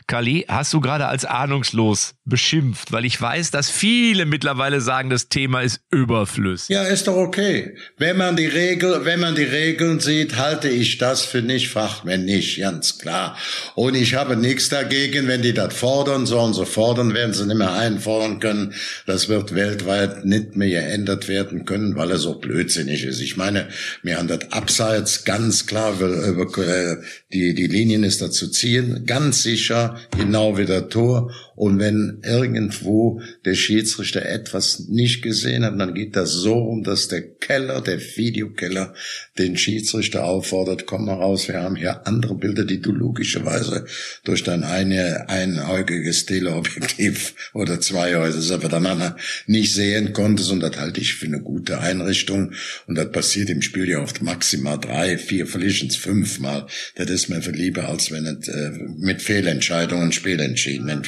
Kali, 0.07 0.45
hast 0.49 0.73
du 0.73 0.81
gerade 0.81 1.07
als 1.07 1.25
ahnungslos 1.25 2.15
beschimpft, 2.25 2.93
weil 2.93 3.05
ich 3.05 3.21
weiß, 3.21 3.51
dass 3.51 3.71
viele 3.71 4.27
mittlerweile 4.27 4.81
sagen, 4.81 5.11
das 5.11 5.29
Thema 5.29 5.61
ist 5.61 5.81
überflüssig. 5.91 6.71
Ja, 6.71 6.85
ist 6.85 7.07
doch 7.07 7.17
okay. 7.17 7.77
Wenn 7.99 8.17
man 8.17 8.37
die 8.37 8.47
Regel, 8.47 9.05
wenn 9.05 9.21
man 9.21 9.35
die 9.35 9.43
Regeln 9.43 10.01
sieht, 10.01 10.37
halte 10.37 10.69
ich 10.69 10.99
das 10.99 11.25
für 11.25 11.43
nicht 11.43 11.69
fachmännisch, 11.69 12.59
ganz 12.59 12.99
klar. 12.99 13.37
Und 13.75 13.95
ich 13.95 14.15
habe 14.15 14.37
nichts 14.37 14.69
dagegen, 14.69 15.29
wenn 15.29 15.43
die 15.43 15.55
das 15.55 15.75
fordern, 15.85 16.25
sollen 16.25 16.55
sie 16.55 16.65
fordern, 16.65 17.13
werden 17.13 17.35
sie 17.35 17.45
nicht 17.45 17.59
mehr 17.59 17.75
einfordern 17.75 18.41
können. 18.41 18.73
Das 19.05 19.29
wird 19.29 19.55
weltweit 19.55 20.25
nicht 20.25 20.57
mehr 20.57 20.71
geändert 20.71 21.29
werden 21.29 21.67
können, 21.67 21.95
weil 21.95 22.11
es 22.13 22.23
so 22.23 22.37
blödsinnig 22.37 23.05
ist. 23.05 23.21
Ich 23.21 23.37
meine, 23.37 23.69
wir 24.03 24.17
haben 24.17 24.29
das 24.29 24.51
Abseits 24.51 25.25
ganz 25.25 25.67
klar 25.67 25.93
äh, 26.01 26.97
die, 27.35 27.53
die 27.53 27.67
Linien 27.67 28.05
ist 28.05 28.23
da 28.23 28.31
zu 28.31 28.49
ziehen, 28.49 29.05
ganz 29.07 29.43
sicher, 29.43 29.99
genau 30.17 30.57
wie 30.57 30.67
der 30.67 30.89
Tor. 30.89 31.33
Und 31.57 31.79
wenn 31.79 32.21
irgendwo 32.25 33.21
der 33.45 33.55
Schiedsrichter 33.55 34.25
etwas 34.25 34.89
nicht 34.89 35.23
gesehen 35.23 35.65
hat, 35.65 35.79
dann 35.79 35.95
geht 35.95 36.17
das 36.17 36.31
so 36.31 36.55
um, 36.55 36.83
dass 36.83 37.09
der 37.09 37.23
Keller, 37.23 37.81
der 37.81 38.01
Videokeller, 38.01 38.95
den 39.39 39.57
Schiedsrichter 39.57 40.25
auffordert, 40.25 40.87
komm 40.87 41.07
mal 41.07 41.15
raus, 41.15 41.49
wir 41.49 41.61
haben 41.61 41.77
hier 41.77 42.07
andere 42.07 42.35
Bilder, 42.35 42.65
die 42.65 42.81
du 42.81 42.93
logischerweise 42.93 43.87
durch 44.25 44.43
dein 44.43 44.65
eine, 44.65 45.29
einäugiges 45.29 46.27
Teleobjektiv 46.27 47.35
oder 47.53 47.81
zweihäusiges 47.81 48.63
miteinander 48.63 49.17
nicht 49.47 49.75
sehen 49.75 50.13
konntest. 50.13 50.51
Und 50.51 50.61
das 50.61 50.77
halte 50.77 51.01
ich 51.01 51.15
für 51.15 51.27
eine 51.27 51.41
gute 51.41 51.81
Einrichtung. 51.81 52.53
Und 52.87 52.97
das 52.97 53.11
passiert 53.11 53.51
im 53.51 53.63
Spiel 53.63 53.89
ja 53.89 54.01
oft 54.01 54.23
maximal 54.23 54.79
drei, 54.79 55.19
vier, 55.19 55.47
vielleicht 55.47 55.95
fünfmal. 55.97 56.67
Das 56.97 57.11
ist 57.11 57.24
mir 57.29 57.43
für 57.43 57.51
lieber, 57.53 57.89
als 57.89 58.11
wenn 58.11 58.27
es 58.27 58.49
äh, 58.49 58.71
mit 58.99 59.23
Fehlentscheidungen 59.23 60.13
Spiel 60.13 60.41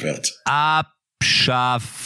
wird. 0.02 0.40
Abschaffen 1.22 2.00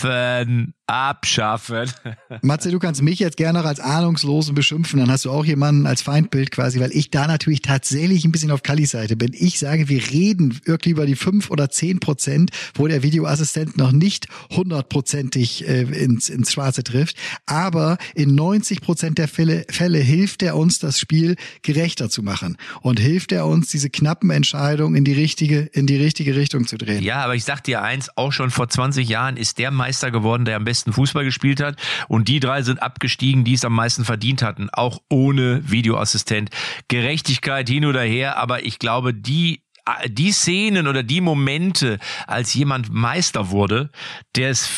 abschaffen. 0.90 1.90
Matze, 2.42 2.70
du 2.70 2.78
kannst 2.78 3.00
mich 3.02 3.18
jetzt 3.20 3.36
gerne 3.36 3.60
noch 3.60 3.66
als 3.66 3.80
Ahnungslosen 3.80 4.54
beschimpfen, 4.54 4.98
dann 4.98 5.10
hast 5.10 5.24
du 5.24 5.30
auch 5.30 5.44
jemanden 5.44 5.86
als 5.86 6.02
Feindbild 6.02 6.50
quasi, 6.50 6.80
weil 6.80 6.90
ich 6.92 7.10
da 7.10 7.26
natürlich 7.26 7.62
tatsächlich 7.62 8.24
ein 8.24 8.32
bisschen 8.32 8.50
auf 8.50 8.62
Kallis 8.62 8.90
Seite 8.90 9.16
bin. 9.16 9.32
Ich 9.32 9.58
sage, 9.58 9.88
wir 9.88 10.10
reden 10.10 10.60
wirklich 10.64 10.92
über 10.92 11.06
die 11.06 11.16
fünf 11.16 11.50
oder 11.50 11.70
zehn 11.70 12.00
Prozent, 12.00 12.50
wo 12.74 12.88
der 12.88 13.02
Videoassistent 13.02 13.78
noch 13.78 13.92
nicht 13.92 14.26
hundertprozentig 14.50 15.68
äh, 15.68 15.82
ins, 15.82 16.28
ins 16.28 16.52
Schwarze 16.52 16.82
trifft, 16.82 17.16
aber 17.46 17.96
in 18.14 18.34
90 18.34 18.80
Prozent 18.80 19.18
der 19.18 19.28
Fälle, 19.28 19.64
Fälle 19.70 19.98
hilft 19.98 20.42
er 20.42 20.56
uns, 20.56 20.80
das 20.80 20.98
Spiel 20.98 21.36
gerechter 21.62 22.10
zu 22.10 22.22
machen 22.22 22.56
und 22.82 22.98
hilft 22.98 23.32
er 23.32 23.46
uns, 23.46 23.70
diese 23.70 23.90
knappen 23.90 24.30
Entscheidungen 24.30 24.96
in 24.96 25.04
die 25.04 25.12
richtige, 25.12 25.60
in 25.60 25.86
die 25.86 25.96
richtige 25.96 26.34
Richtung 26.34 26.66
zu 26.66 26.76
drehen. 26.76 27.02
Ja, 27.02 27.22
aber 27.22 27.36
ich 27.36 27.44
sag 27.44 27.62
dir 27.62 27.82
eins, 27.82 28.10
auch 28.16 28.32
schon 28.32 28.50
vor 28.50 28.68
20 28.68 29.08
Jahren 29.08 29.36
ist 29.36 29.58
der 29.58 29.70
Meister 29.70 30.10
geworden, 30.10 30.44
der 30.44 30.56
am 30.56 30.64
besten 30.64 30.79
besten 30.80 30.92
Fußball 30.92 31.24
gespielt 31.24 31.60
hat. 31.60 31.76
Und 32.08 32.28
die 32.28 32.40
drei 32.40 32.62
sind 32.62 32.82
abgestiegen, 32.82 33.44
die 33.44 33.54
es 33.54 33.64
am 33.64 33.74
meisten 33.74 34.04
verdient 34.04 34.42
hatten, 34.42 34.68
auch 34.72 35.00
ohne 35.10 35.62
Videoassistent. 35.70 36.50
Gerechtigkeit 36.88 37.68
hin 37.68 37.84
oder 37.84 38.02
her, 38.02 38.36
aber 38.36 38.64
ich 38.64 38.78
glaube, 38.78 39.12
die 39.14 39.62
die 40.06 40.32
Szenen 40.32 40.86
oder 40.86 41.02
die 41.02 41.20
Momente, 41.20 41.98
als 42.26 42.54
jemand 42.54 42.92
Meister 42.92 43.50
wurde, 43.50 43.90
der 44.36 44.50
es 44.50 44.68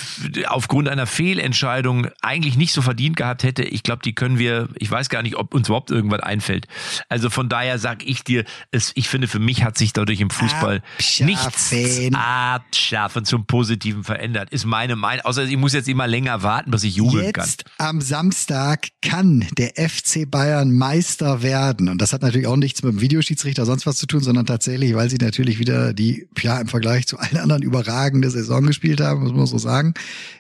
aufgrund 0.47 0.89
einer 0.89 1.07
Fehlentscheidung 1.07 2.09
eigentlich 2.21 2.57
nicht 2.57 2.73
so 2.73 2.83
verdient 2.83 3.17
gehabt 3.17 3.43
hätte, 3.43 3.63
ich 3.63 3.83
glaube, 3.83 4.03
die 4.03 4.15
können 4.15 4.39
wir, 4.39 4.69
ich 4.77 4.91
weiß 4.91 5.09
gar 5.09 5.23
nicht, 5.23 5.37
ob 5.37 5.55
uns 5.55 5.69
überhaupt 5.69 5.91
irgendwas 5.91 6.21
einfällt. 6.21 6.67
Also 7.09 7.31
von 7.31 7.49
daher 7.49 7.79
sag 7.79 8.05
ich 8.05 8.25
dir, 8.25 8.45
es, 8.71 8.93
ich 8.95 9.09
finde, 9.09 9.29
für 9.29 9.39
mich 9.39 9.65
hat 9.65 9.79
sich 9.79 9.93
dadurch 9.93 10.21
im 10.21 10.31
Fußball 10.31 10.83
abschaffen. 10.97 11.27
nichts 11.27 11.73
abschaffen 12.15 13.25
zum 13.25 13.47
Positiven 13.47 14.05
verändert. 14.05 14.51
Ist 14.51 14.65
meine 14.65 14.97
Meinung. 14.97 15.25
Außer 15.25 15.45
ich 15.45 15.57
muss 15.57 15.73
jetzt 15.73 15.89
immer 15.89 16.07
länger 16.07 16.43
warten, 16.43 16.71
bis 16.71 16.85
ich 16.85 16.97
jubeln 16.97 17.27
jetzt 17.27 17.35
kann. 17.35 17.45
Jetzt 17.47 17.65
am 17.79 18.01
Samstag 18.01 18.89
kann 19.03 19.47
der 19.59 19.73
FC 19.77 20.31
Bayern 20.31 20.73
Meister 20.73 21.43
werden. 21.43 21.89
Und 21.89 22.01
das 22.01 22.13
hat 22.13 22.23
natürlich 22.23 22.47
auch 22.47 22.57
nichts 22.57 22.83
mit 22.83 22.95
dem 22.95 23.01
Videoschiedsrichter 23.01 23.67
sonst 23.67 23.87
was 23.87 23.97
zu 23.97 24.07
tun, 24.07 24.21
sondern 24.21 24.47
tatsächlich, 24.47 24.95
weil 24.95 25.02
sie 25.11 25.19
natürlich 25.19 25.59
wieder 25.59 25.93
die, 25.93 26.27
ja, 26.41 26.61
im 26.61 26.69
Vergleich 26.69 27.07
zu 27.07 27.19
allen 27.19 27.37
anderen 27.37 27.63
überragende 27.63 28.31
Saison 28.31 28.67
gespielt 28.67 29.01
haben, 29.01 29.23
muss 29.23 29.33
man 29.33 29.47
so 29.47 29.59
sagen. 29.59 29.95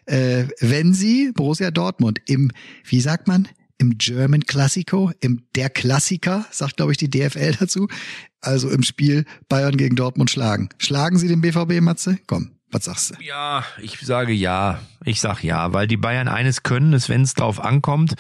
Äh, 0.07 0.45
wenn 0.61 0.95
sie 0.95 1.33
Borussia 1.33 1.71
Dortmund 1.71 2.21
im, 2.27 2.51
wie 2.85 3.01
sagt 3.01 3.29
man, 3.29 3.49
im 3.79 3.99
German 3.99 4.43
Classico, 4.43 5.11
im 5.21 5.43
der 5.57 5.69
Klassiker, 5.69 6.47
sagt 6.51 6.77
glaube 6.77 6.93
ich 6.93 6.99
die 6.99 7.11
DFL 7.11 7.57
dazu, 7.59 7.89
also 8.41 8.71
im 8.71 8.83
Spiel 8.83 9.25
Bayern 9.49 9.77
gegen 9.77 9.97
Dortmund 9.97 10.31
schlagen. 10.31 10.69
Schlagen 10.79 11.19
Sie 11.19 11.29
den 11.29 11.41
BVB, 11.41 11.81
Matze? 11.81 12.19
Komm. 12.27 12.53
Was 12.73 12.87
sagst 12.87 13.11
du? 13.11 13.23
Ja, 13.23 13.65
ich 13.83 14.01
sage 14.01 14.33
ja. 14.33 14.81
Ich 15.05 15.21
sag 15.21 15.43
ja, 15.45 15.75
weil 15.75 15.87
die 15.87 15.99
Bayern 15.99 16.29
eines 16.29 16.63
können, 16.63 16.95
ist, 16.95 17.11
wenn 17.11 17.23
es 17.23 17.35
drauf 17.35 17.61
ankommt, 17.63 18.15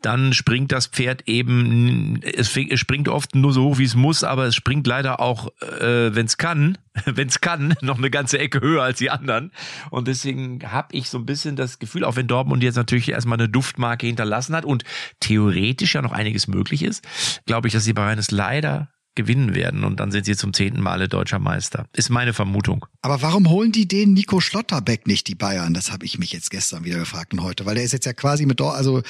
dann 0.00 0.32
springt 0.32 0.70
das 0.70 0.86
Pferd 0.86 1.22
eben, 1.26 2.20
es 2.22 2.50
springt 2.50 3.08
oft 3.08 3.34
nur 3.34 3.52
so 3.52 3.64
hoch, 3.64 3.78
wie 3.78 3.84
es 3.84 3.94
muss, 3.94 4.22
aber 4.22 4.44
es 4.44 4.54
springt 4.54 4.86
leider 4.86 5.18
auch, 5.18 5.48
äh, 5.80 6.14
wenn 6.14 6.26
es 6.26 6.36
kann, 6.36 6.78
wenn 7.04 7.28
es 7.28 7.40
kann, 7.40 7.74
noch 7.80 7.98
eine 7.98 8.10
ganze 8.10 8.38
Ecke 8.38 8.60
höher 8.60 8.82
als 8.82 8.98
die 8.98 9.10
anderen. 9.10 9.50
Und 9.90 10.06
deswegen 10.06 10.60
habe 10.70 10.88
ich 10.94 11.08
so 11.08 11.18
ein 11.18 11.26
bisschen 11.26 11.56
das 11.56 11.78
Gefühl, 11.80 12.04
auch 12.04 12.14
wenn 12.14 12.28
Dortmund 12.28 12.62
jetzt 12.62 12.76
natürlich 12.76 13.08
erstmal 13.08 13.38
eine 13.38 13.48
Duftmarke 13.48 14.06
hinterlassen 14.06 14.54
hat 14.54 14.64
und 14.64 14.84
theoretisch 15.18 15.94
ja 15.94 16.02
noch 16.02 16.12
einiges 16.12 16.46
möglich 16.46 16.82
ist, 16.82 17.02
glaube 17.46 17.66
ich, 17.66 17.74
dass 17.74 17.84
die 17.84 17.94
Bayern 17.94 18.18
es 18.18 18.30
leider 18.30 18.88
gewinnen 19.16 19.54
werden 19.54 19.82
und 19.82 19.98
dann 19.98 20.12
sind 20.12 20.26
sie 20.26 20.36
zum 20.36 20.52
zehnten 20.52 20.80
Male 20.80 21.08
deutscher 21.08 21.38
Meister. 21.38 21.86
Ist 21.92 22.10
meine 22.10 22.32
Vermutung. 22.34 22.86
Aber 23.02 23.22
warum 23.22 23.48
holen 23.48 23.72
die 23.72 23.88
den 23.88 24.12
Nico 24.12 24.40
Schlotterbeck 24.40 25.06
nicht, 25.06 25.26
die 25.26 25.34
Bayern? 25.34 25.74
Das 25.74 25.90
habe 25.90 26.04
ich 26.04 26.18
mich 26.18 26.32
jetzt 26.32 26.50
gestern 26.50 26.84
wieder 26.84 26.98
gefragt 26.98 27.32
und 27.32 27.42
heute, 27.42 27.66
weil 27.66 27.74
der 27.74 27.84
ist 27.84 27.92
jetzt 27.92 28.06
ja 28.06 28.12
quasi 28.12 28.46
mit 28.46 28.60
dort, 28.60 28.76
also 28.76 29.02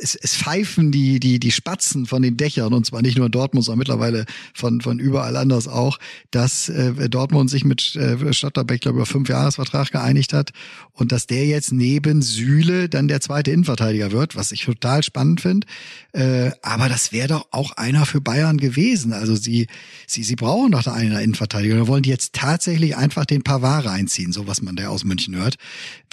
es, 0.00 0.14
es 0.16 0.36
pfeifen 0.36 0.90
die, 0.92 1.20
die, 1.20 1.38
die 1.38 1.52
Spatzen 1.52 2.06
von 2.06 2.22
den 2.22 2.36
Dächern 2.36 2.74
und 2.74 2.84
zwar 2.84 3.02
nicht 3.02 3.16
nur 3.16 3.26
in 3.26 3.32
Dortmund, 3.32 3.64
sondern 3.64 3.78
mittlerweile 3.78 4.26
von, 4.52 4.80
von 4.80 4.98
überall 4.98 5.36
anders 5.36 5.68
auch, 5.68 5.98
dass 6.30 6.68
äh, 6.68 7.08
Dortmund 7.08 7.50
sich 7.50 7.64
mit 7.64 7.94
äh, 7.96 8.32
Schlotterbeck, 8.32 8.80
glaube 8.80 8.98
über 8.98 9.06
fünf 9.06 9.28
Jahresvertrag 9.28 9.92
geeinigt 9.92 10.32
hat 10.32 10.50
und 10.92 11.12
dass 11.12 11.26
der 11.26 11.46
jetzt 11.46 11.72
neben 11.72 12.20
Sühle 12.20 12.88
dann 12.88 13.06
der 13.06 13.20
zweite 13.20 13.52
Innenverteidiger 13.52 14.10
wird, 14.10 14.34
was 14.34 14.50
ich 14.50 14.64
total 14.64 15.02
spannend 15.02 15.40
finde. 15.40 15.66
Äh, 16.12 16.50
aber 16.62 16.88
das 16.88 17.12
wäre 17.12 17.28
doch 17.28 17.46
auch 17.52 17.72
einer 17.72 18.06
für 18.06 18.20
Bayern 18.20 18.58
gewesen 18.58 18.71
gewesen. 18.72 19.12
Also 19.12 19.34
sie, 19.36 19.66
sie, 20.06 20.22
sie 20.22 20.36
brauchen 20.36 20.72
doch 20.72 20.82
da 20.82 20.92
einen 20.92 21.12
Innenverteidiger. 21.12 21.76
Oder 21.76 21.88
wollen 21.88 22.02
die 22.02 22.10
jetzt 22.10 22.32
tatsächlich 22.32 22.96
einfach 22.96 23.24
den 23.24 23.42
Pavard 23.42 23.86
reinziehen, 23.86 24.32
so 24.32 24.46
was 24.46 24.62
man 24.62 24.76
da 24.76 24.88
aus 24.88 25.04
München 25.04 25.36
hört. 25.36 25.56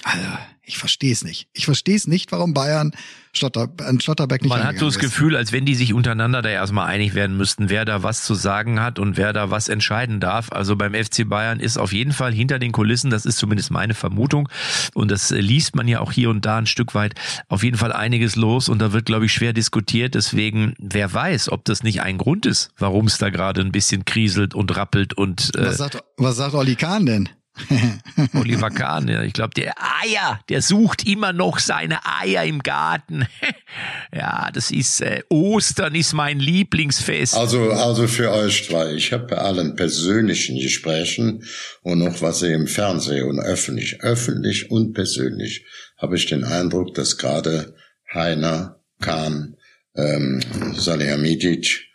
Also, 0.04 0.26
Ich 0.70 0.78
verstehe 0.78 1.12
es 1.12 1.24
nicht. 1.24 1.48
Ich 1.54 1.66
verstehe 1.66 1.96
es 1.96 2.06
nicht, 2.06 2.32
warum 2.32 2.54
Bayern 2.54 2.92
Schlotter, 3.34 3.70
an 3.82 4.00
Schlotterbeck 4.00 4.44
nicht 4.44 4.52
Man 4.52 4.64
hat 4.64 4.78
so 4.78 4.86
das 4.86 4.98
ist. 4.98 5.02
Gefühl, 5.02 5.36
als 5.36 5.52
wenn 5.52 5.66
die 5.66 5.74
sich 5.74 5.96
untereinander 5.96 6.44
da 6.44 6.50
erstmal 6.50 6.88
einig 6.88 7.16
werden 7.16 7.38
müssten, 7.38 7.70
wer 7.70 7.86
da 7.86 8.04
was 8.04 8.24
zu 8.24 8.36
sagen 8.36 8.80
hat 8.80 9.00
und 9.00 9.18
wer 9.18 9.34
da 9.34 9.50
was 9.50 9.68
entscheiden 9.68 10.20
darf. 10.20 10.52
Also 10.52 10.76
beim 10.76 10.94
FC 10.94 11.28
Bayern 11.28 11.60
ist 11.60 11.78
auf 11.78 11.92
jeden 11.92 12.14
Fall 12.14 12.32
hinter 12.32 12.60
den 12.60 12.72
Kulissen, 12.72 13.10
das 13.10 13.26
ist 13.26 13.40
zumindest 13.40 13.72
meine 13.72 13.96
Vermutung, 13.96 14.48
und 14.94 15.10
das 15.10 15.32
liest 15.32 15.76
man 15.76 15.88
ja 15.88 16.02
auch 16.02 16.12
hier 16.12 16.30
und 16.30 16.46
da 16.46 16.60
ein 16.60 16.68
Stück 16.68 16.94
weit, 16.94 17.16
auf 17.48 17.64
jeden 17.64 17.78
Fall 17.78 17.92
einiges 17.92 18.36
los 18.36 18.70
und 18.70 18.78
da 18.80 18.94
wird, 18.94 19.08
glaube 19.08 19.26
ich, 19.26 19.34
schwer 19.34 19.54
diskutiert. 19.54 20.14
Deswegen, 20.14 20.76
wer 20.78 21.12
weiß, 21.12 21.52
ob 21.52 21.66
das 21.66 21.82
nicht 21.82 22.04
ein 22.04 22.20
Grund 22.20 22.46
ist, 22.46 22.70
warum 22.78 23.08
es 23.08 23.18
da 23.18 23.32
gerade 23.32 23.62
ein 23.62 23.72
bisschen 23.72 24.06
kriselt 24.06 24.54
und 24.54 24.76
rappelt 24.76 25.16
und 25.16 25.56
äh, 25.56 25.66
Was 25.66 25.78
sagt, 25.78 26.04
was 26.18 26.38
sagt 26.38 26.54
Olli 26.54 26.76
Kahn 26.76 27.08
denn? 27.08 27.30
Oliver 28.34 28.70
Kahn, 28.70 29.08
ja, 29.08 29.24
ich 29.24 29.34
glaube, 29.34 29.54
der 29.56 29.74
Eier, 29.78 30.40
der 30.50 30.62
sucht 30.62 31.06
immer 31.06 31.34
noch 31.34 31.60
seine 31.60 32.00
Eier 32.06 32.44
im 32.44 32.64
Garten. 32.64 33.28
ja, 34.14 34.50
das 34.54 34.72
ist 34.72 35.02
äh, 35.02 35.24
Ostern 35.30 35.96
ist 35.96 36.14
mein 36.14 36.40
Lieblingsfest. 36.40 37.36
Also, 37.36 37.72
also 37.72 38.08
für 38.08 38.32
euch 38.32 38.68
zwei. 38.68 38.94
Ich 38.94 39.14
habe 39.14 39.28
bei 39.28 39.38
allen 39.38 39.76
persönlichen 39.76 40.60
Gesprächen 40.60 41.44
und 41.82 42.02
auch 42.08 42.22
was 42.22 42.42
ihr 42.42 42.54
im 42.56 42.68
Fernsehen 42.68 43.28
und 43.28 43.40
öffentlich, 43.40 44.02
öffentlich 44.02 44.72
und 44.72 44.94
persönlich, 44.94 45.66
habe 45.98 46.16
ich 46.16 46.28
den 46.28 46.44
Eindruck, 46.44 46.94
dass 46.94 47.18
gerade 47.18 47.76
Heiner, 48.14 48.80
Kahn, 49.02 49.58
ähm, 49.96 50.42
Salihamidzic, 50.76 51.88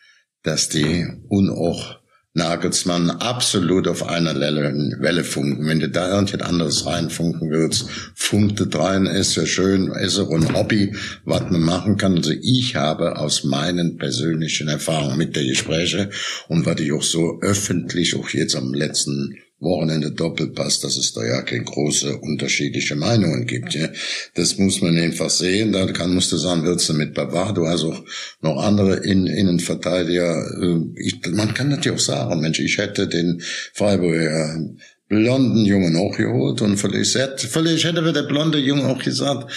dass 0.42 0.68
die 0.68 1.06
und 1.28 1.50
auch 1.50 2.03
Nagelsmann 2.36 3.10
absolut 3.10 3.86
auf 3.86 4.08
einer 4.08 4.34
Welle, 4.34 5.22
funken. 5.22 5.68
Wenn 5.68 5.78
du 5.78 5.88
da 5.88 6.10
irgendwas 6.10 6.40
anderes 6.40 6.84
reinfunken 6.84 7.48
willst, 7.50 7.88
funkte 8.16 8.68
rein, 8.76 9.06
ist 9.06 9.36
ja 9.36 9.46
schön, 9.46 9.92
ist 9.92 10.18
auch 10.18 10.32
ein 10.32 10.52
Hobby, 10.52 10.96
was 11.24 11.42
man 11.42 11.60
machen 11.60 11.96
kann. 11.96 12.16
Also 12.16 12.32
ich 12.32 12.74
habe 12.74 13.18
aus 13.18 13.44
meinen 13.44 13.98
persönlichen 13.98 14.66
Erfahrungen 14.66 15.16
mit 15.16 15.36
der 15.36 15.44
Gespräche 15.44 16.10
und 16.48 16.66
was 16.66 16.80
ich 16.80 16.92
auch 16.92 17.04
so 17.04 17.38
öffentlich, 17.40 18.16
auch 18.16 18.28
jetzt 18.30 18.56
am 18.56 18.74
letzten 18.74 19.36
Wochenende 19.64 20.10
Doppelpass, 20.12 20.80
dass 20.80 20.96
es 20.96 21.12
da 21.12 21.24
ja 21.24 21.42
keine 21.42 21.64
große 21.64 22.18
unterschiedliche 22.18 22.94
Meinungen 22.94 23.46
gibt. 23.46 23.74
Ja. 23.74 23.88
Das 24.34 24.58
muss 24.58 24.80
man 24.80 24.96
einfach 24.96 25.30
sehen. 25.30 25.72
Da 25.72 25.86
kann, 25.86 26.14
musst 26.14 26.32
du 26.32 26.36
sagen, 26.36 26.64
willst 26.64 26.88
du 26.88 26.94
mit 26.94 27.14
Bavard, 27.14 27.56
du 27.56 27.66
hast 27.66 27.84
auch 27.84 28.04
noch 28.40 28.62
andere 28.62 28.96
In 29.04 29.26
Innenverteidiger. 29.26 30.36
Äh, 30.62 30.80
Ich, 30.96 31.20
man 31.32 31.54
kann 31.54 31.70
natürlich 31.70 31.98
auch 31.98 32.04
sagen, 32.04 32.40
Mensch, 32.40 32.60
ich 32.60 32.78
hätte 32.78 33.08
den 33.08 33.42
Freiburger 33.72 34.60
blonden 35.08 35.64
Jungen 35.64 35.96
auch 35.96 36.16
geholt 36.16 36.62
und 36.62 36.76
vielleicht, 36.76 37.40
vielleicht 37.40 37.84
hätte 37.84 38.12
der 38.12 38.22
blonde 38.22 38.58
Junge 38.58 38.86
auch 38.86 39.02
gesagt, 39.02 39.50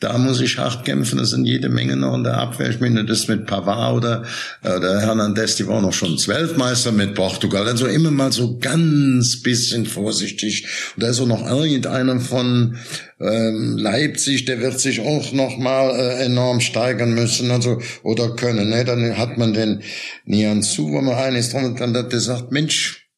da 0.00 0.16
muss 0.16 0.40
ich 0.40 0.56
hart 0.56 0.86
kämpfen, 0.86 1.18
das 1.18 1.30
sind 1.30 1.44
jede 1.44 1.68
Menge 1.68 1.94
noch 1.94 2.14
in 2.14 2.24
der 2.24 2.38
Abwehr. 2.38 2.70
Ich 2.70 2.80
meine, 2.80 3.04
das 3.04 3.28
mit 3.28 3.46
Pavard 3.46 3.96
oder, 3.96 4.24
oder 4.64 5.00
Hernandez, 5.00 5.56
die 5.56 5.68
waren 5.68 5.82
noch 5.82 5.92
schon 5.92 6.16
Zwölfmeister 6.16 6.90
mit 6.90 7.14
Portugal. 7.14 7.68
Also 7.68 7.86
immer 7.86 8.10
mal 8.10 8.32
so 8.32 8.58
ganz 8.58 9.42
bisschen 9.42 9.84
vorsichtig. 9.84 10.66
Und 10.96 11.02
da 11.02 11.10
ist 11.10 11.20
auch 11.20 11.26
noch 11.26 11.46
irgendeiner 11.46 12.18
von 12.18 12.78
ähm, 13.20 13.76
Leipzig, 13.76 14.46
der 14.46 14.60
wird 14.60 14.80
sich 14.80 15.00
auch 15.00 15.32
noch 15.32 15.58
mal 15.58 15.90
äh, 15.90 16.24
enorm 16.24 16.60
steigern 16.60 17.12
müssen, 17.12 17.50
also 17.50 17.80
oder 18.02 18.34
können. 18.36 18.70
Ne? 18.70 18.86
Dann 18.86 19.18
hat 19.18 19.36
man 19.36 19.52
den 19.52 19.82
Nian 20.24 20.62
zu, 20.62 20.90
wo 20.90 21.00
man 21.02 21.14
einig 21.14 21.40
ist 21.40 21.52
drum 21.52 21.64
und 21.64 21.80
dann 21.80 21.94
hat 21.94 22.12
der 22.12 22.20
sagt, 22.20 22.52
Mensch, 22.52 23.09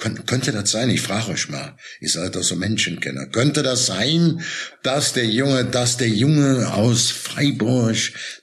Kön 0.00 0.24
könnte 0.24 0.50
das 0.50 0.70
sein? 0.70 0.88
Ich 0.88 1.02
frage 1.02 1.32
euch 1.32 1.50
mal. 1.50 1.76
Ihr 2.00 2.08
seid 2.08 2.34
doch 2.34 2.42
so 2.42 2.56
Menschenkenner. 2.56 3.26
Könnte 3.26 3.62
das 3.62 3.84
sein, 3.84 4.40
dass 4.82 5.12
der 5.12 5.26
Junge, 5.26 5.66
dass 5.66 5.98
der 5.98 6.08
Junge 6.08 6.72
aus 6.72 7.10
Freiburg, 7.10 7.96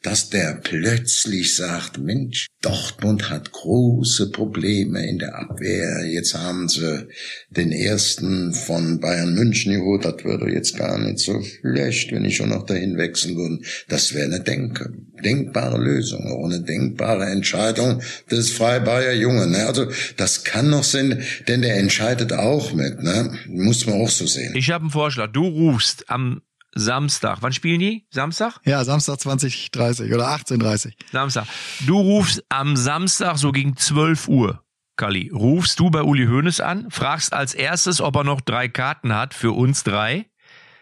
dass 0.04 0.30
der 0.30 0.60
plötzlich 0.64 1.56
sagt, 1.56 1.98
Mensch, 1.98 2.48
Dortmund 2.62 3.30
hat 3.30 3.52
große 3.52 4.30
Probleme 4.32 5.08
in 5.08 5.18
der 5.18 5.36
Abwehr. 5.36 6.06
Jetzt 6.06 6.36
haben 6.36 6.70
sie 6.70 7.08
den 7.50 7.72
ersten 7.72 8.54
von 8.54 9.00
Bayern 9.00 9.34
München 9.34 9.74
geholt. 9.74 10.06
Das 10.06 10.24
würde 10.24 10.52
jetzt 10.52 10.78
gar 10.78 11.00
nicht 11.00 11.20
so 11.20 11.42
schlecht, 11.42 12.12
wenn 12.12 12.26
ich 12.26 12.36
schon 12.36 12.50
noch 12.50 12.66
dahin 12.66 12.98
wechseln 12.98 13.36
würde. 13.36 13.60
Das 13.88 14.14
wäre 14.14 14.26
eine 14.26 14.42
Denke, 14.42 14.94
denkbare 15.24 15.78
Lösung, 15.78 16.28
auch 16.28 16.46
eine 16.46 16.62
denkbare 16.62 17.26
Entscheidung 17.26 18.02
des 18.30 18.52
Freibayer 18.52 19.14
Jungen. 19.14 19.56
Also 19.56 19.88
das 20.18 20.44
kann 20.44 20.70
noch 20.70 20.84
sein, 20.84 21.24
denn 21.48 21.62
der 21.62 21.78
entscheidet 21.78 22.34
auch 22.34 22.74
mit. 22.74 23.02
Ne? 23.02 23.38
Muss 23.48 23.86
man 23.86 24.02
auch 24.02 24.10
so 24.10 24.26
sehen. 24.26 24.56
Ich 24.56 24.72
habe 24.72 24.84
einen 24.84 24.92
Vorschlag. 24.92 25.32
Du 25.32 25.46
rufst 25.46 26.10
am 26.10 26.42
Samstag. 26.76 27.40
Wann 27.42 27.54
spielen 27.54 27.80
die? 27.80 28.06
Samstag? 28.12 28.60
Ja, 28.66 28.84
Samstag 28.84 29.20
2030 29.20 30.14
oder 30.14 30.28
1830. 30.28 30.96
Samstag. 31.12 31.46
Du 31.86 32.00
rufst 32.00 32.44
am 32.50 32.76
Samstag 32.76 33.38
so 33.38 33.52
gegen 33.52 33.76
12 33.76 34.28
Uhr, 34.28 34.64
Kali. 34.96 35.32
Rufst 35.34 35.80
du 35.80 35.90
bei 35.90 36.04
Uli 36.04 36.26
Hoeneß 36.26 36.62
an, 36.62 36.88
fragst 36.90 37.34
als 37.34 37.54
erstes, 37.54 38.02
ob 38.02 38.16
er 38.16 38.24
noch 38.24 38.42
drei 38.42 38.68
Karten 38.68 39.14
hat 39.16 39.34
für 39.34 39.52
uns 39.52 39.84
drei. 39.84 40.28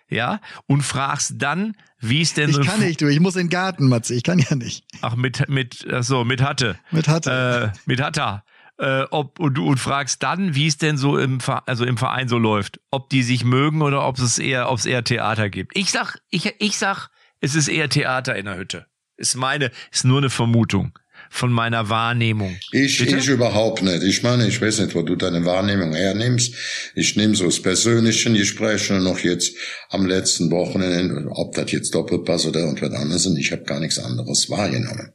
Ja, 0.08 0.40
und 0.68 0.84
fragst 0.84 1.34
dann, 1.38 1.76
wie 2.00 2.22
es 2.22 2.36
denn 2.36 2.50
Ich 2.52 2.56
so 2.58 2.62
kann 2.62 2.80
nicht, 2.80 3.02
du. 3.02 3.08
Ich 3.08 3.20
muss 3.20 3.36
in 3.36 3.46
den 3.46 3.50
Garten, 3.50 3.88
Matze. 3.88 4.14
Ich 4.14 4.22
kann 4.22 4.38
ja 4.38 4.56
nicht. 4.56 4.86
Ach, 5.02 5.16
mit, 5.16 5.50
mit, 5.50 5.88
ach 5.92 6.04
so, 6.04 6.24
mit 6.24 6.42
hatte. 6.42 6.78
Mit 6.92 7.08
hatte. 7.08 7.74
Äh, 7.74 7.80
mit 7.88 8.00
Hatta. 8.00 8.44
Äh, 8.78 9.04
ob, 9.12 9.40
und 9.40 9.58
und 9.58 9.80
fragst 9.80 10.22
dann, 10.22 10.54
wie 10.54 10.68
es 10.68 10.78
denn 10.78 10.98
so 10.98 11.18
im, 11.18 11.40
also 11.66 11.86
im 11.86 11.98
Verein 11.98 12.28
so 12.28 12.38
läuft. 12.38 12.82
Ob 12.92 13.10
die 13.10 13.24
sich 13.24 13.46
mögen 13.46 13.82
oder 13.82 14.06
ob 14.06 14.18
es 14.20 14.38
eher, 14.38 14.70
ob 14.70 14.80
es 14.80 14.86
eher 14.86 15.04
Theater 15.04 15.50
gibt. 15.50 15.78
Ich 15.78 15.92
sag, 15.92 16.18
ich, 16.30 16.56
ich 16.60 16.78
sag, 16.78 17.10
es 17.40 17.56
ist 17.56 17.70
eher 17.70 17.88
Theater 17.88 18.36
in 18.36 18.46
der 18.46 18.58
Hütte. 18.58 18.88
Ist 19.16 19.36
meine, 19.36 19.72
ist 19.92 20.04
nur 20.04 20.18
eine 20.18 20.30
Vermutung 20.30 20.98
von 21.36 21.52
meiner 21.52 21.90
Wahrnehmung. 21.90 22.56
Ich, 22.72 22.98
Bitte? 22.98 23.18
ich 23.18 23.28
überhaupt 23.28 23.84
nicht. 23.84 24.04
Ich 24.04 24.24
meine, 24.24 24.48
ich 24.48 24.62
weiß 24.62 24.80
nicht, 24.80 24.96
wo 24.96 25.02
du 25.02 25.18
deine 25.18 25.44
Wahrnehmung 25.44 25.94
hernimmst. 25.94 26.54
Ich 26.96 27.18
nehme 27.18 27.36
so 27.36 27.44
das 27.44 27.62
persönliche 27.62 28.32
Gespräch 28.32 28.90
und 28.90 29.04
noch 29.04 29.20
jetzt 29.20 29.54
am 29.90 30.06
letzten 30.06 30.50
Wochenende, 30.50 31.28
ob 31.32 31.54
das 31.54 31.72
jetzt 31.74 31.94
Doppelpass 31.94 32.46
oder 32.46 32.62
irgendwas 32.62 32.94
anderes 32.94 33.26
ist, 33.26 33.38
ich 33.38 33.52
habe 33.52 33.64
gar 33.64 33.82
nichts 33.82 34.00
anderes 34.00 34.50
wahrgenommen. 34.50 35.12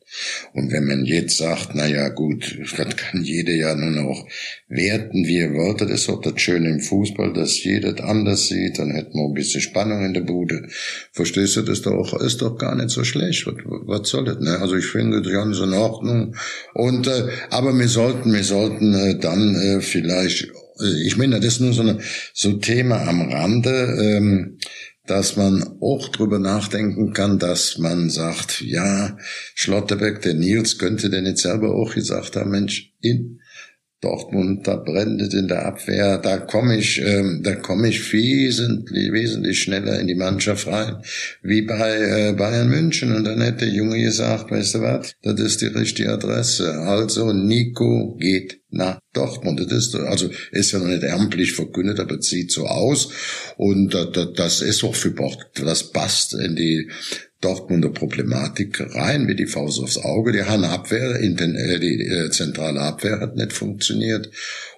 Und 0.53 0.71
wenn 0.71 0.87
man 0.87 1.07
jetzt 1.07 1.39
sagt, 1.39 1.71
na 1.73 1.87
ja, 1.87 2.11
gut, 2.11 2.55
das 2.77 2.97
kann 2.97 3.25
jeder 3.25 3.55
ja 3.55 3.75
nur 3.75 3.91
noch 3.91 4.27
werten, 4.71 5.27
wie 5.27 5.39
er 5.39 5.53
wollte, 5.53 5.85
das 5.85 6.03
ist 6.03 6.09
auch 6.09 6.21
das 6.21 6.41
Schöne 6.41 6.71
im 6.71 6.81
Fußball, 6.81 7.33
dass 7.33 7.63
jeder 7.63 7.93
das 7.93 8.07
anders 8.07 8.47
sieht, 8.47 8.79
dann 8.79 8.93
hätten 8.93 9.15
wir 9.15 9.27
ein 9.27 9.35
bisschen 9.35 9.61
Spannung 9.61 10.05
in 10.05 10.15
der 10.15 10.21
Bude. 10.21 10.69
Verstehst 11.13 11.57
du, 11.57 11.63
das 11.63 11.83
doch, 11.83 12.19
ist 12.21 12.41
doch 12.41 12.57
gar 12.57 12.77
nicht 12.77 12.91
so 12.91 13.03
schlecht. 13.03 13.47
Was, 13.47 13.55
was 13.65 14.09
soll 14.09 14.25
das, 14.25 14.39
ne? 14.39 14.59
Also 14.61 14.77
ich 14.77 14.87
finde 14.87 15.23
das 15.23 15.33
ganz 15.33 15.59
in 15.59 15.73
Ordnung. 15.73 16.37
Und, 16.73 17.09
äh, 17.09 17.29
aber 17.51 17.77
wir 17.77 17.89
sollten, 17.89 18.33
wir 18.33 18.45
sollten 18.45 18.95
äh, 18.95 19.19
dann 19.19 19.57
äh, 19.57 19.81
vielleicht, 19.81 20.45
äh, 20.45 21.05
ich 21.05 21.17
meine, 21.17 21.41
das 21.41 21.55
ist 21.55 21.61
nur 21.61 21.73
so 21.73 21.83
eine, 21.83 21.99
so 22.33 22.51
ein 22.51 22.61
Thema 22.61 23.09
am 23.09 23.23
Rande, 23.23 23.97
ähm, 24.01 24.59
dass 25.05 25.35
man 25.35 25.79
auch 25.81 26.09
drüber 26.11 26.39
nachdenken 26.39 27.13
kann, 27.13 27.41
dass 27.41 27.79
man 27.79 28.09
sagt, 28.09 28.61
ja, 28.61 29.17
Schlotterbeck, 29.57 30.23
der 30.23 30.35
Nils 30.35 30.79
könnte 30.79 31.11
denn 31.11 31.27
jetzt 31.27 31.43
selber 31.43 31.75
auch 31.75 31.93
gesagt 31.93 32.37
haben, 32.37 32.53
Mensch, 32.53 32.93
in 33.01 33.41
Dortmund, 34.01 34.67
da 34.67 34.77
brennt 34.77 35.21
es 35.21 35.35
in 35.35 35.49
der 35.49 35.67
Abwehr, 35.67 36.17
da 36.19 36.39
komme 36.39 36.79
ich, 36.79 37.03
ähm, 37.05 37.43
da 37.43 37.55
komme 37.55 37.89
ich 37.89 38.13
wesentlich, 38.13 39.13
wesentlich 39.13 39.61
schneller 39.61 40.01
in 40.01 40.07
die 40.07 40.15
Mannschaft 40.15 40.67
rein, 40.69 41.03
wie 41.43 41.63
bei 41.63 41.99
äh, 41.99 42.33
Bayern 42.33 42.71
München. 42.71 43.15
Und 43.15 43.25
dann 43.25 43.43
hätte 43.43 43.67
der 43.67 43.75
Junge 43.75 44.01
gesagt, 44.01 44.51
weißt 44.51 44.77
du 44.77 44.81
was, 44.81 45.13
das 45.23 45.39
ist 45.41 45.61
die 45.61 45.67
richtige 45.67 46.13
Adresse. 46.13 46.73
Also 46.73 47.33
Nico 47.35 48.17
geht 48.19 48.61
nach 48.71 49.01
Dortmund. 49.13 49.61
Das 49.61 49.73
ist, 49.73 49.95
also 49.95 50.31
ist 50.51 50.73
ja 50.73 50.79
noch 50.79 50.87
nicht 50.87 51.05
amtlich 51.05 51.53
verkündet, 51.53 52.01
aber 52.01 52.19
es 52.19 52.27
sieht 52.27 52.53
so 52.53 52.67
aus. 52.67 53.11
Und 53.57 53.95
äh, 53.95 54.33
das, 54.35 54.63
ist 54.63 54.83
auch 54.83 54.95
für 54.95 55.11
Bord, 55.11 55.51
das 55.55 55.91
passt 55.91 56.35
in 56.35 56.57
die 56.57 56.91
Dortmunder 57.41 57.91
Problematik 57.91 58.81
rein 58.95 59.27
wie 59.29 59.37
die 59.37 59.47
Faust 59.47 59.81
aufs 59.81 59.99
Auge. 59.99 60.33
Die 60.33 60.45
Hanne 60.45 60.69
Abwehr, 60.69 61.17
in 61.17 61.37
den, 61.37 61.55
äh, 61.55 61.79
die 61.81 62.07
äh, 62.07 62.31
zentrale 62.31 62.81
Abwehr 62.81 63.21
hat 63.21 63.37
nicht 63.37 63.53
funktioniert. 63.53 64.31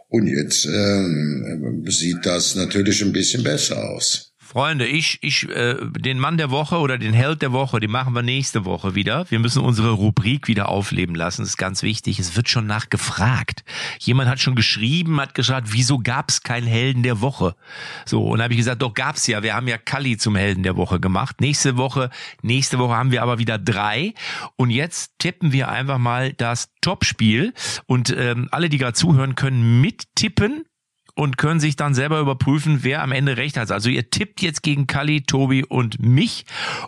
Und 0.08 0.26
jetzt 0.26 0.66
ähm, 0.66 1.84
sieht 1.88 2.24
das 2.24 2.54
natürlich 2.54 3.02
ein 3.02 3.12
bisschen 3.12 3.42
besser 3.42 3.90
aus. 3.90 4.32
Freunde, 4.53 4.86
ich, 4.86 5.18
ich, 5.22 5.48
äh, 5.48 5.76
den 5.80 6.18
Mann 6.18 6.36
der 6.36 6.50
Woche 6.50 6.76
oder 6.76 6.98
den 6.98 7.14
Held 7.14 7.40
der 7.40 7.53
Woche, 7.53 7.80
den 7.80 7.90
machen 7.90 8.12
wir 8.12 8.20
nächste 8.20 8.66
Woche 8.66 8.94
wieder. 8.94 9.24
Wir 9.30 9.38
müssen 9.38 9.62
unsere 9.62 9.92
Rubrik 9.92 10.46
wieder 10.46 10.68
aufleben 10.68 11.14
lassen. 11.14 11.40
Das 11.40 11.48
ist 11.48 11.57
ganz 11.57 11.82
wichtig. 11.82 12.18
Es 12.18 12.36
wird 12.36 12.50
schon 12.50 12.66
nachgefragt. 12.66 13.64
Jemand 13.98 14.28
hat 14.28 14.40
schon 14.40 14.55
geschrieben, 14.55 15.18
hat 15.22 15.34
gesagt, 15.34 15.68
wieso 15.72 16.00
gab's 16.00 16.42
keinen 16.42 16.66
Helden 16.66 17.03
der 17.03 17.22
Woche? 17.22 17.57
So, 18.05 18.24
und 18.24 18.42
habe 18.42 18.53
ich 18.53 18.59
gesagt, 18.59 18.82
doch 18.82 18.92
gab's 18.92 19.26
ja. 19.26 19.42
Wir 19.42 19.55
haben 19.55 19.68
ja 19.68 19.78
Kalli 19.78 20.18
zum 20.18 20.36
Helden 20.36 20.64
der 20.64 20.76
Woche 20.76 21.00
gemacht. 21.00 21.40
Nächste 21.40 21.78
Woche, 21.78 22.11
nächste 22.42 22.78
Woche 22.78 22.94
haben 22.94 23.11
wir 23.11 23.22
aber 23.22 23.38
wieder 23.38 23.57
drei. 23.57 24.12
Und 24.57 24.68
jetzt 24.68 25.14
tippen 25.18 25.53
wir 25.53 25.70
einfach 25.70 25.96
mal 25.96 26.34
das 26.34 26.68
Topspiel. 26.82 27.55
Und 27.86 28.14
ähm, 28.14 28.48
alle, 28.50 28.68
die 28.68 28.76
gerade 28.76 28.92
zuhören, 28.92 29.34
können 29.34 29.80
mittippen 29.80 30.66
und 31.14 31.36
können 31.36 31.60
sich 31.60 31.76
dann 31.76 31.94
selber 31.94 32.20
überprüfen, 32.20 32.78
wer 32.82 33.02
am 33.02 33.12
Ende 33.12 33.36
recht 33.36 33.56
hat. 33.56 33.70
Also 33.70 33.90
ihr 33.90 34.08
tippt 34.10 34.40
jetzt 34.40 34.62
gegen 34.62 34.86
Kali, 34.86 35.22
Tobi 35.22 35.64
und 35.64 36.00
mich. 36.00 36.46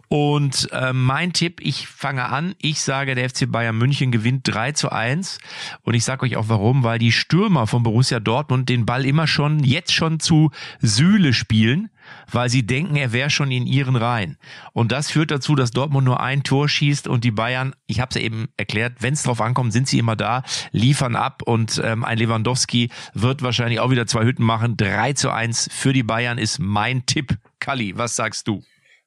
Und 0.09 0.69
äh, 0.73 0.93
mein 0.95 1.33
Tipp, 1.33 1.61
ich 1.61 1.87
fange 1.87 2.25
an. 2.27 2.55
Ich 2.61 2.81
sage, 2.81 3.15
der 3.15 3.29
FC 3.29 3.51
Bayern 3.51 3.77
München 3.77 4.13
gewinnt 4.13 4.43
3 4.45 4.73
zu 4.73 4.91
1. 4.91 5.39
Und 5.83 5.95
ich 5.95 6.05
sage 6.05 6.25
euch 6.25 6.37
auch 6.37 6.49
warum, 6.49 6.85
weil 6.85 6.99
die 6.99 7.13
Stürmer 7.13 7.67
von 7.67 7.83
Borussia 7.83 8.19
Dortmund 8.19 8.69
den 8.69 8.87
Ball 8.87 9.05
immer 9.05 9.27
schon, 9.27 9.63
jetzt 9.63 9.93
schon 9.93 10.21
zu 10.21 10.51
Sühle 10.81 11.35
spielen 11.35 11.91
weil 12.31 12.49
sie 12.49 12.67
denken, 12.67 12.97
er 12.97 13.13
wäre 13.13 13.31
schon 13.31 13.51
in 13.51 13.67
ihren 13.67 13.97
Reihen. 13.97 14.37
Und 14.73 14.93
das 14.93 15.11
führt 15.11 15.31
dazu, 15.31 15.55
dass 15.55 15.71
Dortmund 15.71 16.05
nur 16.05 16.21
ein 16.21 16.43
Tor 16.43 16.69
schießt 16.69 17.09
und 17.09 17.25
die 17.25 17.31
Bayern, 17.31 17.75
ich 17.87 18.01
habe 18.01 18.11
es 18.11 18.17
ja 18.17 18.23
eben 18.23 18.49
erklärt, 18.57 18.95
wenn 19.01 19.15
es 19.15 19.23
drauf 19.23 19.41
ankommt, 19.41 19.73
sind 19.73 19.89
sie 19.89 19.99
immer 19.99 20.17
da, 20.17 20.43
liefern 20.73 21.17
ab 21.17 21.43
und 21.43 21.81
ähm, 21.85 22.05
ein 22.05 22.19
Lewandowski 22.19 22.91
wird 23.15 23.43
wahrscheinlich 23.43 23.81
auch 23.81 23.91
wieder 23.91 24.07
zwei 24.07 24.25
Hütten 24.25 24.45
machen. 24.45 24.77
3 24.77 25.13
zu 25.15 25.31
1 25.31 25.69
für 25.73 25.93
die 25.93 26.03
Bayern 26.03 26.39
ist 26.39 26.59
mein 26.59 27.07
Tipp. 27.07 27.37
Kalli, 27.61 27.97
was 27.97 28.17
sagst 28.17 28.49
du? 28.49 28.63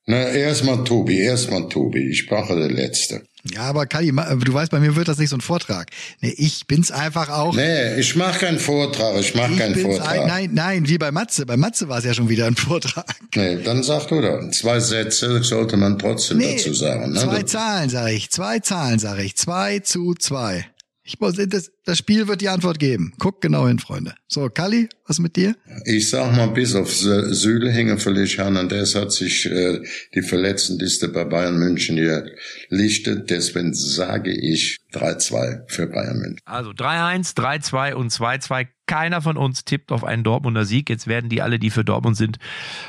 Na, 0.05 0.29
erstmal 0.29 0.85
Tobi, 0.85 1.19
erstmal 1.19 1.67
Tobi. 1.67 2.09
Ich 2.09 2.27
brauche 2.27 2.55
der 2.55 2.71
Letzte. 2.71 3.23
Ja, 3.53 3.61
aber 3.61 3.85
Kali, 3.85 4.11
du 4.11 4.53
weißt, 4.53 4.71
bei 4.71 4.79
mir 4.79 4.95
wird 4.95 5.07
das 5.07 5.17
nicht 5.17 5.29
so 5.29 5.37
ein 5.37 5.41
Vortrag. 5.41 5.89
Nee, 6.21 6.33
ich 6.37 6.67
bin's 6.67 6.91
einfach 6.91 7.29
auch. 7.29 7.55
Nee, 7.55 7.99
ich 7.99 8.15
mach 8.15 8.37
keinen 8.39 8.59
Vortrag, 8.59 9.19
ich 9.19 9.35
mach 9.35 9.49
ich 9.49 9.57
keinen 9.57 9.75
Vortrag. 9.75 10.07
Ein, 10.07 10.27
nein, 10.27 10.49
nein, 10.53 10.87
wie 10.87 10.97
bei 10.97 11.11
Matze. 11.11 11.45
Bei 11.45 11.57
Matze 11.57 11.89
war 11.89 11.99
es 11.99 12.05
ja 12.05 12.13
schon 12.13 12.29
wieder 12.29 12.45
ein 12.45 12.55
Vortrag. 12.57 13.05
Nee, 13.35 13.61
dann 13.63 13.83
sag 13.83 14.07
du 14.07 14.21
da. 14.21 14.49
Zwei 14.51 14.79
Sätze 14.79 15.43
sollte 15.43 15.77
man 15.77 15.97
trotzdem 15.99 16.37
nee, 16.37 16.55
dazu 16.55 16.73
sagen. 16.73 17.11
Ne? 17.11 17.19
Zwei 17.19 17.43
Zahlen, 17.43 17.89
sage 17.89 18.13
ich. 18.13 18.29
Zwei 18.29 18.59
Zahlen, 18.59 18.99
sage 18.99 19.23
ich. 19.23 19.35
Zwei 19.35 19.79
zu 19.79 20.13
zwei. 20.15 20.65
Ich 21.03 21.19
muss, 21.19 21.35
das, 21.37 21.71
das 21.87 21.99
Spiel 21.99 22.27
wird 22.27 22.41
die 22.41 22.49
Antwort 22.49 22.79
geben. 22.79 23.13
Guck 23.17 23.41
genau 23.41 23.65
hin, 23.65 23.79
Freunde. 23.79 24.13
So, 24.27 24.49
Kali, 24.49 24.89
was 25.05 25.19
mit 25.19 25.37
dir? 25.37 25.55
Ich 25.85 26.09
sag 26.09 26.35
mal, 26.35 26.47
bis 26.47 26.75
auf 26.75 26.91
Süle 26.93 27.71
hängen 27.71 27.97
völlig 27.97 28.41
an. 28.41 28.57
Und 28.57 28.73
das 28.73 28.93
hat 28.93 29.13
sich 29.13 29.45
äh, 29.45 29.79
die 30.13 30.21
Verletztenliste 30.21 31.07
bei 31.07 31.23
Bayern 31.23 31.57
München 31.57 31.95
hier 31.95 32.25
lichtet. 32.67 33.29
Deswegen 33.29 33.73
sage 33.73 34.31
ich 34.31 34.79
3-2 34.93 35.61
für 35.67 35.87
Bayern 35.87 36.17
München. 36.19 36.41
Also 36.43 36.71
3-1, 36.71 37.37
3-2 37.37 37.93
und 37.93 38.11
2-2. 38.11 38.67
Keiner 38.85 39.21
von 39.21 39.35
uns 39.35 39.65
tippt 39.65 39.91
auf 39.91 40.05
einen 40.05 40.23
Dortmunder 40.23 40.63
Sieg. 40.63 40.89
Jetzt 40.89 41.07
werden 41.07 41.29
die 41.29 41.41
alle, 41.41 41.59
die 41.59 41.69
für 41.69 41.83
Dortmund 41.83 42.15
sind, 42.15 42.37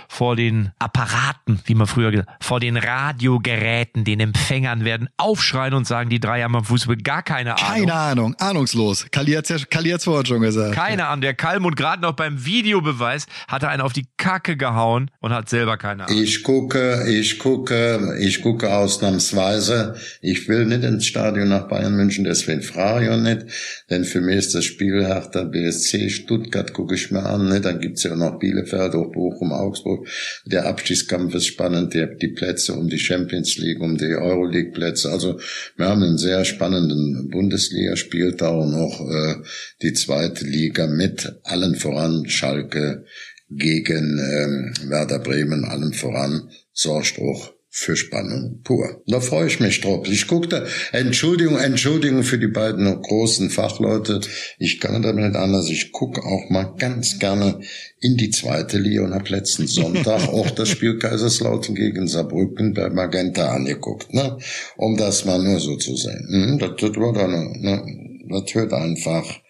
vor 0.08 0.36
den 0.36 0.70
Apparaten, 0.78 1.60
wie 1.64 1.74
man 1.74 1.88
früher 1.88 2.12
gesagt 2.12 2.28
vor 2.40 2.60
den 2.60 2.76
Radiogeräten, 2.76 4.04
den 4.04 4.20
Empfängern 4.20 4.84
werden 4.84 5.08
aufschreien 5.16 5.74
und 5.74 5.86
sagen, 5.86 6.08
die 6.08 6.20
drei 6.20 6.42
haben 6.42 6.54
am 6.54 6.64
Fußball 6.64 6.96
gar 6.98 7.22
keine 7.22 7.58
Ahnung. 7.58 7.68
Keine 7.68 7.94
Ahnung, 7.94 8.34
ahnungslos. 8.38 8.87
Kali 9.10 9.32
hat's, 9.32 9.48
ja, 9.48 9.58
hat's 9.58 10.04
vorhin 10.04 10.26
schon 10.26 10.40
gesagt. 10.40 10.74
Keine 10.74 11.06
Ahnung. 11.06 11.22
Der 11.22 11.34
Kalmund 11.34 11.76
gerade 11.76 12.02
noch 12.02 12.12
beim 12.12 12.44
Videobeweis 12.44 13.26
hat 13.46 13.62
er 13.62 13.70
einen 13.70 13.82
auf 13.82 13.92
die 13.92 14.06
Kacke 14.16 14.56
gehauen 14.56 15.10
und 15.20 15.32
hat 15.32 15.48
selber 15.48 15.76
keine 15.76 16.04
Ahnung. 16.06 16.20
Ich 16.20 16.42
gucke, 16.42 17.06
ich 17.08 17.38
gucke, 17.38 18.16
ich 18.20 18.42
gucke 18.42 18.72
ausnahmsweise. 18.72 19.96
Ich 20.20 20.48
will 20.48 20.66
nicht 20.66 20.84
ins 20.84 21.06
Stadion 21.06 21.48
nach 21.48 21.68
Bayern 21.68 21.94
München, 21.94 22.24
deswegen 22.24 22.62
frage 22.62 23.06
ich 23.06 23.10
auch 23.10 23.20
nicht. 23.20 23.46
Denn 23.90 24.04
für 24.04 24.20
mich 24.20 24.36
ist 24.36 24.54
das 24.54 24.64
Spiel 24.64 25.04
Hertha 25.04 25.44
BSC 25.44 26.10
Stuttgart 26.10 26.72
gucke 26.72 26.94
ich 26.94 27.10
mir 27.10 27.24
an. 27.24 27.48
Ne? 27.48 27.60
Dann 27.60 27.80
gibt's 27.80 28.02
ja 28.02 28.14
noch 28.14 28.38
Bielefeld, 28.38 28.94
auch 28.94 29.12
Bochum, 29.12 29.52
Augsburg. 29.52 30.06
Der 30.44 30.66
Abstiegskampf 30.66 31.34
ist 31.34 31.46
spannend. 31.46 31.94
Die, 31.94 32.06
die 32.20 32.28
Plätze 32.28 32.74
um 32.74 32.88
die 32.88 32.98
Champions 32.98 33.56
League, 33.56 33.80
um 33.80 33.96
die 33.96 34.14
Euroleague 34.14 34.72
Plätze. 34.72 35.10
Also 35.10 35.38
wir 35.76 35.86
haben 35.86 36.02
einen 36.02 36.18
sehr 36.18 36.44
spannenden 36.44 37.28
Bundesligaspieltag 37.30 38.52
und 38.52 38.74
auch 38.78 39.00
äh, 39.00 39.36
die 39.82 39.92
zweite 39.92 40.44
Liga 40.44 40.86
mit 40.86 41.40
allen 41.44 41.74
voran 41.76 42.28
Schalke 42.28 43.04
gegen 43.50 44.18
ähm, 44.18 44.90
Werder 44.90 45.18
Bremen, 45.18 45.64
allen 45.64 45.92
voran 45.92 46.50
sorgt 46.72 47.18
auch 47.18 47.52
für 47.70 47.96
Spannung 47.96 48.60
pur. 48.64 49.02
Da 49.06 49.20
freue 49.20 49.46
ich 49.46 49.60
mich 49.60 49.80
drauf. 49.80 50.08
Ich 50.08 50.26
guckte, 50.26 50.66
Entschuldigung, 50.90 51.58
Entschuldigung 51.58 52.24
für 52.24 52.38
die 52.38 52.48
beiden 52.48 53.00
großen 53.00 53.50
Fachleute. 53.50 54.20
Ich 54.58 54.80
kann 54.80 55.00
damit 55.02 55.24
nicht 55.24 55.36
anders. 55.36 55.68
Ich 55.68 55.92
gucke 55.92 56.24
auch 56.24 56.50
mal 56.50 56.74
ganz 56.78 57.18
gerne 57.18 57.60
in 58.00 58.16
die 58.16 58.30
zweite 58.30 58.78
Liga 58.78 59.04
und 59.04 59.14
habe 59.14 59.28
letzten 59.28 59.66
Sonntag 59.68 60.28
auch 60.28 60.50
das 60.50 60.70
Spiel 60.70 60.98
Kaiserslautern 60.98 61.74
gegen 61.74 62.08
Saarbrücken 62.08 62.74
bei 62.74 62.88
Magenta 62.90 63.54
angeguckt, 63.54 64.12
ne? 64.12 64.38
Um 64.76 64.96
das 64.96 65.24
mal 65.24 65.38
nur 65.38 65.60
so 65.60 65.76
zu 65.76 65.94
sehen. 65.94 66.26
Hm, 66.28 66.58
das, 66.58 66.70
das 66.80 66.96
war 66.96 67.12
dann, 67.12 67.60
ne? 67.60 68.07
Das 68.28 68.54
hört 68.54 68.72
einfach, 68.72 69.40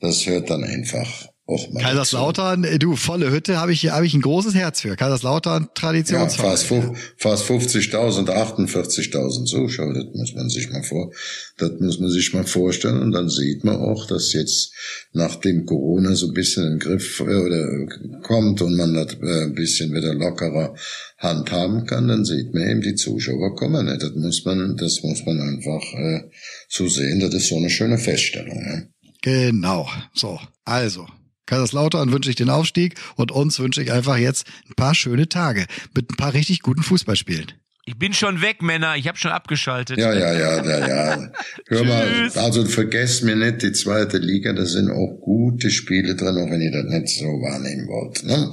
das 0.00 0.26
hört 0.26 0.50
dann 0.50 0.64
einfach 0.64 1.29
Kaiserslautern, 1.78 2.64
äh, 2.64 2.78
du, 2.78 2.96
volle 2.96 3.30
Hütte, 3.30 3.58
habe 3.58 3.72
ich, 3.72 3.90
hab 3.90 4.02
ich 4.02 4.14
ein 4.14 4.20
großes 4.20 4.54
Herz 4.54 4.80
für. 4.80 4.96
Kaiserslautern, 4.96 5.68
Traditionsverein. 5.74 6.50
Ja, 6.50 6.56
fast, 6.56 7.46
fast 7.46 7.50
50.000, 7.50 8.28
48.000 8.28 9.44
Zuschauer, 9.46 9.94
das 9.94 10.06
muss 10.14 10.34
man 10.34 10.48
sich 10.48 10.70
mal 10.70 10.82
vor, 10.82 11.12
das 11.58 11.72
muss 11.80 11.98
man 11.98 12.10
sich 12.10 12.32
mal 12.32 12.44
vorstellen. 12.44 13.00
Und 13.00 13.12
dann 13.12 13.28
sieht 13.28 13.64
man 13.64 13.76
auch, 13.76 14.06
dass 14.06 14.32
jetzt, 14.32 14.72
nachdem 15.12 15.66
Corona 15.66 16.14
so 16.14 16.28
ein 16.28 16.34
bisschen 16.34 16.64
in 16.64 16.70
den 16.72 16.78
Griff 16.78 17.20
äh, 17.20 17.22
oder 17.22 17.86
kommt 18.22 18.62
und 18.62 18.76
man 18.76 18.94
das 18.94 19.14
äh, 19.14 19.44
ein 19.44 19.54
bisschen 19.54 19.92
wieder 19.92 20.14
lockerer 20.14 20.74
handhaben 21.18 21.86
kann, 21.86 22.08
dann 22.08 22.24
sieht 22.24 22.54
man 22.54 22.68
eben, 22.68 22.80
die 22.80 22.94
Zuschauer 22.94 23.54
kommen 23.56 23.86
nicht. 23.86 24.02
Das 24.02 24.14
muss 24.14 24.44
man, 24.44 24.76
das 24.76 25.02
muss 25.02 25.24
man 25.26 25.40
einfach 25.40 25.82
äh, 25.94 26.30
so 26.68 26.88
sehen. 26.88 27.20
Das 27.20 27.34
ist 27.34 27.48
so 27.48 27.56
eine 27.56 27.70
schöne 27.70 27.98
Feststellung. 27.98 28.62
Ja. 28.64 28.82
Genau. 29.22 29.88
So, 30.14 30.40
also 30.64 31.06
Kaiserslautern 31.50 32.12
wünsche 32.12 32.30
ich 32.30 32.36
den 32.36 32.48
Aufstieg 32.48 32.94
und 33.16 33.32
uns 33.32 33.58
wünsche 33.58 33.82
ich 33.82 33.90
einfach 33.90 34.16
jetzt 34.16 34.46
ein 34.68 34.74
paar 34.76 34.94
schöne 34.94 35.28
Tage 35.28 35.66
mit 35.94 36.10
ein 36.10 36.16
paar 36.16 36.32
richtig 36.32 36.60
guten 36.60 36.84
Fußballspielen. 36.84 37.52
Ich 37.86 37.98
bin 37.98 38.12
schon 38.12 38.40
weg, 38.40 38.62
Männer. 38.62 38.94
Ich 38.96 39.08
habe 39.08 39.18
schon 39.18 39.32
abgeschaltet. 39.32 39.98
Ja, 39.98 40.12
ja, 40.12 40.32
ja, 40.32 40.64
ja, 40.64 40.88
ja. 40.88 41.32
Hör 41.66 41.84
mal, 41.84 42.30
also 42.36 42.64
vergesst 42.66 43.24
mir 43.24 43.34
nicht 43.34 43.62
die 43.62 43.72
zweite 43.72 44.18
Liga. 44.18 44.52
Da 44.52 44.64
sind 44.64 44.92
auch 44.92 45.18
gute 45.20 45.70
Spiele 45.70 46.14
drin, 46.14 46.36
auch 46.38 46.50
wenn 46.50 46.60
ihr 46.60 46.70
das 46.70 46.84
nicht 46.84 47.18
so 47.18 47.24
wahrnehmen 47.24 47.88
wollt. 47.88 48.22
Ne? 48.22 48.48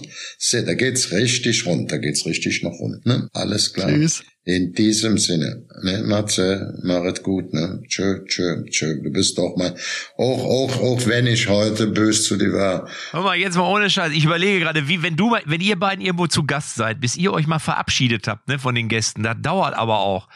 Da 0.66 0.74
geht's 0.74 1.12
richtig 1.12 1.68
rund, 1.68 1.91
da 1.91 1.98
geht's 1.98 2.26
richtig 2.26 2.64
nach 2.64 2.80
unten. 2.80 3.08
Ne? 3.08 3.30
Alles 3.34 3.74
klar. 3.74 3.89
Tschüss. 3.89 4.24
In 4.48 4.72
diesem 4.72 5.18
Sinne, 5.18 5.66
ne, 5.84 6.04
Matze, 6.04 6.80
machet 6.82 7.22
gut, 7.22 7.52
ne? 7.52 7.84
Tschö, 7.86 8.24
tschö, 8.24 8.64
tschö. 8.70 8.95
Du 9.04 9.12
bist 9.12 9.38
doch 9.38 9.58
mal, 9.58 9.76
auch, 10.16 10.41
auch, 10.41 10.82
auch 10.82 11.06
wenn 11.06 11.28
ich 11.28 11.50
heute 11.50 11.88
bös 11.88 12.24
zu 12.24 12.38
dir 12.38 12.54
war. 12.54 12.88
Hör 13.12 13.24
mal, 13.24 13.36
jetzt 13.36 13.58
mal 13.58 13.70
ohne 13.70 13.89
Scheiß. 13.89 14.14
Ich 14.14 14.24
überlege 14.24 14.62
gerade, 14.62 14.88
wie, 14.88 15.04
wenn 15.04 15.18
du, 15.18 15.36
wenn 15.43 15.60
ihr 15.60 15.78
beiden 15.78 16.02
irgendwo 16.02 16.28
zu 16.28 16.45
Gast 16.45 16.76
seid, 16.76 17.02
bis 17.02 17.18
ihr 17.18 17.34
euch 17.34 17.45
mal 17.45 17.60
verabschiedet 17.60 18.30
habt, 18.30 18.48
ne, 18.48 18.58
von 18.58 18.74
den 18.74 18.88
Gästen. 18.88 19.22
Das 19.22 19.36
dauert 19.41 19.74
aber 19.74 20.00
auch. 20.00 20.30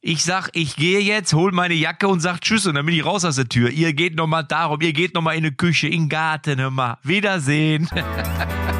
Ich 0.00 0.24
sag, 0.24 0.48
ich 0.54 0.76
gehe 0.76 1.00
jetzt, 1.00 1.34
hol 1.34 1.52
meine 1.52 1.74
Jacke 1.74 2.08
und 2.08 2.20
sag 2.20 2.40
Tschüss 2.40 2.66
und 2.66 2.76
dann 2.76 2.86
bin 2.86 2.94
ich 2.94 3.04
raus 3.04 3.26
aus 3.26 3.36
der 3.36 3.50
Tür. 3.50 3.68
Ihr 3.68 3.92
geht 3.92 4.16
nochmal 4.16 4.44
darum, 4.44 4.80
ihr 4.80 4.94
geht 4.94 5.14
nochmal 5.14 5.36
in 5.36 5.44
die 5.44 5.50
Küche, 5.50 5.86
in 5.86 6.04
den 6.04 6.08
Garten, 6.08 6.58
hör 6.58 6.70
mal. 6.70 6.96
Wiedersehen. 7.02 7.90